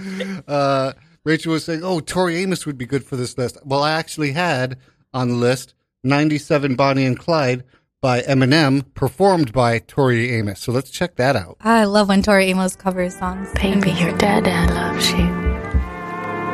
uh, 0.48 0.94
Rachel 1.24 1.54
was 1.54 1.66
saying, 1.66 1.82
"Oh, 1.84 2.00
Tori 2.00 2.38
Amos 2.38 2.66
would 2.66 2.78
be 2.78 2.86
good 2.86 3.04
for 3.04 3.16
this 3.16 3.38
list." 3.38 3.58
Well, 3.66 3.84
I 3.84 3.92
actually 3.92 4.32
had 4.32 4.78
on 5.14 5.30
the 5.30 5.36
list 5.36 5.74
'97 6.04 6.76
Bonnie 6.76 7.06
and 7.06 7.18
Clyde 7.18 7.64
by 8.02 8.22
Eminem, 8.22 8.84
performed 8.94 9.54
by 9.54 9.80
Tori 9.80 10.32
Amos. 10.32 10.60
So 10.60 10.74
let's 10.74 10.90
check 10.92 11.16
that 11.16 11.38
out. 11.38 11.56
Ah, 11.62 11.80
I 11.80 11.86
love 11.86 12.10
when 12.10 12.22
Tori 12.22 12.48
Amos 12.48 12.76
covers 12.76 13.16
songs. 13.16 13.50
Baby, 13.56 13.92
your 13.92 14.12
dad 14.18 14.46
loves 14.74 15.10
you. 15.12 15.26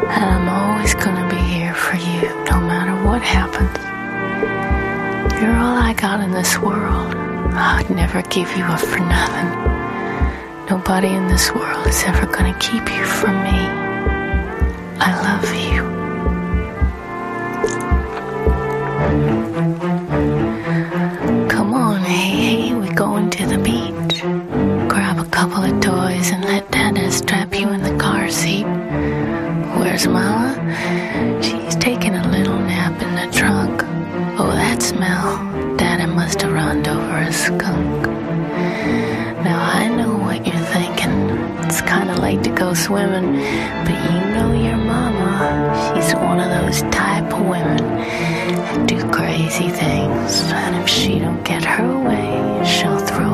And 0.10 0.26
I'm 0.26 0.48
always 0.48 0.94
gonna 0.94 1.28
be 1.30 1.38
here 1.38 1.74
for 1.74 1.96
you, 1.96 2.30
no 2.46 2.60
matter 2.62 2.96
what 3.08 3.22
happens. 3.22 3.78
You're 5.42 5.58
all 5.58 5.78
I 5.78 5.94
got 5.94 6.20
in 6.20 6.32
this 6.32 6.60
world. 6.60 7.16
I'd 7.56 7.90
never 7.90 8.22
give 8.24 8.56
you 8.56 8.64
up 8.64 8.80
for 8.80 9.00
nothing. 9.00 9.50
Nobody 10.70 11.08
in 11.08 11.28
this 11.28 11.52
world 11.54 11.88
is 11.88 12.04
ever 12.04 12.28
gonna 12.28 12.58
keep 12.60 12.88
you 12.96 13.04
from 13.06 13.36
me. 13.44 13.60
I 15.00 15.12
love 15.24 15.52
you. 15.74 15.99
Of 26.20 26.26
toys 26.26 26.32
and 26.32 26.46
let 26.46 26.72
Dada 26.72 27.12
strap 27.12 27.58
you 27.58 27.70
in 27.70 27.82
the 27.82 27.98
car 27.98 28.30
seat. 28.30 28.66
Where's 29.78 30.08
Mama? 30.08 30.56
She's 31.42 31.76
taking 31.76 32.16
a 32.16 32.28
little 32.30 32.60
nap 32.60 33.02
in 33.02 33.16
the 33.16 33.38
trunk. 33.38 33.84
Oh, 34.40 34.52
that 34.52 34.82
smell. 34.82 35.38
Dada 35.78 36.08
must 36.08 36.42
have 36.42 36.52
run 36.52 36.86
over 36.88 37.18
a 37.18 37.32
skunk. 37.32 38.08
Now 39.44 39.60
I 39.62 39.88
know 39.90 40.18
what 40.18 40.46
you're 40.46 40.66
thinking. 40.76 41.30
It's 41.66 41.82
kind 41.82 42.10
of 42.10 42.20
late 42.20 42.44
to 42.44 42.52
go 42.52 42.74
swimming, 42.74 43.34
but 43.86 43.98
you 44.12 44.20
know 44.34 44.54
your 44.54 44.78
mama. 44.78 45.94
She's 45.96 46.14
one 46.16 46.40
of 46.40 46.50
those 46.62 46.82
type 46.92 47.32
of 47.34 47.42
women 47.48 47.78
that 47.78 48.88
do 48.88 49.00
crazy 49.12 49.70
things, 49.70 50.42
and 50.52 50.76
if 50.82 50.90
she 50.90 51.20
don't 51.20 51.44
get 51.44 51.64
her 51.64 52.00
way, 52.08 52.66
she'll 52.66 53.00
throw 53.00 53.29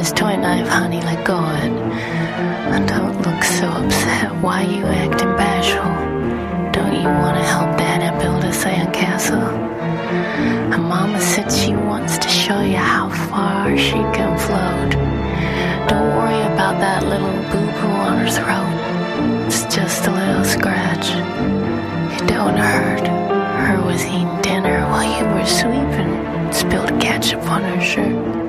Dada's 0.00 0.18
toy 0.18 0.34
knife, 0.36 0.66
honey. 0.66 1.02
Let 1.02 1.26
go. 1.26 1.36
And 1.36 2.88
don't 2.88 3.20
look 3.20 3.44
so 3.44 3.66
upset. 3.68 4.34
Why 4.42 4.62
you 4.62 4.82
acting 4.86 5.36
bashful? 5.36 5.92
Don't 6.72 6.94
you 6.94 7.04
want 7.04 7.36
to 7.36 7.44
help 7.44 7.76
Dada 7.76 8.18
build 8.18 8.42
a 8.44 8.48
sandcastle? 8.48 9.52
And 10.72 10.84
Mama 10.84 11.20
said 11.20 11.52
she 11.52 11.74
wants 11.74 12.16
to 12.16 12.28
show 12.28 12.62
you 12.62 12.78
how 12.78 13.10
far 13.10 13.76
she 13.76 14.00
can 14.16 14.38
float. 14.38 14.92
Don't 15.90 16.16
worry 16.16 16.46
about 16.54 16.80
that 16.80 17.04
little 17.04 17.36
boo-boo 17.52 17.94
on 18.08 18.24
her 18.24 18.30
throat. 18.30 19.46
It's 19.48 19.64
just 19.74 20.06
a 20.06 20.12
little 20.12 20.44
scratch. 20.46 21.10
It 22.22 22.26
don't 22.26 22.56
hurt. 22.56 23.06
Her 23.06 23.82
was 23.84 24.02
eating 24.06 24.40
dinner 24.40 24.80
while 24.88 25.04
you 25.04 25.26
were 25.34 25.44
sweeping. 25.44 26.52
Spilled 26.54 26.98
ketchup 27.02 27.42
on 27.50 27.62
her 27.64 27.80
shirt. 27.82 28.39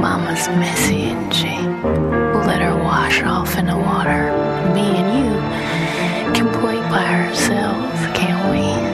Mama's 0.00 0.48
messy, 0.48 1.06
isn't 1.06 1.32
she? 1.32 1.56
Let 2.46 2.60
her 2.60 2.76
wash 2.76 3.22
off 3.22 3.58
in 3.58 3.66
the 3.66 3.76
water. 3.76 4.32
Me 4.74 4.86
and 5.00 5.08
you 5.18 6.34
can 6.34 6.52
play 6.60 6.78
by 6.88 7.26
ourselves, 7.26 8.00
can't 8.16 8.50
we? 8.50 8.87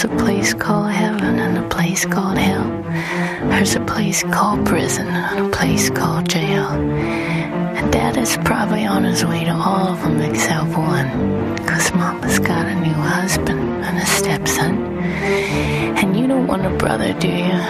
There's 0.00 0.12
a 0.14 0.24
place 0.24 0.54
called 0.54 0.92
heaven 0.92 1.38
and 1.38 1.58
a 1.58 1.68
place 1.68 2.06
called 2.06 2.38
hell. 2.38 2.64
There's 3.50 3.76
a 3.76 3.80
place 3.80 4.22
called 4.22 4.64
prison 4.64 5.06
and 5.06 5.46
a 5.46 5.48
place 5.54 5.90
called 5.90 6.26
jail. 6.26 6.68
And 6.70 7.92
Dad 7.92 8.16
is 8.16 8.38
probably 8.38 8.86
on 8.86 9.04
his 9.04 9.26
way 9.26 9.44
to 9.44 9.50
all 9.52 9.88
of 9.88 10.00
them 10.00 10.22
except 10.22 10.68
one. 10.68 11.54
Cause 11.66 11.92
Mama's 11.92 12.38
got 12.38 12.64
a 12.64 12.74
new 12.76 12.94
husband 12.94 13.60
and 13.60 13.98
a 13.98 14.06
stepson. 14.06 14.96
And 16.00 16.18
you 16.18 16.26
don't 16.26 16.46
want 16.46 16.64
a 16.64 16.70
brother, 16.70 17.12
do 17.12 17.28
you? 17.28 17.60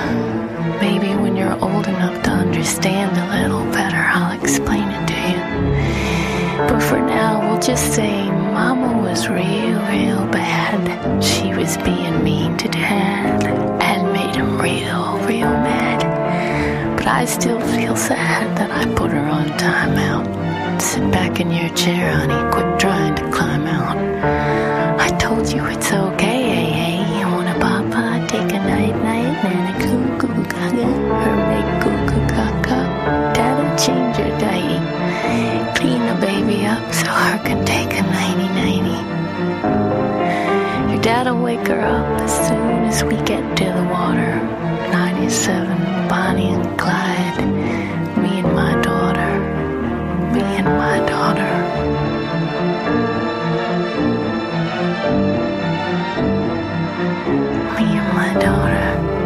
Maybe 0.79 1.09
when 1.21 1.35
you're 1.35 1.59
old 1.61 1.89
enough 1.89 2.23
to 2.23 2.31
understand 2.31 3.11
a 3.19 3.43
little 3.43 3.65
better, 3.73 3.97
I'll 3.97 4.41
explain 4.41 4.89
it 4.89 5.07
to 5.09 5.19
you. 5.31 6.69
But 6.69 6.81
for 6.81 7.01
now, 7.01 7.51
we'll 7.51 7.61
just 7.61 7.93
say 7.93 8.31
Mama 8.61 8.93
was 9.01 9.27
real, 9.27 9.79
real 9.95 10.27
bad. 10.27 11.25
She 11.25 11.49
was 11.55 11.79
being 11.79 12.23
mean 12.23 12.59
to 12.59 12.69
Dad 12.69 13.43
and 13.89 14.13
made 14.13 14.35
him 14.37 14.61
real, 14.61 15.19
real 15.31 15.55
mad. 15.69 16.01
But 16.95 17.07
I 17.07 17.25
still 17.25 17.59
feel 17.75 17.97
sad 17.97 18.59
that 18.59 18.71
I 18.71 18.85
put 18.95 19.13
her 19.13 19.27
on 19.39 19.47
timeout. 19.67 20.27
Sit 20.79 21.11
back 21.11 21.41
in 21.41 21.51
your 21.51 21.71
chair, 21.71 22.13
honey. 22.13 22.41
Quit 22.53 22.79
trying 22.79 23.15
to 23.15 23.25
climb 23.31 23.67
out. 23.67 23.97
I 25.07 25.09
told 25.17 25.51
you 25.51 25.65
it's 25.65 25.91
okay, 25.91 26.41
hey, 26.55 26.71
hey. 26.81 27.19
You 27.19 27.27
wanna 27.35 27.57
papa? 27.67 28.27
Take 28.29 28.53
a 28.59 28.61
night, 28.73 28.97
night, 29.11 29.37
and 29.51 29.65
a 29.71 29.75
goo 29.83 30.05
goo 30.21 30.43
gaga. 30.53 30.91
Make 31.51 31.73
goo 31.83 32.01
goo 32.11 32.25
gaga. 32.35 32.79
Dad'll 33.37 33.75
change 33.85 34.19
your 34.19 34.33
diet. 34.39 34.85
Clean 35.79 36.03
the 36.11 36.17
baby 36.27 36.67
up 36.67 36.85
so 36.93 37.07
her 37.07 37.39
can 37.47 37.65
take 37.65 37.93
a 37.99 38.10
Dad'll 41.31 41.45
wake 41.45 41.69
her 41.69 41.81
up 41.81 42.21
as 42.23 42.49
soon 42.49 42.83
as 42.91 43.05
we 43.05 43.15
get 43.25 43.57
to 43.59 43.65
the 43.65 43.85
water. 43.85 44.35
97, 44.91 46.09
Bonnie 46.09 46.49
and 46.49 46.77
Clyde. 46.77 47.39
Me 48.19 48.41
and 48.41 48.53
my 48.53 48.75
daughter. 48.83 49.31
Me 50.35 50.41
and 50.41 50.67
my 50.67 50.99
daughter. 51.07 51.53
Me 57.77 57.87
and 58.01 58.13
my 58.13 58.35
daughter. 58.41 59.20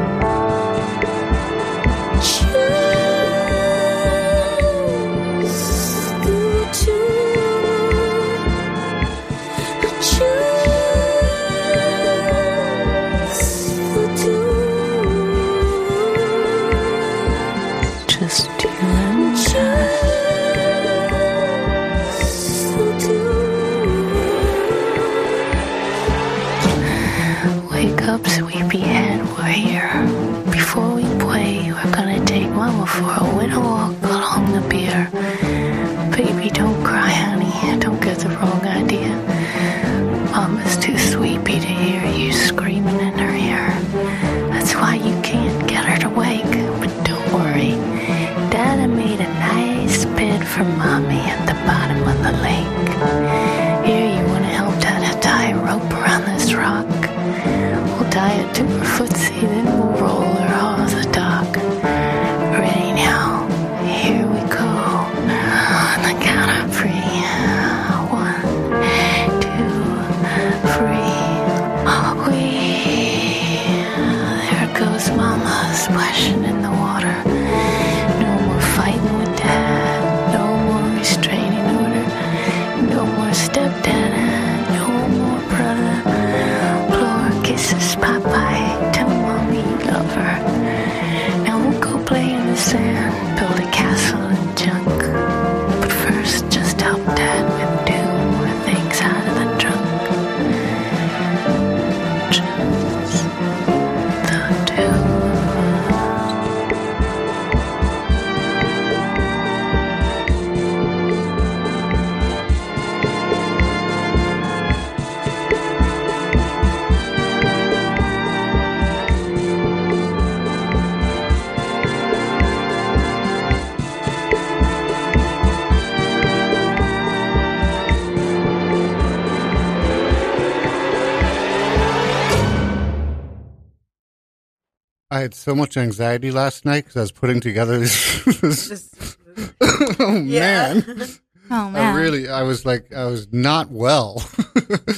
I 135.15 135.21
had 135.21 135.35
so 135.35 135.55
much 135.55 135.77
anxiety 135.77 136.31
last 136.31 136.65
night 136.65 136.85
because 136.85 136.97
I 136.97 137.01
was 137.03 137.13
putting 137.13 137.41
together 137.41 137.79
this. 137.81 138.25
this- 138.69 139.17
oh 140.01 140.17
Yeah. 140.25 140.75
man! 140.75 141.09
Oh 141.51 141.69
man! 141.71 141.77
I 141.77 141.93
man, 141.93 141.95
really, 141.97 142.29
I 142.29 142.43
was 142.43 142.65
like, 142.65 142.93
I 142.95 143.05
was 143.05 143.31
not 143.31 143.71
well. 143.71 144.25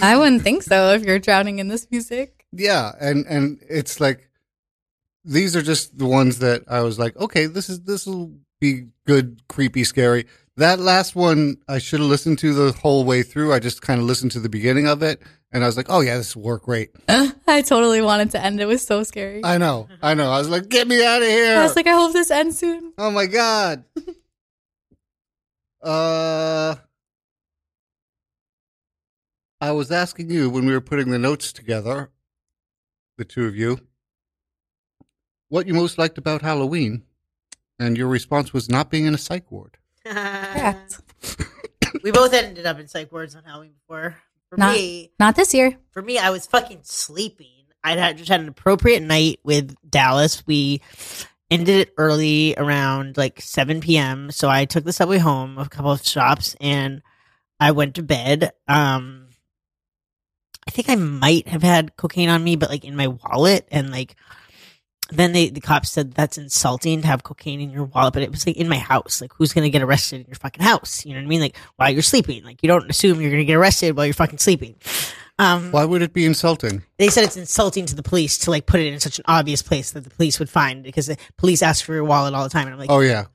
I 0.01 0.17
wouldn't 0.17 0.43
think 0.43 0.63
so 0.63 0.93
if 0.95 1.03
you're 1.05 1.19
drowning 1.19 1.59
in 1.59 1.67
this 1.67 1.89
music. 1.91 2.47
yeah, 2.53 2.93
and 3.01 3.27
and 3.27 3.59
it's 3.69 3.99
like 4.01 4.31
these 5.25 5.57
are 5.57 5.63
just 5.63 5.99
the 5.99 6.07
ones 6.07 6.39
that 6.39 6.63
I 6.69 6.83
was 6.83 7.01
like, 7.01 7.17
okay, 7.17 7.47
this 7.47 7.69
is 7.69 7.81
this 7.83 8.07
will 8.07 8.31
be 8.61 8.87
good, 9.07 9.43
creepy, 9.49 9.83
scary. 9.83 10.27
That 10.57 10.79
last 10.79 11.17
one 11.17 11.57
I 11.69 11.79
should 11.79 11.99
have 12.01 12.09
listened 12.09 12.39
to 12.39 12.55
the 12.55 12.71
whole 12.73 13.05
way 13.05 13.25
through. 13.25 13.53
I 13.53 13.59
just 13.59 13.83
kind 13.83 14.01
of 14.01 14.07
listened 14.07 14.31
to 14.33 14.41
the 14.41 14.49
beginning 14.49 14.87
of 14.87 15.03
it, 15.03 15.21
and 15.53 15.63
I 15.63 15.67
was 15.67 15.77
like, 15.77 15.87
oh 15.89 16.01
yeah, 16.01 16.17
this 16.17 16.35
will 16.37 16.43
work 16.43 16.65
great. 16.65 16.91
I 17.09 17.63
totally 17.63 18.03
wanted 18.03 18.31
to 18.33 18.43
end. 18.43 18.61
It 18.61 18.67
was 18.67 18.83
so 18.83 19.03
scary. 19.03 19.45
I 19.45 19.59
know, 19.59 19.89
I 20.03 20.15
know. 20.15 20.31
I 20.31 20.39
was 20.39 20.49
like, 20.49 20.69
get 20.69 20.89
me 20.89 21.05
out 21.05 21.23
of 21.23 21.29
here. 21.29 21.59
I 21.59 21.63
was 21.63 21.77
like, 21.77 21.87
I 21.87 21.95
hope 21.95 22.13
this 22.13 22.31
ends 22.31 22.59
soon. 22.59 22.93
Oh 22.99 23.11
my 23.11 23.27
god. 23.27 23.85
uh 25.83 26.77
I 29.61 29.73
was 29.73 29.91
asking 29.91 30.31
you 30.31 30.51
when 30.51 30.67
we 30.67 30.73
were 30.73 30.81
putting 30.81 31.11
the 31.11 31.19
notes 31.19 31.53
together, 31.53 32.11
the 33.17 33.25
two 33.25 33.47
of 33.47 33.57
you, 33.57 33.81
what 35.49 35.67
you 35.67 35.73
most 35.75 35.97
liked 35.97 36.19
about 36.19 36.43
Halloween, 36.43 37.05
and 37.79 37.97
your 37.97 38.09
response 38.09 38.53
was 38.53 38.69
not 38.69 38.91
being 38.91 39.07
in 39.07 39.15
a 39.15 39.19
psych 39.19 39.51
ward. 39.51 39.79
We 42.03 42.13
both 42.13 42.33
ended 42.35 42.67
up 42.67 42.79
in 42.79 42.87
psych 42.87 43.11
wards 43.11 43.35
on 43.35 43.43
Halloween 43.43 43.73
before. 43.73 44.17
For 44.51 44.57
Not, 44.59 44.77
me, 44.77 45.11
not 45.19 45.37
this 45.37 45.53
year. 45.55 45.77
for 45.91 46.03
me, 46.03 46.19
I 46.19 46.31
was 46.31 46.47
fucking 46.47 46.81
sleeping. 46.83 47.47
I 47.83 47.97
had 47.97 48.17
just 48.19 48.29
had 48.29 48.41
an 48.41 48.49
appropriate 48.49 49.03
night 49.03 49.41
with 49.45 49.75
Dallas. 49.89 50.45
We 50.47 50.81
ended 51.51 51.69
it 51.89 51.95
early 51.99 52.55
around 52.57 53.17
like 53.17 53.41
7 53.41 53.81
p.m. 53.81 54.31
So 54.31 54.49
I 54.49 54.65
took 54.65 54.85
the 54.85 54.93
subway 54.93 55.19
home, 55.19 55.59
a 55.59 55.69
couple 55.69 55.93
of 55.93 56.05
stops, 56.05 56.57
and 56.61 57.03
I 57.61 57.71
went 57.73 57.95
to 57.97 58.03
bed. 58.03 58.53
Um, 58.67 59.29
I 60.67 60.71
think 60.73 60.89
I 60.89 60.97
might 60.97 61.47
have 61.49 61.63
had 61.63 61.97
cocaine 61.97 62.29
on 62.29 62.43
me, 62.43 62.57
but 62.57 62.71
like 62.71 62.85
in 62.85 62.97
my 62.97 63.07
wallet, 63.09 63.69
and 63.71 63.91
like 63.91 64.17
then 65.11 65.33
they 65.33 65.51
the 65.51 65.61
cops 65.61 65.91
said 65.91 66.13
that's 66.13 66.37
insulting 66.39 67.01
to 67.03 67.07
have 67.07 67.23
cocaine 67.23 67.61
in 67.61 67.71
your 67.71 67.85
wallet, 67.85 68.13
but 68.15 68.23
it 68.23 68.31
was 68.31 68.47
like 68.47 68.57
in 68.57 68.69
my 68.69 68.79
house. 68.79 69.21
Like 69.21 69.33
who's 69.35 69.53
gonna 69.53 69.69
get 69.71 69.83
arrested 69.83 70.21
in 70.23 70.27
your 70.27 70.37
fucking 70.37 70.63
house? 70.63 71.05
You 71.07 71.13
know 71.13 71.21
what 71.21 71.25
I 71.25 71.29
mean? 71.29 71.41
Like 71.41 71.57
while 71.77 71.91
you're 71.91 72.03
sleeping, 72.03 72.43
like 72.45 72.63
you 72.63 72.69
don't 72.69 72.91
assume 72.91 73.21
you're 73.21 73.31
gonna 73.31 73.45
get 73.45 73.55
arrested 73.57 73.97
while 73.97 74.07
you're 74.07 74.15
fucking 74.15 74.39
sleeping. 74.39 74.75
Um, 75.39 75.71
Why 75.71 75.85
would 75.85 76.01
it 76.01 76.15
be 76.15 76.25
insulting? 76.25 76.83
they 76.97 77.09
said 77.09 77.25
it's 77.25 77.37
insulting 77.37 77.85
to 77.87 77.95
the 77.95 78.03
police 78.03 78.39
to 78.39 78.51
like 78.51 78.65
put 78.67 78.81
it 78.81 78.93
in 78.93 78.99
such 79.01 79.19
an 79.19 79.25
obvious 79.29 79.61
place 79.63 79.91
that 79.91 80.03
the 80.05 80.11
police 80.11 80.39
would 80.39 80.49
find 80.49 80.83
because 80.83 81.07
the 81.09 81.19
police 81.37 81.63
ask 81.63 81.85
for 81.85 81.93
your 81.95 82.05
wallet 82.05 82.33
all 82.35 82.43
the 82.45 82.49
time. 82.49 82.67
And 82.67 82.73
I'm 82.73 82.79
like, 82.81 82.91
Oh 82.91 83.01
yeah. 83.01 83.27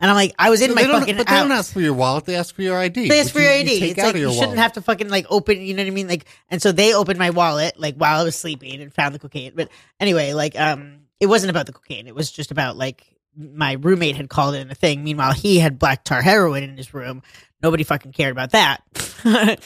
and 0.00 0.10
I'm 0.10 0.14
like, 0.16 0.34
I 0.38 0.48
was 0.48 0.62
in 0.62 0.74
my 0.74 0.82
they 0.82 0.88
don't, 0.88 1.00
fucking. 1.00 1.16
but 1.18 1.26
they 1.26 1.34
don't 1.34 1.52
ask 1.52 1.70
for 1.70 1.80
your 1.82 1.92
wallet. 1.92 2.24
They 2.24 2.36
ask 2.36 2.54
for 2.54 2.62
your 2.62 2.78
ID. 2.78 3.08
They 3.08 3.20
ask 3.20 3.30
for 3.30 3.40
your 3.40 3.52
you- 3.52 3.60
ID. 3.60 3.74
You 3.74 3.80
take 3.80 3.90
it's 3.90 4.02
like 4.02 4.16
you 4.16 4.32
shouldn't 4.32 4.56
have 4.56 4.72
to 4.72 4.80
fucking 4.80 5.10
like 5.10 5.26
open. 5.28 5.60
You 5.60 5.74
know 5.74 5.82
what 5.82 5.88
I 5.88 5.94
mean? 5.94 6.08
Like, 6.08 6.24
and 6.50 6.62
so 6.62 6.72
they 6.72 6.94
opened 6.94 7.18
my 7.18 7.28
wallet 7.28 7.78
like 7.78 7.96
while 7.96 8.20
I 8.22 8.24
was 8.24 8.36
sleeping 8.36 8.80
and 8.80 8.90
found 8.92 9.14
the 9.14 9.18
cocaine. 9.18 9.52
But 9.54 9.68
anyway, 10.00 10.32
like, 10.32 10.58
um, 10.58 10.99
it 11.20 11.26
wasn't 11.26 11.50
about 11.50 11.66
the 11.66 11.72
cocaine. 11.72 12.06
It 12.06 12.14
was 12.14 12.30
just 12.30 12.50
about 12.50 12.76
like 12.76 13.06
my 13.36 13.72
roommate 13.72 14.16
had 14.16 14.28
called 14.28 14.54
in 14.54 14.70
a 14.70 14.74
thing. 14.74 15.04
Meanwhile, 15.04 15.34
he 15.34 15.58
had 15.58 15.78
black 15.78 16.04
tar 16.04 16.22
heroin 16.22 16.62
in 16.62 16.76
his 16.76 16.92
room. 16.92 17.22
Nobody 17.62 17.84
fucking 17.84 18.12
cared 18.12 18.32
about 18.32 18.52
that. 18.52 18.82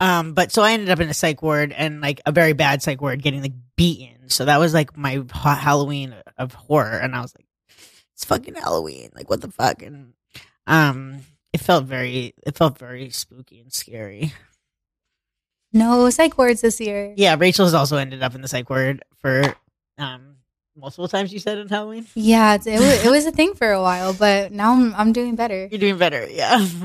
um, 0.00 0.34
but 0.34 0.52
so 0.52 0.62
I 0.62 0.72
ended 0.72 0.90
up 0.90 1.00
in 1.00 1.08
a 1.08 1.14
psych 1.14 1.42
ward 1.42 1.72
and 1.72 2.00
like 2.00 2.20
a 2.26 2.32
very 2.32 2.52
bad 2.52 2.82
psych 2.82 3.00
ward, 3.00 3.22
getting 3.22 3.42
like 3.42 3.54
beaten. 3.76 4.28
So 4.28 4.44
that 4.44 4.58
was 4.58 4.74
like 4.74 4.96
my 4.96 5.24
ha- 5.32 5.56
Halloween 5.56 6.14
of 6.38 6.52
horror, 6.52 6.98
and 6.98 7.16
I 7.16 7.20
was 7.22 7.34
like, 7.36 7.46
it's 8.14 8.24
fucking 8.24 8.54
Halloween. 8.54 9.10
Like, 9.14 9.28
what 9.28 9.40
the 9.40 9.50
fuck? 9.50 9.82
And 9.82 10.12
um, 10.66 11.20
it 11.52 11.60
felt 11.60 11.86
very, 11.86 12.34
it 12.46 12.56
felt 12.56 12.78
very 12.78 13.10
spooky 13.10 13.58
and 13.60 13.72
scary. 13.72 14.32
No 15.72 16.10
psych 16.10 16.36
wards 16.36 16.60
this 16.60 16.80
year. 16.80 17.14
Yeah, 17.16 17.36
Rachel 17.38 17.64
has 17.64 17.74
also 17.74 17.96
ended 17.96 18.22
up 18.22 18.34
in 18.34 18.42
the 18.42 18.48
psych 18.48 18.68
ward 18.68 19.02
for 19.20 19.54
um 19.98 20.36
multiple 20.80 21.08
times. 21.08 21.32
You 21.32 21.38
said 21.38 21.58
on 21.58 21.68
Halloween. 21.68 22.06
Yeah, 22.14 22.54
it's, 22.54 22.66
it, 22.66 22.78
was, 22.80 23.04
it 23.04 23.10
was 23.10 23.26
a 23.26 23.32
thing 23.32 23.54
for 23.54 23.70
a 23.70 23.80
while, 23.82 24.12
but 24.14 24.52
now 24.52 24.72
I'm, 24.72 24.94
I'm 24.94 25.12
doing 25.12 25.36
better. 25.36 25.68
You're 25.70 25.80
doing 25.80 25.98
better, 25.98 26.26
yeah. 26.30 26.66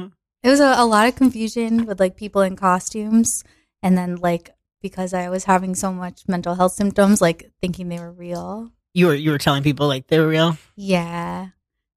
It 0.44 0.50
was 0.50 0.60
a, 0.60 0.76
a 0.78 0.86
lot 0.86 1.08
of 1.08 1.16
confusion 1.16 1.88
with 1.88 2.00
like 2.00 2.16
people 2.16 2.42
in 2.44 2.56
costumes, 2.56 3.44
and 3.82 3.98
then 3.98 4.18
like 4.18 4.52
because 4.80 5.12
I 5.12 5.30
was 5.30 5.46
having 5.46 5.74
so 5.74 5.92
much 5.92 6.22
mental 6.28 6.54
health 6.54 6.74
symptoms, 6.74 7.20
like 7.20 7.50
thinking 7.62 7.90
they 7.90 7.98
were 7.98 8.12
real. 8.12 8.70
You 8.94 9.08
were 9.08 9.16
you 9.16 9.32
were 9.32 9.40
telling 9.40 9.64
people 9.64 9.88
like 9.88 10.06
they 10.06 10.20
were 10.20 10.28
real. 10.28 10.56
Yeah, 10.76 11.48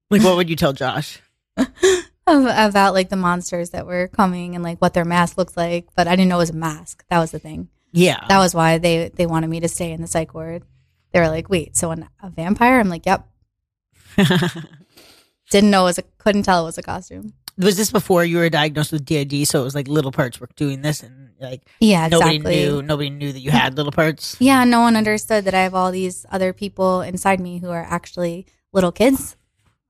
Like, 0.09 0.23
what 0.23 0.35
would 0.35 0.49
you 0.49 0.55
tell 0.55 0.73
Josh? 0.73 1.21
About 2.25 2.93
like 2.95 3.09
the 3.09 3.15
monsters 3.15 3.69
that 3.71 3.85
were 3.85 4.07
coming 4.07 4.55
and 4.55 4.63
like 4.63 4.79
what 4.79 4.95
their 4.95 5.05
mask 5.05 5.37
looks 5.37 5.55
like, 5.55 5.87
but 5.95 6.07
I 6.07 6.15
didn't 6.15 6.29
know 6.29 6.37
it 6.37 6.39
was 6.39 6.49
a 6.49 6.53
mask. 6.53 7.03
That 7.09 7.19
was 7.19 7.29
the 7.29 7.39
thing. 7.39 7.69
Yeah, 7.91 8.23
That 8.29 8.37
was 8.39 8.55
why 8.55 8.79
they 8.79 9.09
they 9.09 9.25
wanted 9.27 9.49
me 9.49 9.59
to 9.61 9.67
stay 9.67 9.91
in 9.91 10.01
the 10.01 10.07
psych 10.07 10.33
ward. 10.33 10.63
They 11.11 11.19
were 11.19 11.27
like, 11.29 11.49
"Wait, 11.49 11.75
so 11.75 11.91
an, 11.91 12.07
a 12.21 12.29
vampire?" 12.29 12.79
I'm 12.79 12.89
like, 12.89 13.05
"Yep." 13.05 13.27
Didn't 15.49 15.71
know 15.71 15.81
it 15.81 15.85
was 15.85 15.97
a 15.97 16.03
couldn't 16.17 16.43
tell 16.43 16.61
it 16.61 16.65
was 16.65 16.77
a 16.77 16.83
costume. 16.83 17.33
was 17.57 17.75
this 17.75 17.91
before 17.91 18.23
you 18.23 18.37
were 18.37 18.49
diagnosed 18.49 18.91
with 18.91 19.05
DID? 19.05 19.47
So 19.47 19.61
it 19.61 19.63
was 19.63 19.75
like 19.75 19.87
little 19.87 20.11
parts 20.11 20.39
were 20.39 20.49
doing 20.55 20.81
this, 20.81 21.01
and 21.01 21.31
like 21.41 21.67
Yeah, 21.79 22.07
nobody 22.07 22.37
knew 22.39 22.81
nobody 22.83 23.09
knew 23.09 23.31
that 23.31 23.39
you 23.39 23.49
had 23.51 23.75
little 23.75 23.91
parts. 23.91 24.37
Yeah, 24.39 24.63
no 24.63 24.81
one 24.81 24.95
understood 24.95 25.45
that 25.45 25.53
I 25.55 25.63
have 25.63 25.73
all 25.73 25.91
these 25.91 26.25
other 26.31 26.53
people 26.53 27.01
inside 27.01 27.39
me 27.39 27.57
who 27.59 27.69
are 27.69 27.85
actually 27.87 28.45
little 28.71 28.91
kids. 28.91 29.35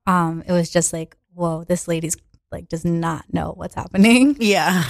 Um, 0.06 0.42
it 0.46 0.52
was 0.52 0.70
just 0.70 0.92
like, 0.92 1.16
whoa, 1.34 1.64
this 1.64 1.86
lady's 1.86 2.16
like 2.50 2.68
does 2.68 2.84
not 2.84 3.32
know 3.32 3.52
what's 3.56 3.74
happening. 3.74 4.36
Yeah, 4.40 4.84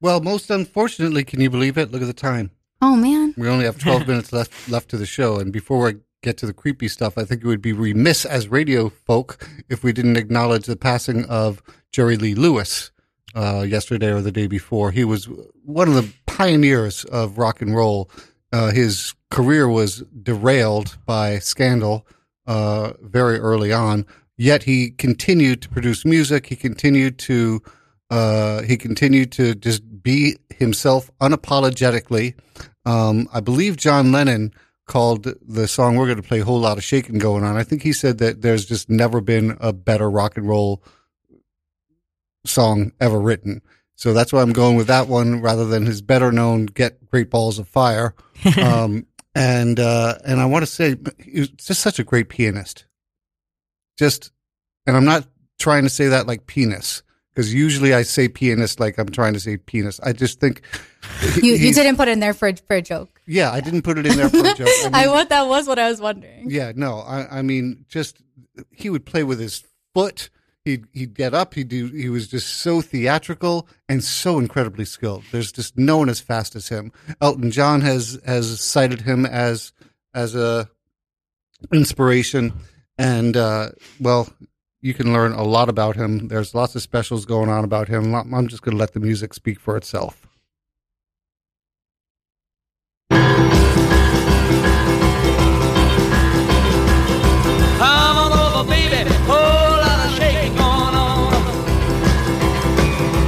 Well, 0.00 0.20
most 0.20 0.48
unfortunately, 0.50 1.24
can 1.24 1.40
you 1.40 1.50
believe 1.50 1.76
it? 1.76 1.90
Look 1.90 2.02
at 2.02 2.06
the 2.06 2.12
time. 2.12 2.52
Oh 2.80 2.96
man. 2.96 3.34
We 3.36 3.48
only 3.48 3.64
have 3.64 3.78
12 3.82 4.06
minutes 4.06 4.32
left 4.32 4.68
left 4.68 4.88
to 4.90 4.96
the 4.96 5.06
show, 5.06 5.38
and 5.38 5.52
before 5.52 5.88
I 5.88 5.94
get 6.22 6.36
to 6.38 6.46
the 6.46 6.52
creepy 6.52 6.88
stuff, 6.88 7.16
I 7.16 7.24
think 7.24 7.42
it 7.42 7.46
would 7.46 7.62
be 7.62 7.72
remiss 7.72 8.24
as 8.24 8.48
radio 8.48 8.88
folk 8.88 9.48
if 9.68 9.82
we 9.84 9.92
didn't 9.92 10.16
acknowledge 10.16 10.66
the 10.66 10.76
passing 10.76 11.24
of 11.26 11.62
Jerry 11.92 12.16
Lee 12.16 12.34
Lewis 12.34 12.90
uh, 13.34 13.64
yesterday 13.66 14.12
or 14.12 14.20
the 14.20 14.32
day 14.32 14.46
before. 14.46 14.90
He 14.90 15.04
was 15.04 15.28
one 15.64 15.88
of 15.88 15.94
the 15.94 16.12
pioneers 16.26 17.04
of 17.04 17.38
rock 17.38 17.62
and 17.62 17.74
roll. 17.74 18.10
Uh, 18.52 18.70
his 18.72 19.14
career 19.30 19.68
was 19.68 20.02
derailed 20.22 20.98
by 21.06 21.38
scandal 21.38 22.06
uh, 22.46 22.94
very 23.02 23.38
early 23.38 23.72
on. 23.72 24.06
Yet 24.36 24.62
he 24.62 24.90
continued 24.90 25.62
to 25.62 25.68
produce 25.68 26.04
music. 26.04 26.46
He 26.46 26.56
continued 26.56 27.18
to 27.20 27.60
uh, 28.10 28.62
he 28.62 28.76
continued 28.76 29.32
to 29.32 29.54
just 29.54 29.82
be 30.02 30.38
himself 30.58 31.10
unapologetically. 31.20 32.34
Um, 32.84 33.28
I 33.32 33.40
believe 33.40 33.76
John 33.76 34.12
Lennon 34.12 34.52
called 34.86 35.26
the 35.46 35.68
song 35.68 35.96
we're 35.96 36.06
going 36.06 36.20
to 36.20 36.26
play 36.26 36.40
a 36.40 36.44
"Whole 36.44 36.60
Lot 36.60 36.78
of 36.78 36.84
Shaking" 36.84 37.18
going 37.18 37.44
on. 37.44 37.56
I 37.56 37.64
think 37.64 37.82
he 37.82 37.92
said 37.92 38.18
that 38.18 38.42
there's 38.42 38.64
just 38.64 38.88
never 38.88 39.20
been 39.20 39.56
a 39.60 39.72
better 39.72 40.10
rock 40.10 40.36
and 40.36 40.48
roll 40.48 40.82
song 42.46 42.92
ever 43.00 43.20
written. 43.20 43.62
So 43.96 44.12
that's 44.12 44.32
why 44.32 44.42
I'm 44.42 44.52
going 44.52 44.76
with 44.76 44.86
that 44.86 45.08
one 45.08 45.42
rather 45.42 45.64
than 45.64 45.86
his 45.86 46.02
better 46.02 46.32
known 46.32 46.66
"Get 46.66 47.06
Great 47.06 47.30
Balls 47.30 47.58
of 47.58 47.68
Fire." 47.68 48.14
Um, 48.56 49.04
and 49.34 49.78
uh, 49.78 50.16
and 50.24 50.40
I 50.40 50.46
want 50.46 50.62
to 50.62 50.66
say 50.66 50.96
he 51.18 51.40
was 51.40 51.48
just 51.50 51.80
such 51.80 51.98
a 51.98 52.04
great 52.04 52.28
pianist. 52.28 52.86
Just, 53.96 54.32
and 54.86 54.96
I'm 54.96 55.04
not 55.04 55.26
trying 55.58 55.82
to 55.82 55.90
say 55.90 56.08
that 56.08 56.26
like 56.26 56.46
penis 56.46 57.02
because 57.38 57.54
usually 57.54 57.94
I 57.94 58.02
say 58.02 58.26
pianist 58.26 58.80
like 58.80 58.98
I'm 58.98 59.10
trying 59.10 59.32
to 59.34 59.38
say 59.38 59.58
penis. 59.58 60.00
I 60.00 60.12
just 60.12 60.40
think 60.40 60.60
You, 61.40 61.52
you 61.52 61.72
didn't 61.72 61.94
put 61.94 62.08
it 62.08 62.12
in 62.12 62.18
there 62.18 62.34
for 62.34 62.52
for 62.66 62.74
a 62.74 62.82
joke. 62.82 63.20
Yeah, 63.28 63.52
I 63.52 63.60
didn't 63.60 63.82
put 63.82 63.96
it 63.96 64.06
in 64.06 64.16
there 64.16 64.28
for 64.28 64.44
a 64.44 64.54
joke. 64.54 64.68
I 64.92 65.04
I 65.04 65.06
what 65.06 65.28
that 65.28 65.46
was 65.46 65.68
what 65.68 65.78
I 65.78 65.88
was 65.88 66.00
wondering. 66.00 66.50
yeah, 66.50 66.72
no, 66.74 66.98
I, 66.98 67.38
I 67.38 67.42
mean, 67.42 67.84
just 67.88 68.20
he 68.72 68.90
would 68.90 69.06
play 69.06 69.22
with 69.22 69.38
his 69.38 69.62
foot. 69.94 70.30
He'd 70.64 70.86
he'd 70.92 71.14
get 71.14 71.32
up. 71.32 71.54
He'd 71.54 71.68
do. 71.68 71.86
He 71.86 72.08
was 72.08 72.26
just 72.26 72.54
so 72.54 72.80
theatrical 72.80 73.68
and 73.88 74.02
so 74.02 74.40
incredibly 74.40 74.84
skilled. 74.84 75.22
There's 75.30 75.52
just 75.52 75.78
no 75.78 75.98
one 75.98 76.08
as 76.08 76.18
fast 76.18 76.56
as 76.56 76.66
him. 76.66 76.90
Elton 77.20 77.52
John 77.52 77.82
has 77.82 78.18
has 78.26 78.60
cited 78.60 79.02
him 79.02 79.24
as 79.24 79.72
as 80.12 80.34
a 80.34 80.68
inspiration, 81.72 82.52
and 82.98 83.36
uh, 83.36 83.68
well, 84.00 84.28
you 84.80 84.94
can 84.94 85.12
learn 85.12 85.32
a 85.32 85.42
lot 85.42 85.68
about 85.68 85.96
him. 85.96 86.28
There's 86.28 86.54
lots 86.54 86.74
of 86.76 86.82
specials 86.82 87.24
going 87.24 87.48
on 87.48 87.64
about 87.64 87.88
him. 87.88 88.14
I'm 88.14 88.48
just 88.48 88.62
going 88.62 88.76
to 88.76 88.78
let 88.78 88.92
the 88.92 89.00
music 89.00 89.34
speak 89.34 89.58
for 89.58 89.76
itself. 89.76 90.24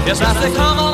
Yes, 0.07 0.21
I 0.23 0.43
say, 0.43 0.53
come 0.57 0.79
on 0.81 0.90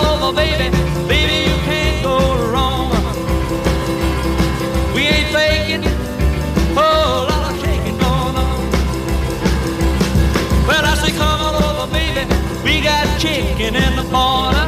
chicken 13.27 13.75
in 13.75 13.97
the 13.97 14.05
corner. 14.15 14.67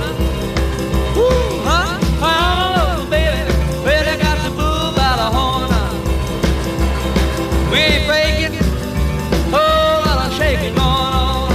Huh? 1.66 1.94
On 2.28 3.00
over, 3.00 3.10
baby. 3.10 4.22
Got 4.22 4.38
the 4.44 4.50
bull 4.58 4.90
by 4.98 5.12
the 5.20 5.28
horn. 5.36 5.70
We 7.72 7.84
oh, 9.54 10.24
of 10.24 10.32
shaking 10.38 10.74
going 10.74 11.14
on. 11.26 11.50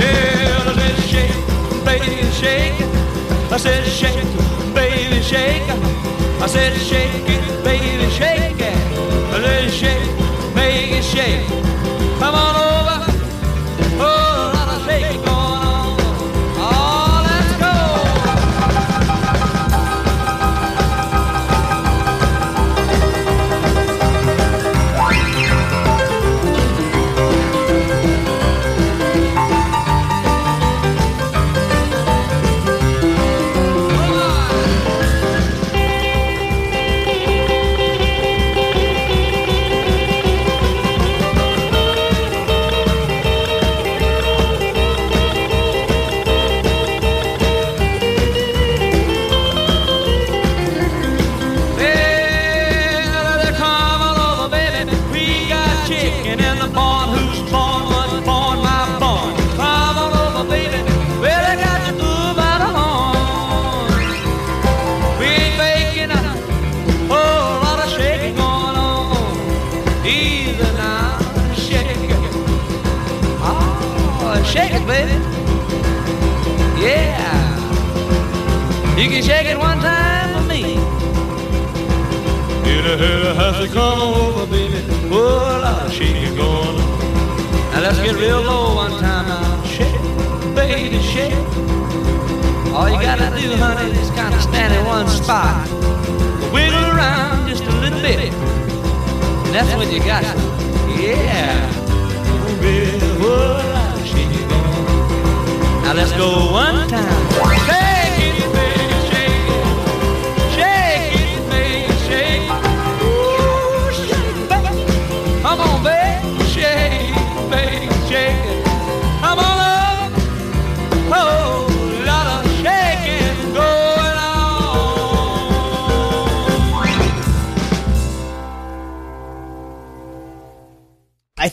Yeah, 0.00 0.76
shake, 1.12 1.36
baby, 1.88 2.30
shake. 2.40 2.78
I 3.50 3.56
said 3.56 3.84
shake, 3.86 4.30
baby, 4.74 5.22
shake. 5.22 5.68
I 6.42 6.46
said 6.46 6.76
shake 6.76 7.28
it, 7.36 7.64
baby, 7.64 8.10
shake 8.10 8.59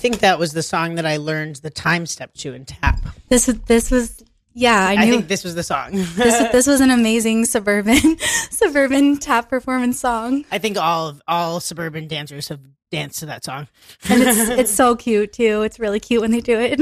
think 0.10 0.22
that 0.22 0.40
was 0.40 0.54
the 0.54 0.64
song 0.64 0.96
that 0.96 1.06
I 1.06 1.18
learned 1.18 1.58
the 1.58 1.70
time 1.70 2.06
step 2.06 2.34
to 2.36 2.54
in 2.54 2.66
tap. 2.66 3.00
This 3.28 3.48
was 3.48 3.60
this 3.62 3.92
was 3.92 4.24
yeah. 4.54 4.88
I 4.88 4.94
I, 4.94 5.06
knew 5.06 5.12
think 5.12 5.28
this 5.28 5.44
was 5.44 5.54
the 5.56 5.64
song. 5.64 5.92
this 5.92 6.16
this 6.52 6.68
was 6.68 6.80
an 6.80 6.92
amazing 6.92 7.46
suburban 7.46 8.18
suburban 8.50 9.18
tap 9.18 9.50
performance 9.50 10.00
song, 10.00 10.46
I 10.52 10.60
think 10.60 10.78
all 10.78 11.10
of 11.10 11.22
all 11.28 11.60
suburban 11.60 12.08
dancers 12.08 12.48
have 12.48 12.62
danced 12.90 13.20
to 13.20 13.26
that 13.26 13.44
song. 13.44 13.68
and 14.08 14.24
it's 14.24 14.50
it's 14.50 14.74
so 14.74 14.96
cute 14.96 15.34
too. 15.34 15.64
It's 15.64 15.80
really 15.80 16.00
cute 16.00 16.22
when 16.22 16.32
they 16.32 16.42
do 16.42 16.58
it. 16.58 16.80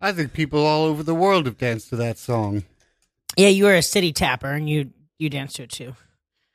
I 0.00 0.12
think 0.12 0.32
people 0.32 0.66
all 0.66 0.84
over 0.84 1.02
the 1.02 1.14
world 1.14 1.46
have 1.46 1.58
danced 1.58 1.90
to 1.90 1.96
that 1.96 2.18
song. 2.18 2.64
Yeah, 3.36 3.48
you 3.48 3.64
were 3.64 3.74
a 3.74 3.82
city 3.82 4.12
tapper 4.12 4.50
and 4.50 4.68
you 4.68 4.90
you 5.18 5.30
danced 5.30 5.56
to 5.56 5.62
it 5.62 5.70
too. 5.70 5.94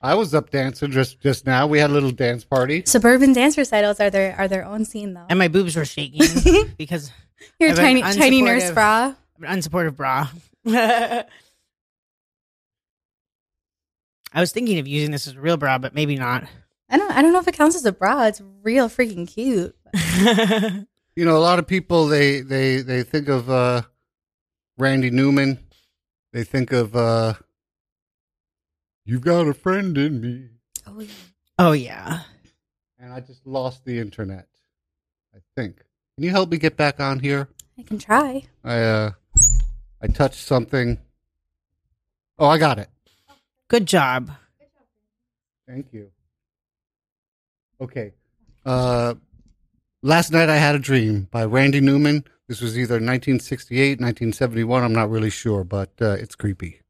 I 0.04 0.16
was 0.16 0.36
up 0.36 0.50
dancing 0.50 0.92
just 0.92 1.22
just 1.22 1.46
now. 1.46 1.66
We 1.66 1.80
had 1.80 1.90
a 1.90 1.94
little 1.94 2.12
dance 2.12 2.44
party. 2.44 2.84
Suburban 2.86 3.32
dance 3.32 3.58
recitals 3.58 4.00
are 4.02 4.10
their 4.10 4.36
are 4.38 4.50
their 4.50 4.66
own 4.66 4.84
scene 4.84 5.14
though. 5.14 5.26
And 5.30 5.40
my 5.40 5.48
boobs 5.48 5.76
were 5.78 5.86
shaking 5.86 6.22
because 6.78 7.10
Your 7.60 7.72
I 7.72 7.74
tiny 7.76 8.02
tiny 8.02 8.42
nurse 8.42 8.70
bra. 8.72 9.16
unsupportive 9.42 9.96
bra. 9.96 10.28
I 10.66 11.26
was 14.36 14.52
thinking 14.52 14.80
of 14.80 14.88
using 14.88 15.12
this 15.12 15.28
as 15.28 15.36
a 15.36 15.40
real 15.40 15.58
bra, 15.58 15.78
but 15.78 15.96
maybe 15.96 16.18
not. 16.18 16.46
I 16.90 16.98
don't 16.98 17.12
I 17.12 17.22
don't 17.22 17.32
know 17.32 17.40
if 17.40 17.48
it 17.48 17.56
counts 17.56 17.76
as 17.78 17.86
a 17.86 17.92
bra. 17.94 18.26
It's 18.26 18.42
real 18.62 18.90
freaking 18.90 19.28
cute. 19.28 19.76
You 21.16 21.26
know, 21.26 21.38
a 21.38 21.46
lot 21.46 21.60
of 21.60 21.68
people 21.68 22.08
they 22.08 22.42
they 22.42 22.78
they 22.82 23.04
think 23.04 23.28
of 23.28 23.48
uh 23.48 23.84
Randy 24.80 25.12
Newman. 25.12 25.60
They 26.32 26.44
think 26.44 26.72
of 26.72 26.96
uh 26.96 27.36
You've 29.06 29.22
got 29.22 29.48
a 29.48 29.54
friend 29.54 29.98
in 29.98 30.22
me. 30.22 30.50
Oh 30.88 31.00
yeah. 31.00 31.10
Oh 31.60 31.72
yeah. 31.74 32.20
And 33.00 33.12
I 33.12 33.20
just 33.20 33.46
lost 33.46 33.84
the 33.86 34.00
internet. 34.00 34.48
I 35.36 35.40
think. 35.56 35.78
Can 36.16 36.24
you 36.24 36.30
help 36.30 36.50
me 36.50 36.58
get 36.58 36.78
back 36.78 37.00
on 37.00 37.20
here? 37.20 37.50
I 37.78 37.84
can 37.84 37.98
try. 37.98 38.44
I 38.64 38.80
uh 38.80 39.12
I 40.02 40.08
touched 40.08 40.40
something. 40.40 41.00
Oh, 42.40 42.48
I 42.48 42.58
got 42.58 42.80
it. 42.80 42.90
Good 43.68 43.86
job. 43.86 44.32
Thank 45.68 45.92
you. 45.92 46.12
Okay. 47.82 48.14
Uh 48.66 49.16
Last 50.02 50.32
Night 50.32 50.50
I 50.50 50.58
Had 50.58 50.76
a 50.76 50.80
Dream 50.80 51.28
by 51.32 51.46
Randy 51.46 51.80
Newman. 51.80 52.26
This 52.48 52.62
was 52.62 52.78
either 52.78 52.96
1968, 52.96 54.02
1971, 54.02 54.84
I'm 54.84 54.94
not 54.94 55.10
really 55.10 55.30
sure, 55.30 55.64
but 55.64 55.92
uh, 56.02 56.12
it's 56.12 56.36
creepy. 56.36 56.82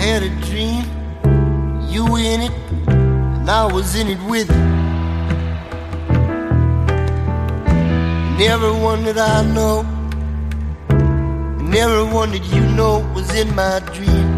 Had 0.00 0.22
a 0.22 0.30
dream, 0.46 0.84
you 1.90 2.04
were 2.10 2.18
in 2.18 2.40
it, 2.40 2.52
and 2.88 3.50
I 3.50 3.70
was 3.70 3.94
in 3.94 4.08
it 4.08 4.22
with 4.28 4.48
you. 4.48 4.64
And 8.28 8.40
everyone 8.40 9.04
that 9.04 9.18
I 9.18 9.44
know, 9.54 9.84
and 10.88 11.74
everyone 11.74 12.30
that 12.32 12.44
you 12.54 12.62
know 12.78 13.00
was 13.14 13.28
in 13.34 13.54
my 13.54 13.80
dream. 13.92 14.28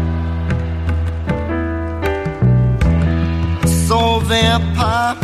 I 3.63 3.65
saw 3.87 4.17
a 4.17 4.21
vampire, 4.21 5.17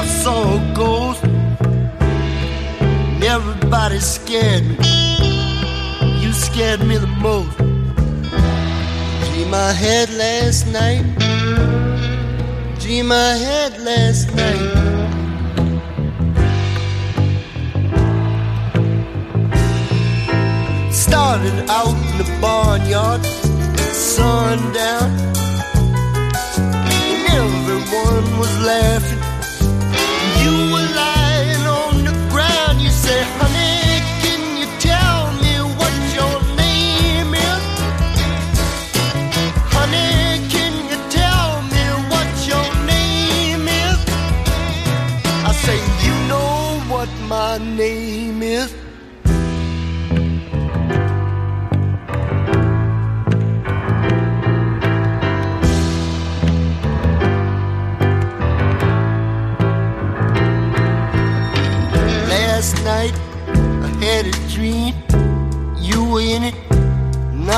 I 0.00 0.04
saw 0.22 0.40
a 0.56 0.74
ghost, 0.74 1.24
and 3.12 3.22
everybody 3.22 4.00
scared 4.00 4.64
me 4.80 5.02
you 6.22 6.32
scared 6.32 6.80
me 6.80 6.96
the 6.96 7.06
most. 7.06 7.61
I 9.54 9.72
had 9.72 10.08
last 10.14 10.66
night. 10.66 11.04
Dream 12.80 13.12
I 13.12 13.36
had 13.36 13.78
last 13.80 14.34
night. 14.34 14.72
Started 20.90 21.68
out 21.68 21.96
in 22.10 22.18
the 22.18 22.38
barnyard, 22.40 23.24
sundown, 23.92 25.10
and 26.88 27.28
everyone 27.28 28.38
was 28.38 28.52
laughing. 28.64 29.21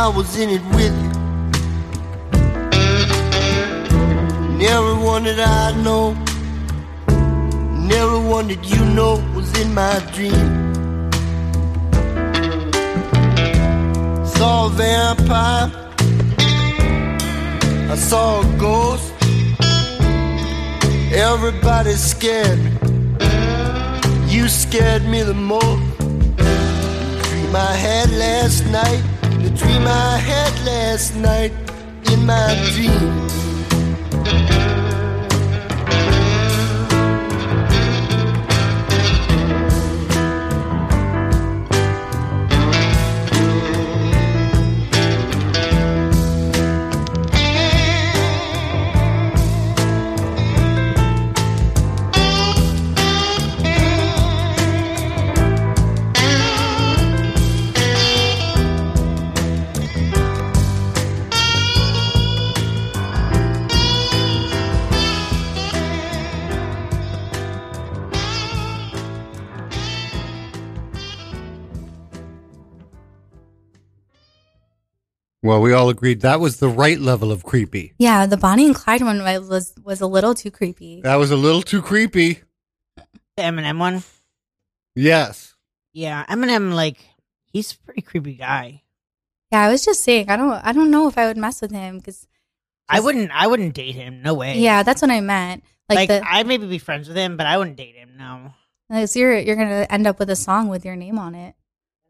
I 0.04 0.08
was 0.08 0.36
in 0.36 0.50
it 0.50 0.62
with 0.76 0.94
you. 1.02 1.12
And 4.50 4.62
everyone 4.62 5.24
that 5.24 5.40
I 5.40 5.72
know, 5.82 6.14
and 7.08 7.90
everyone 7.90 8.48
that 8.48 8.62
you 8.68 8.84
know 8.84 9.14
was 9.34 9.48
in 9.58 9.72
my 9.72 9.98
dream. 10.12 10.74
Saw 14.26 14.66
a 14.66 14.70
vampire, 14.76 15.72
I 17.90 17.96
saw 17.96 18.42
a 18.42 18.58
ghost. 18.58 19.10
Everybody 21.14 21.92
scared 21.92 22.58
me. 22.58 22.72
You 24.28 24.48
scared 24.48 25.06
me 25.06 25.22
the 25.22 25.32
most. 25.32 25.96
Dream 26.36 27.56
I 27.56 27.72
had 27.86 28.10
last 28.10 28.66
night, 28.66 29.02
dream 29.56 29.86
I 29.86 30.18
had 30.18 30.64
last 30.64 31.14
night 31.16 31.52
in 32.10 32.26
my 32.26 32.54
dream. 32.72 34.73
Well, 75.44 75.60
we 75.60 75.74
all 75.74 75.90
agreed 75.90 76.22
that 76.22 76.40
was 76.40 76.56
the 76.56 76.70
right 76.70 76.98
level 76.98 77.30
of 77.30 77.44
creepy. 77.44 77.92
Yeah, 77.98 78.24
the 78.24 78.38
Bonnie 78.38 78.64
and 78.64 78.74
Clyde 78.74 79.02
one 79.02 79.22
was 79.22 79.74
was 79.84 80.00
a 80.00 80.06
little 80.06 80.32
too 80.32 80.50
creepy. 80.50 81.02
That 81.02 81.16
was 81.16 81.30
a 81.30 81.36
little 81.36 81.60
too 81.60 81.82
creepy. 81.82 82.40
The 82.96 83.42
Eminem 83.42 83.78
one. 83.78 84.02
Yes. 84.94 85.54
Yeah, 85.92 86.24
Eminem, 86.30 86.72
like 86.72 87.04
he's 87.44 87.74
a 87.74 87.78
pretty 87.78 88.00
creepy 88.00 88.36
guy. 88.36 88.84
Yeah, 89.52 89.60
I 89.60 89.70
was 89.70 89.84
just 89.84 90.02
saying, 90.02 90.30
I 90.30 90.38
don't, 90.38 90.50
I 90.50 90.72
don't 90.72 90.90
know 90.90 91.08
if 91.08 91.18
I 91.18 91.26
would 91.26 91.36
mess 91.36 91.60
with 91.60 91.72
him 91.72 91.98
because, 91.98 92.26
I 92.88 93.00
wouldn't. 93.00 93.30
I 93.30 93.46
wouldn't 93.46 93.74
date 93.74 93.94
him. 93.96 94.22
No 94.22 94.32
way. 94.32 94.58
yeah, 94.58 94.82
that's 94.82 95.02
what 95.02 95.10
I 95.10 95.20
meant. 95.20 95.62
Like, 95.90 95.96
Like, 95.96 96.08
the, 96.08 96.22
I'd 96.26 96.46
maybe 96.46 96.66
be 96.66 96.78
friends 96.78 97.06
with 97.06 97.18
him, 97.18 97.36
but 97.36 97.46
I 97.46 97.58
wouldn't 97.58 97.76
date 97.76 97.96
him. 97.96 98.16
No. 98.16 98.54
like, 98.88 99.08
so 99.08 99.18
you're 99.18 99.38
you're 99.38 99.56
gonna 99.56 99.86
end 99.90 100.06
up 100.06 100.18
with 100.18 100.30
a 100.30 100.36
song 100.36 100.68
with 100.68 100.86
your 100.86 100.96
name 100.96 101.18
on 101.18 101.34
it 101.34 101.54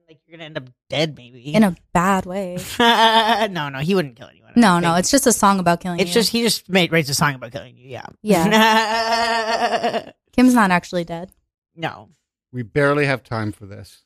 Like 0.08 0.20
you're 0.26 0.36
gonna 0.36 0.44
end 0.44 0.58
up 0.58 0.68
dead, 0.90 1.16
maybe. 1.16 1.54
in 1.54 1.62
a 1.62 1.74
bad 1.92 2.26
way. 2.26 2.58
no, 2.78 3.68
no, 3.70 3.78
he 3.78 3.94
wouldn't 3.94 4.16
kill 4.16 4.28
anyone. 4.28 4.52
No, 4.56 4.78
no, 4.78 4.94
it's 4.96 5.10
just 5.10 5.26
a 5.26 5.32
song 5.32 5.58
about 5.58 5.80
killing 5.80 5.98
you. 5.98 6.02
It's 6.02 6.10
you. 6.10 6.20
just 6.20 6.30
he 6.30 6.42
just 6.42 6.68
made 6.68 6.92
writes 6.92 7.08
a 7.08 7.14
song 7.14 7.34
about 7.34 7.52
killing 7.52 7.76
you. 7.76 7.88
Yeah. 7.88 8.06
Yeah. 8.22 10.10
Kim's 10.32 10.54
not 10.54 10.70
actually 10.70 11.04
dead. 11.04 11.32
no. 11.74 12.08
We 12.52 12.62
barely 12.62 13.06
have 13.06 13.24
time 13.24 13.50
for 13.50 13.66
this. 13.66 14.04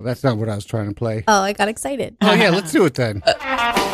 Well, 0.00 0.06
that's 0.06 0.24
not 0.24 0.38
what 0.38 0.48
I 0.48 0.54
was 0.54 0.64
trying 0.64 0.88
to 0.88 0.94
play. 0.94 1.22
Oh, 1.28 1.42
I 1.42 1.52
got 1.52 1.68
excited. 1.68 2.16
Oh, 2.22 2.32
yeah, 2.32 2.48
let's 2.48 2.72
do 2.72 2.86
it 2.86 2.94
then. 2.94 3.22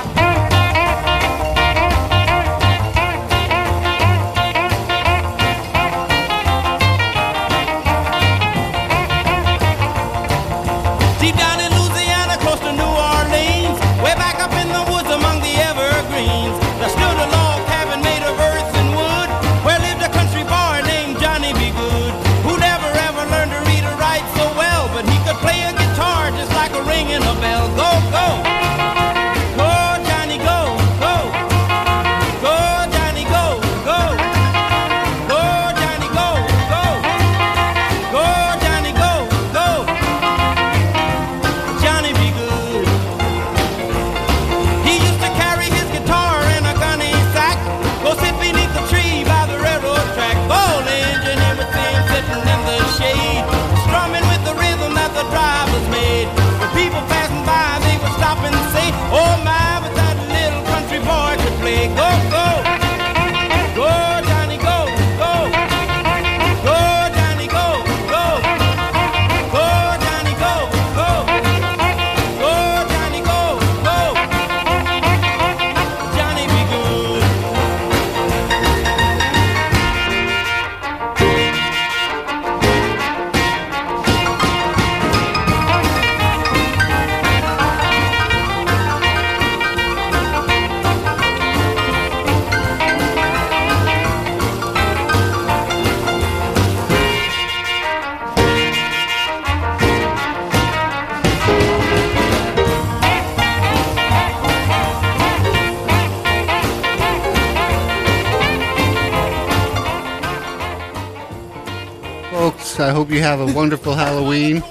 have 113.27 113.41
a 113.41 113.53
wonderful 113.53 113.95
Halloween. 113.95 114.63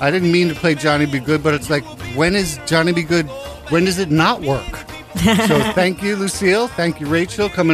I 0.00 0.10
didn't 0.10 0.32
mean 0.32 0.48
to 0.48 0.54
play 0.54 0.74
Johnny 0.74 1.06
B. 1.06 1.18
Goode, 1.18 1.42
but 1.42 1.54
it's 1.54 1.70
like, 1.70 1.84
when 2.16 2.34
is 2.34 2.58
Johnny 2.66 2.92
B. 2.92 3.02
Goode? 3.02 3.28
When 3.70 3.84
does 3.84 3.98
it 3.98 4.10
not 4.10 4.40
work? 4.42 4.84
so 5.22 5.60
thank 5.74 6.02
you, 6.02 6.16
Lucille. 6.16 6.68
Thank 6.68 7.00
you, 7.00 7.06
Rachel. 7.06 7.48
Coming 7.48 7.70